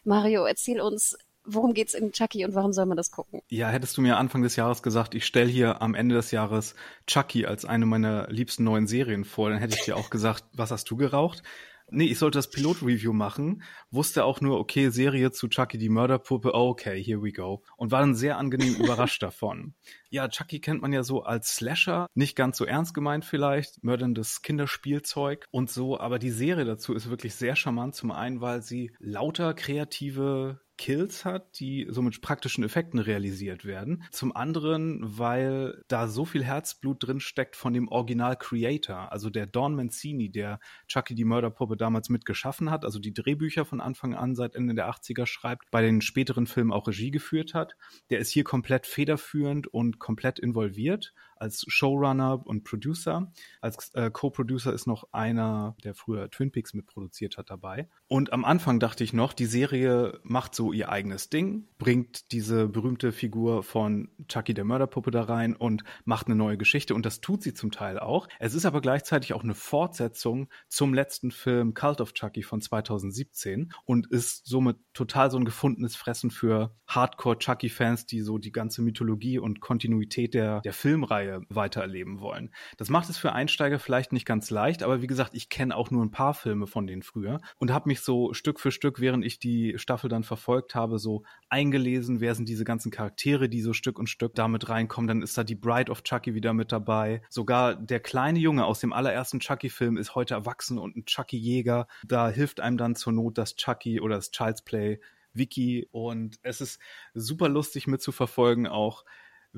[0.03, 1.17] Mario, erzähl uns,
[1.47, 3.41] worum geht's in Chucky und warum soll man das gucken?
[3.49, 6.75] Ja, hättest du mir Anfang des Jahres gesagt, ich stelle hier am Ende des Jahres
[7.07, 10.71] Chucky als eine meiner liebsten neuen Serien vor, dann hätte ich dir auch gesagt, was
[10.71, 11.41] hast du geraucht?
[11.89, 16.53] Nee, ich sollte das Pilot-Review machen, wusste auch nur, okay, Serie zu Chucky die Mörderpuppe,
[16.53, 17.63] okay, here we go.
[17.77, 19.73] Und war dann sehr angenehm überrascht davon.
[20.09, 24.41] Ja, Chucky kennt man ja so als Slasher, nicht ganz so ernst gemeint vielleicht, mörderndes
[24.41, 28.91] Kinderspielzeug und so, aber die Serie dazu ist wirklich sehr charmant, zum einen, weil sie
[28.99, 34.03] lauter kreative Kills hat, die so mit praktischen Effekten realisiert werden.
[34.11, 39.47] Zum anderen, weil da so viel Herzblut drin steckt von dem Original Creator, also der
[39.47, 44.35] Don Mancini, der Chucky die Mörderpuppe damals mitgeschaffen hat, also die Drehbücher von Anfang an
[44.35, 47.75] seit Ende der 80er schreibt, bei den späteren Filmen auch Regie geführt hat.
[48.09, 53.31] Der ist hier komplett federführend und komplett involviert als Showrunner und Producer.
[53.61, 57.87] Als äh, Co-Producer ist noch einer, der früher Twin Peaks mitproduziert hat, dabei.
[58.07, 62.67] Und am Anfang dachte ich noch, die Serie macht so ihr eigenes Ding, bringt diese
[62.67, 66.95] berühmte Figur von Chucky der Mörderpuppe da rein und macht eine neue Geschichte.
[66.95, 68.27] Und das tut sie zum Teil auch.
[68.39, 73.73] Es ist aber gleichzeitig auch eine Fortsetzung zum letzten Film Cult of Chucky von 2017
[73.85, 79.39] und ist somit total so ein gefundenes Fressen für Hardcore-Chucky-Fans, die so die ganze Mythologie
[79.39, 82.51] und Kontinuität der, der Filmreihe weitererleben wollen.
[82.77, 85.91] Das macht es für Einsteiger vielleicht nicht ganz leicht, aber wie gesagt, ich kenne auch
[85.91, 89.25] nur ein paar Filme von denen früher und habe mich so Stück für Stück, während
[89.25, 93.73] ich die Staffel dann verfolgt habe, so eingelesen, wer sind diese ganzen Charaktere, die so
[93.73, 95.07] Stück und Stück damit reinkommen.
[95.07, 97.21] Dann ist da die Bride of Chucky wieder mit dabei.
[97.29, 101.87] Sogar der kleine Junge aus dem allerersten Chucky-Film ist heute erwachsen und ein Chucky-Jäger.
[102.05, 104.99] Da hilft einem dann zur Not das Chucky oder das Child's Play
[105.37, 106.79] Wiki und es ist
[107.13, 109.05] super lustig mitzuverfolgen auch,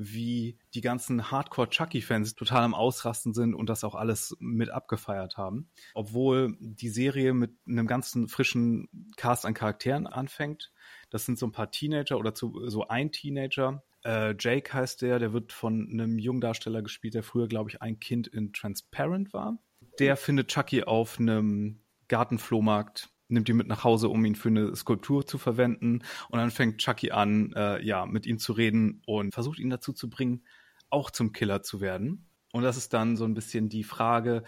[0.00, 5.70] wie die ganzen Hardcore-Chucky-Fans total am Ausrasten sind und das auch alles mit abgefeiert haben.
[5.94, 10.72] Obwohl die Serie mit einem ganzen frischen Cast an Charakteren anfängt.
[11.10, 13.82] Das sind so ein paar Teenager oder zu, so ein Teenager.
[14.04, 18.00] Äh, Jake heißt der, der wird von einem Jungdarsteller gespielt, der früher, glaube ich, ein
[18.00, 19.58] Kind in Transparent war.
[19.98, 24.74] Der findet Chucky auf einem Gartenflohmarkt nimmt ihn mit nach Hause, um ihn für eine
[24.74, 26.02] Skulptur zu verwenden.
[26.28, 29.92] Und dann fängt Chucky an, äh, ja, mit ihm zu reden und versucht ihn dazu
[29.92, 30.44] zu bringen,
[30.88, 32.26] auch zum Killer zu werden.
[32.52, 34.42] Und das ist dann so ein bisschen die Frage,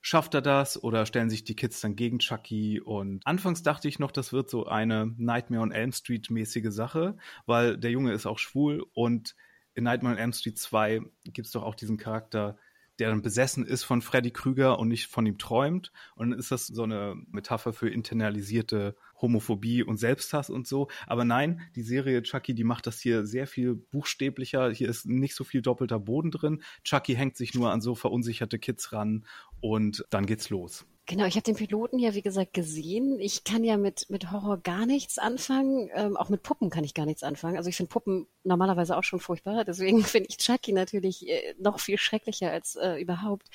[0.00, 2.80] schafft er das oder stellen sich die Kids dann gegen Chucky?
[2.80, 7.16] Und anfangs dachte ich noch, das wird so eine Nightmare on Elm Street mäßige Sache,
[7.46, 9.34] weil der Junge ist auch schwul und
[9.74, 12.56] in Nightmare on Elm Street 2 gibt es doch auch diesen Charakter
[12.98, 15.92] der dann besessen ist von Freddy Krüger und nicht von ihm träumt.
[16.14, 20.88] Und dann ist das so eine Metapher für internalisierte Homophobie und Selbsthass und so.
[21.06, 24.70] Aber nein, die Serie Chucky, die macht das hier sehr viel buchstäblicher.
[24.70, 26.62] Hier ist nicht so viel doppelter Boden drin.
[26.84, 29.24] Chucky hängt sich nur an so verunsicherte Kids ran
[29.60, 30.86] und dann geht's los.
[31.08, 33.18] Genau, ich habe den Piloten ja, wie gesagt, gesehen.
[33.18, 35.88] Ich kann ja mit, mit Horror gar nichts anfangen.
[35.94, 37.56] Ähm, auch mit Puppen kann ich gar nichts anfangen.
[37.56, 39.64] Also ich finde Puppen normalerweise auch schon furchtbar.
[39.64, 43.48] Deswegen finde ich Chucky natürlich äh, noch viel schrecklicher als äh, überhaupt.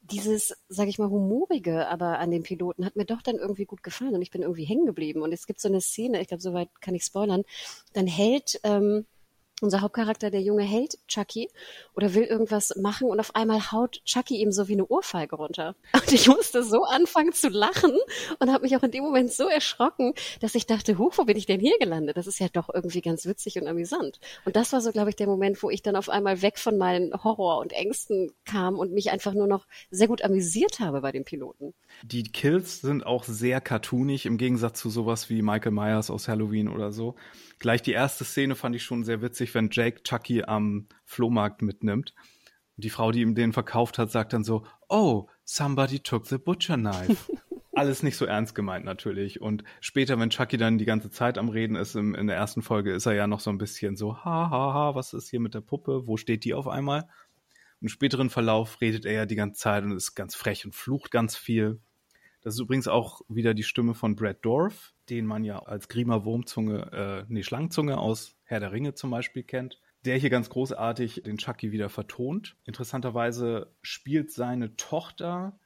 [0.00, 3.84] Dieses, sage ich mal, humorige aber an den Piloten hat mir doch dann irgendwie gut
[3.84, 5.22] gefallen und ich bin irgendwie hängen geblieben.
[5.22, 7.44] Und es gibt so eine Szene, ich glaube, soweit kann ich spoilern,
[7.92, 9.06] dann hält ähm,
[9.60, 11.48] unser Hauptcharakter, der Junge, hält Chucky
[11.94, 15.74] oder will irgendwas machen und auf einmal haut Chucky ihm so wie eine Ohrfeige runter.
[15.94, 17.96] Und ich musste so anfangen zu lachen
[18.38, 21.36] und habe mich auch in dem Moment so erschrocken, dass ich dachte, huch, wo bin
[21.36, 22.16] ich denn hier gelandet?
[22.16, 24.20] Das ist ja doch irgendwie ganz witzig und amüsant.
[24.44, 26.78] Und das war so, glaube ich, der Moment, wo ich dann auf einmal weg von
[26.78, 31.12] meinen Horror und Ängsten kam und mich einfach nur noch sehr gut amüsiert habe bei
[31.12, 31.74] den Piloten.
[32.02, 36.68] Die Kills sind auch sehr cartoonig im Gegensatz zu sowas wie Michael Myers aus Halloween
[36.68, 37.16] oder so.
[37.58, 42.14] Gleich die erste Szene fand ich schon sehr witzig, wenn Jake Chucky am Flohmarkt mitnimmt.
[42.76, 46.76] Die Frau, die ihm den verkauft hat, sagt dann so, oh, somebody took the butcher
[46.76, 47.32] knife.
[47.74, 49.40] Alles nicht so ernst gemeint natürlich.
[49.40, 52.62] Und später, wenn Chucky dann die ganze Zeit am Reden ist, im, in der ersten
[52.62, 55.40] Folge, ist er ja noch so ein bisschen so, ha, ha, ha, was ist hier
[55.40, 56.06] mit der Puppe?
[56.06, 57.08] Wo steht die auf einmal?
[57.80, 61.10] Im späteren Verlauf redet er ja die ganze Zeit und ist ganz frech und flucht
[61.10, 61.80] ganz viel.
[62.42, 66.24] Das ist übrigens auch wieder die Stimme von Brad Dorf, den man ja als Grima
[66.24, 69.78] Wurmzunge, äh, nee, Schlangenzunge aus Herr der Ringe zum Beispiel kennt.
[70.04, 72.56] Der hier ganz großartig den Chucky wieder vertont.
[72.64, 75.58] Interessanterweise spielt seine Tochter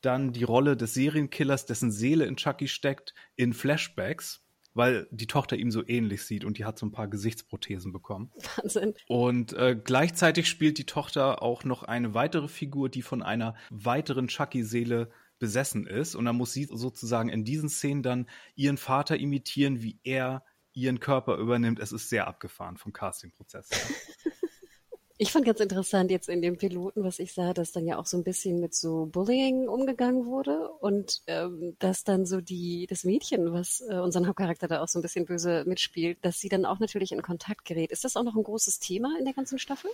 [0.00, 4.44] dann die Rolle des Serienkillers, dessen Seele in Chucky steckt, in Flashbacks
[4.74, 8.30] weil die Tochter ihm so ähnlich sieht und die hat so ein paar Gesichtsprothesen bekommen.
[8.56, 8.94] Wahnsinn.
[9.08, 14.28] Und äh, gleichzeitig spielt die Tochter auch noch eine weitere Figur, die von einer weiteren
[14.28, 15.10] Chucky-Seele
[15.40, 16.14] besessen ist.
[16.14, 20.44] Und dann muss sie sozusagen in diesen Szenen dann ihren Vater imitieren, wie er
[20.78, 21.78] ihren Körper übernimmt.
[21.80, 23.68] Es ist sehr abgefahren vom Casting-Prozess.
[25.20, 28.06] Ich fand ganz interessant jetzt in dem Piloten, was ich sah, dass dann ja auch
[28.06, 33.02] so ein bisschen mit so Bullying umgegangen wurde und ähm, dass dann so die das
[33.02, 36.64] Mädchen, was äh, unseren Hauptcharakter da auch so ein bisschen böse mitspielt, dass sie dann
[36.64, 37.90] auch natürlich in Kontakt gerät.
[37.90, 39.90] Ist das auch noch ein großes Thema in der ganzen Staffel?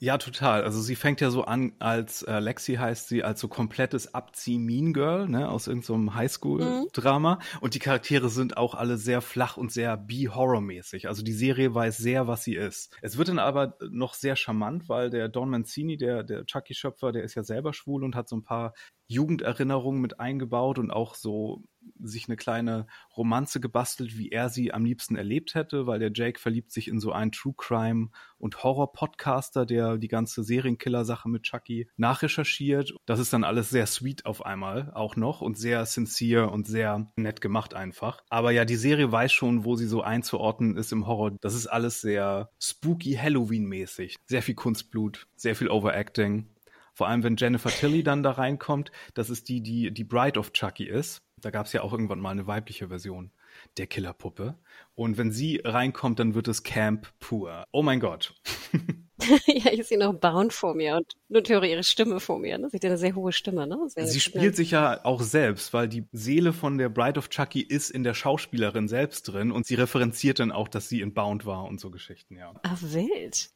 [0.00, 0.64] Ja, total.
[0.64, 4.58] Also sie fängt ja so an, als äh, Lexi heißt sie, als so komplettes Abzieh
[4.58, 7.36] Mean Girl, ne, aus irgendeinem so Highschool-Drama.
[7.36, 7.58] Mhm.
[7.60, 11.06] Und die Charaktere sind auch alle sehr flach und sehr B-Horror-mäßig.
[11.06, 12.96] Also die Serie weiß sehr, was sie ist.
[13.02, 17.22] Es wird dann aber noch sehr charmant, weil der Don Mancini, der, der Chucky-Schöpfer, der
[17.22, 18.74] ist ja selber schwul und hat so ein paar
[19.06, 21.62] Jugenderinnerungen mit eingebaut und auch so
[22.00, 22.86] sich eine kleine
[23.16, 27.00] Romanze gebastelt, wie er sie am liebsten erlebt hätte, weil der Jake verliebt sich in
[27.00, 28.08] so einen True Crime
[28.38, 32.94] und Horror Podcaster, der die ganze Serienkiller Sache mit Chucky nachrecherchiert.
[33.06, 37.10] Das ist dann alles sehr sweet auf einmal auch noch und sehr sincere und sehr
[37.16, 38.22] nett gemacht einfach.
[38.28, 41.32] Aber ja, die Serie weiß schon, wo sie so einzuordnen ist im Horror.
[41.40, 44.16] Das ist alles sehr spooky Halloween mäßig.
[44.26, 46.48] Sehr viel Kunstblut, sehr viel Overacting.
[46.94, 50.52] Vor allem, wenn Jennifer Tilly dann da reinkommt, das ist die, die die Bride of
[50.52, 51.22] Chucky ist.
[51.40, 53.30] Da gab es ja auch irgendwann mal eine weibliche Version
[53.76, 54.56] der Killerpuppe.
[54.94, 57.64] Und wenn sie reinkommt, dann wird es Camp pur.
[57.72, 58.34] Oh mein Gott.
[59.46, 62.58] ja, ich sehe noch Bound vor mir und nur höre ihre Stimme vor mir.
[62.58, 62.68] Ne?
[62.70, 63.66] Sie hat eine sehr hohe Stimme.
[63.66, 63.78] Ne?
[63.86, 67.60] Sehr sie spielt sich ja auch selbst, weil die Seele von der Bride of Chucky
[67.60, 71.46] ist in der Schauspielerin selbst drin und sie referenziert dann auch, dass sie in Bound
[71.46, 72.54] war und so Geschichten, ja.
[72.62, 73.50] Ach, wild.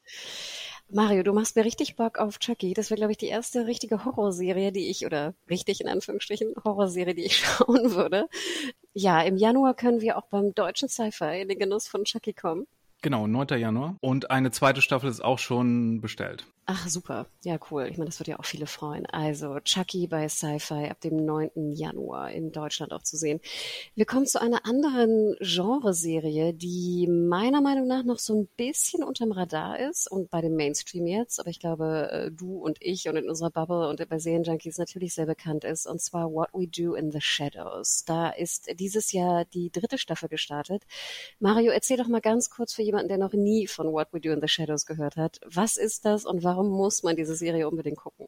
[0.91, 2.73] Mario, du machst mir richtig Bock auf Chucky.
[2.73, 7.13] Das wäre, glaube ich, die erste richtige Horrorserie, die ich, oder richtig in Anführungsstrichen, Horrorserie,
[7.13, 8.27] die ich schauen würde.
[8.93, 12.65] Ja, im Januar können wir auch beim deutschen Sci-Fi in den Genuss von Chucky kommen.
[13.01, 13.59] Genau, 9.
[13.59, 13.97] Januar.
[14.01, 16.45] Und eine zweite Staffel ist auch schon bestellt.
[16.71, 17.25] Ach, super.
[17.43, 17.87] Ja, cool.
[17.89, 19.07] Ich meine, das wird ja auch viele freuen.
[19.07, 21.73] Also Chucky bei Sci-Fi ab dem 9.
[21.73, 23.39] Januar in Deutschland auch zu sehen.
[23.95, 29.31] Wir kommen zu einer anderen Genreserie, die meiner Meinung nach noch so ein bisschen unterm
[29.31, 33.15] Radar ist und bei dem Mainstream jetzt, aber ich glaube, äh, du und ich und
[33.15, 36.93] in unserer Bubble und bei Serienjunkies natürlich sehr bekannt ist, und zwar What We Do
[36.93, 38.03] in the Shadows.
[38.05, 40.83] Da ist dieses Jahr die dritte Staffel gestartet.
[41.39, 44.29] Mario, erzähl doch mal ganz kurz für jemanden, der noch nie von What We Do
[44.29, 45.39] in the Shadows gehört hat.
[45.47, 48.27] Was ist das und warum warum muss man diese Serie unbedingt gucken?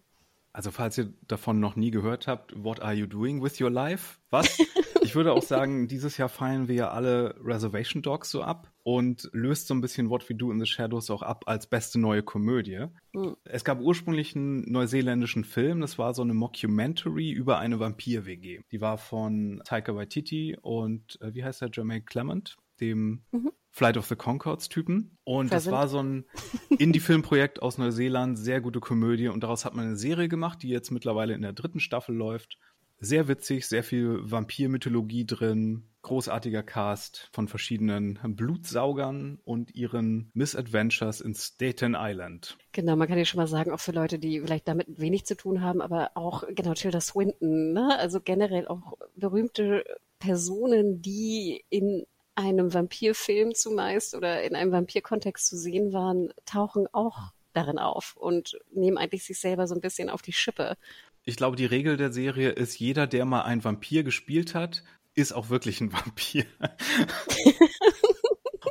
[0.53, 4.19] Also falls ihr davon noch nie gehört habt, what are you doing with your life?
[4.31, 4.57] Was?
[5.01, 9.29] ich würde auch sagen, dieses Jahr feiern wir ja alle Reservation Dogs so ab und
[9.31, 12.21] löst so ein bisschen What We Do in the Shadows auch ab als beste neue
[12.21, 12.87] Komödie.
[13.13, 13.37] Mhm.
[13.45, 18.61] Es gab ursprünglich einen neuseeländischen Film, das war so eine Mockumentary über eine Vampir-WG.
[18.71, 23.51] Die war von Taika Waititi und äh, wie heißt der, Jermaine Clement, dem mhm.
[23.69, 25.17] Flight of the Concords Typen.
[25.23, 25.73] Und Versinnt.
[25.73, 26.25] das war so ein
[26.77, 29.29] Indie-Filmprojekt aus Neuseeland, sehr gute Komödie.
[29.29, 32.57] Und daraus hat man eine Serie gemacht, die jetzt mittlerweile in der dritten Staffel läuft.
[32.99, 41.33] Sehr witzig, sehr viel Vampir-Mythologie drin, großartiger Cast von verschiedenen Blutsaugern und ihren Misadventures in
[41.33, 42.57] Staten Island.
[42.73, 45.35] Genau, man kann ja schon mal sagen, auch für Leute, die vielleicht damit wenig zu
[45.35, 47.97] tun haben, aber auch genau Tilda Swinton, ne?
[47.97, 49.83] also generell auch berühmte
[50.19, 52.05] Personen, die in
[52.35, 58.57] einem Vampirfilm zumeist oder in einem Vampirkontext zu sehen waren, tauchen auch darin auf und
[58.73, 60.77] nehmen eigentlich sich selber so ein bisschen auf die Schippe.
[61.23, 64.83] Ich glaube, die Regel der Serie ist, jeder, der mal einen Vampir gespielt hat,
[65.13, 66.45] ist auch wirklich ein Vampir.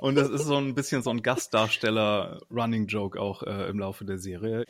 [0.01, 4.65] Und das ist so ein bisschen so ein Gastdarsteller-Running-Joke auch äh, im Laufe der Serie.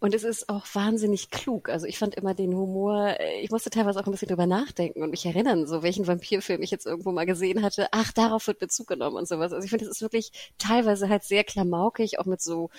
[0.00, 1.68] Und es ist auch wahnsinnig klug.
[1.68, 5.02] Also ich fand immer den Humor, äh, ich musste teilweise auch ein bisschen drüber nachdenken
[5.02, 7.88] und mich erinnern, so welchen Vampirfilm ich jetzt irgendwo mal gesehen hatte.
[7.92, 9.52] Ach, darauf wird Bezug genommen und sowas.
[9.52, 12.70] Also ich finde, es ist wirklich teilweise halt sehr klamaukig, auch mit so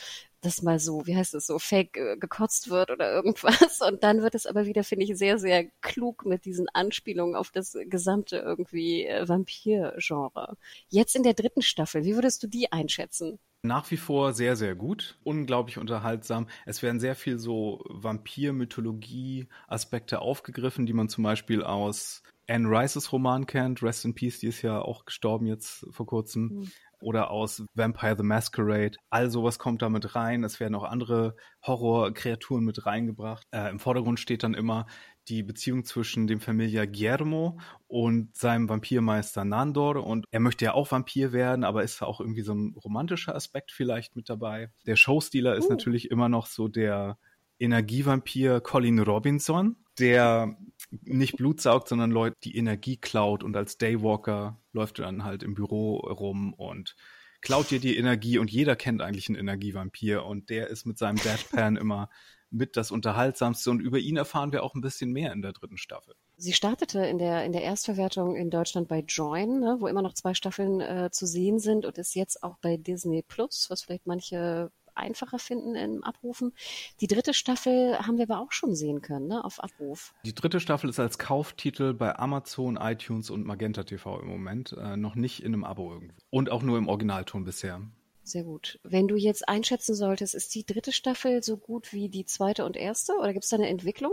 [0.45, 3.81] das mal so, wie heißt es so, fake äh, gekotzt wird oder irgendwas.
[3.81, 7.51] Und dann wird es aber wieder, finde ich, sehr, sehr klug mit diesen Anspielungen auf
[7.51, 10.55] das gesamte irgendwie äh, Vampir-Genre.
[10.89, 13.39] Jetzt in der dritten Staffel, wie würdest du die einschätzen?
[13.61, 15.17] Nach wie vor sehr, sehr gut.
[15.23, 16.47] Unglaublich unterhaltsam.
[16.65, 23.45] Es werden sehr viel so Vampir-Mythologie-Aspekte aufgegriffen, die man zum Beispiel aus Anne Rices Roman
[23.45, 23.81] kennt.
[23.81, 26.43] Rest in Peace, die ist ja auch gestorben jetzt vor kurzem.
[26.43, 26.69] Mhm
[27.03, 28.97] oder aus Vampire the Masquerade.
[29.09, 30.43] All sowas kommt da mit rein.
[30.43, 31.35] Es werden auch andere
[31.65, 33.45] Horrorkreaturen mit reingebracht.
[33.51, 34.87] Äh, Im Vordergrund steht dann immer
[35.27, 40.05] die Beziehung zwischen dem Familie Guillermo und seinem Vampirmeister Nandor.
[40.05, 43.35] Und er möchte ja auch Vampir werden, aber ist da auch irgendwie so ein romantischer
[43.35, 44.71] Aspekt vielleicht mit dabei.
[44.85, 45.69] Der Showstealer ist uh.
[45.69, 47.17] natürlich immer noch so der
[47.59, 50.57] Energievampir Colin Robinson, der
[51.01, 55.43] nicht Blut saugt, sondern Leute die Energie klaut und als Daywalker läuft er dann halt
[55.43, 56.95] im Büro rum und
[57.41, 61.17] klaut dir die Energie und jeder kennt eigentlich einen Energievampir und der ist mit seinem
[61.17, 62.09] Deadpan immer
[62.53, 65.77] mit das Unterhaltsamste und über ihn erfahren wir auch ein bisschen mehr in der dritten
[65.77, 66.13] Staffel.
[66.37, 70.13] Sie startete in der, in der Erstverwertung in Deutschland bei Join, ne, wo immer noch
[70.13, 74.05] zwei Staffeln äh, zu sehen sind und ist jetzt auch bei Disney Plus, was vielleicht
[74.05, 76.53] manche einfacher finden im Abrufen.
[77.01, 80.13] Die dritte Staffel haben wir aber auch schon sehen können, ne, auf Abruf.
[80.25, 84.97] Die dritte Staffel ist als Kauftitel bei Amazon, iTunes und Magenta TV im Moment, äh,
[84.97, 86.15] noch nicht in einem Abo irgendwo.
[86.29, 87.81] Und auch nur im Originalton bisher.
[88.23, 88.79] Sehr gut.
[88.83, 92.77] Wenn du jetzt einschätzen solltest, ist die dritte Staffel so gut wie die zweite und
[92.77, 94.11] erste oder gibt es da eine Entwicklung?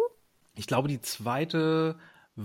[0.57, 1.97] Ich glaube, die zweite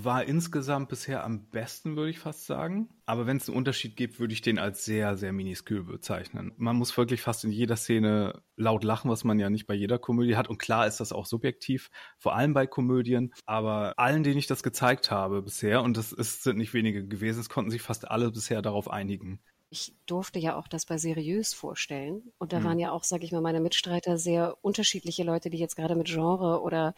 [0.04, 2.90] war insgesamt bisher am besten, würde ich fast sagen.
[3.06, 6.52] Aber wenn es einen Unterschied gibt, würde ich den als sehr, sehr miniskül bezeichnen.
[6.58, 9.98] Man muss wirklich fast in jeder Szene laut lachen, was man ja nicht bei jeder
[9.98, 10.50] Komödie hat.
[10.50, 13.34] Und klar ist das auch subjektiv, vor allem bei Komödien.
[13.46, 17.40] Aber allen, denen ich das gezeigt habe bisher, und das ist, sind nicht wenige gewesen,
[17.40, 19.40] es konnten sich fast alle bisher darauf einigen
[19.70, 22.32] ich durfte ja auch das bei Seriös vorstellen.
[22.38, 22.64] Und da mhm.
[22.64, 26.08] waren ja auch, sage ich mal, meine Mitstreiter sehr unterschiedliche Leute, die jetzt gerade mit
[26.08, 26.94] Genre oder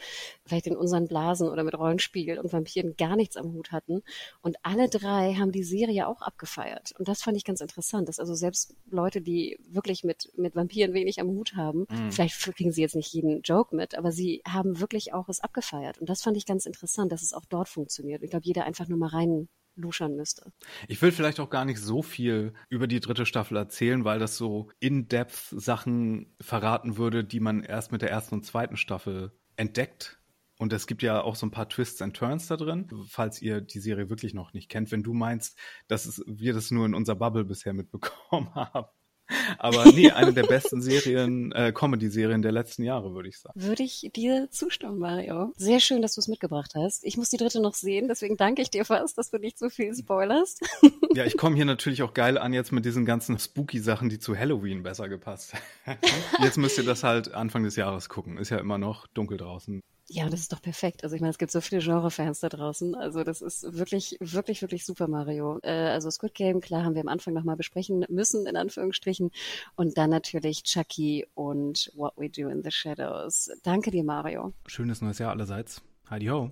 [0.45, 4.03] vielleicht in unseren Blasen oder mit Rollenspiel und Vampiren gar nichts am Hut hatten.
[4.41, 6.93] Und alle drei haben die Serie auch abgefeiert.
[6.99, 10.93] Und das fand ich ganz interessant, dass also selbst Leute, die wirklich mit, mit Vampiren
[10.93, 12.11] wenig am Hut haben, mhm.
[12.11, 15.97] vielleicht kriegen sie jetzt nicht jeden Joke mit, aber sie haben wirklich auch es abgefeiert.
[15.99, 18.23] Und das fand ich ganz interessant, dass es auch dort funktioniert.
[18.23, 20.51] Ich glaube, jeder einfach nur mal rein luschern müsste.
[20.87, 24.37] Ich will vielleicht auch gar nicht so viel über die dritte Staffel erzählen, weil das
[24.37, 30.19] so in-depth Sachen verraten würde, die man erst mit der ersten und zweiten Staffel entdeckt.
[30.59, 33.61] Und es gibt ja auch so ein paar Twists and Turns da drin, falls ihr
[33.61, 34.91] die Serie wirklich noch nicht kennt.
[34.91, 38.87] Wenn du meinst, dass wir das nur in unserer Bubble bisher mitbekommen haben,
[39.57, 43.59] aber nee, eine der besten Serien, äh, Comedy-Serien der letzten Jahre, würde ich sagen.
[43.61, 45.53] Würde ich dir zustimmen, Mario.
[45.57, 47.03] Sehr schön, dass du es mitgebracht hast.
[47.03, 49.69] Ich muss die dritte noch sehen, deswegen danke ich dir fast, dass du nicht so
[49.69, 50.61] viel spoilerst.
[51.13, 54.37] Ja, ich komme hier natürlich auch geil an jetzt mit diesen ganzen spooky-Sachen, die zu
[54.37, 55.53] Halloween besser gepasst.
[56.43, 58.37] Jetzt müsst ihr das halt Anfang des Jahres gucken.
[58.37, 59.81] Ist ja immer noch dunkel draußen.
[60.09, 61.03] Ja, das ist doch perfekt.
[61.03, 62.95] Also ich meine, es gibt so viele Genre-Fans da draußen.
[62.95, 65.59] Also das ist wirklich, wirklich, wirklich Super Mario.
[65.63, 69.31] Äh, also Squid Game, klar, haben wir am Anfang nochmal besprechen müssen, in Anführungsstrichen.
[69.75, 73.49] Und dann natürlich Chucky und What We Do in the Shadows.
[73.63, 74.53] Danke dir, Mario.
[74.65, 75.81] Schönes neues Jahr allerseits.
[76.09, 76.51] Heidi ho.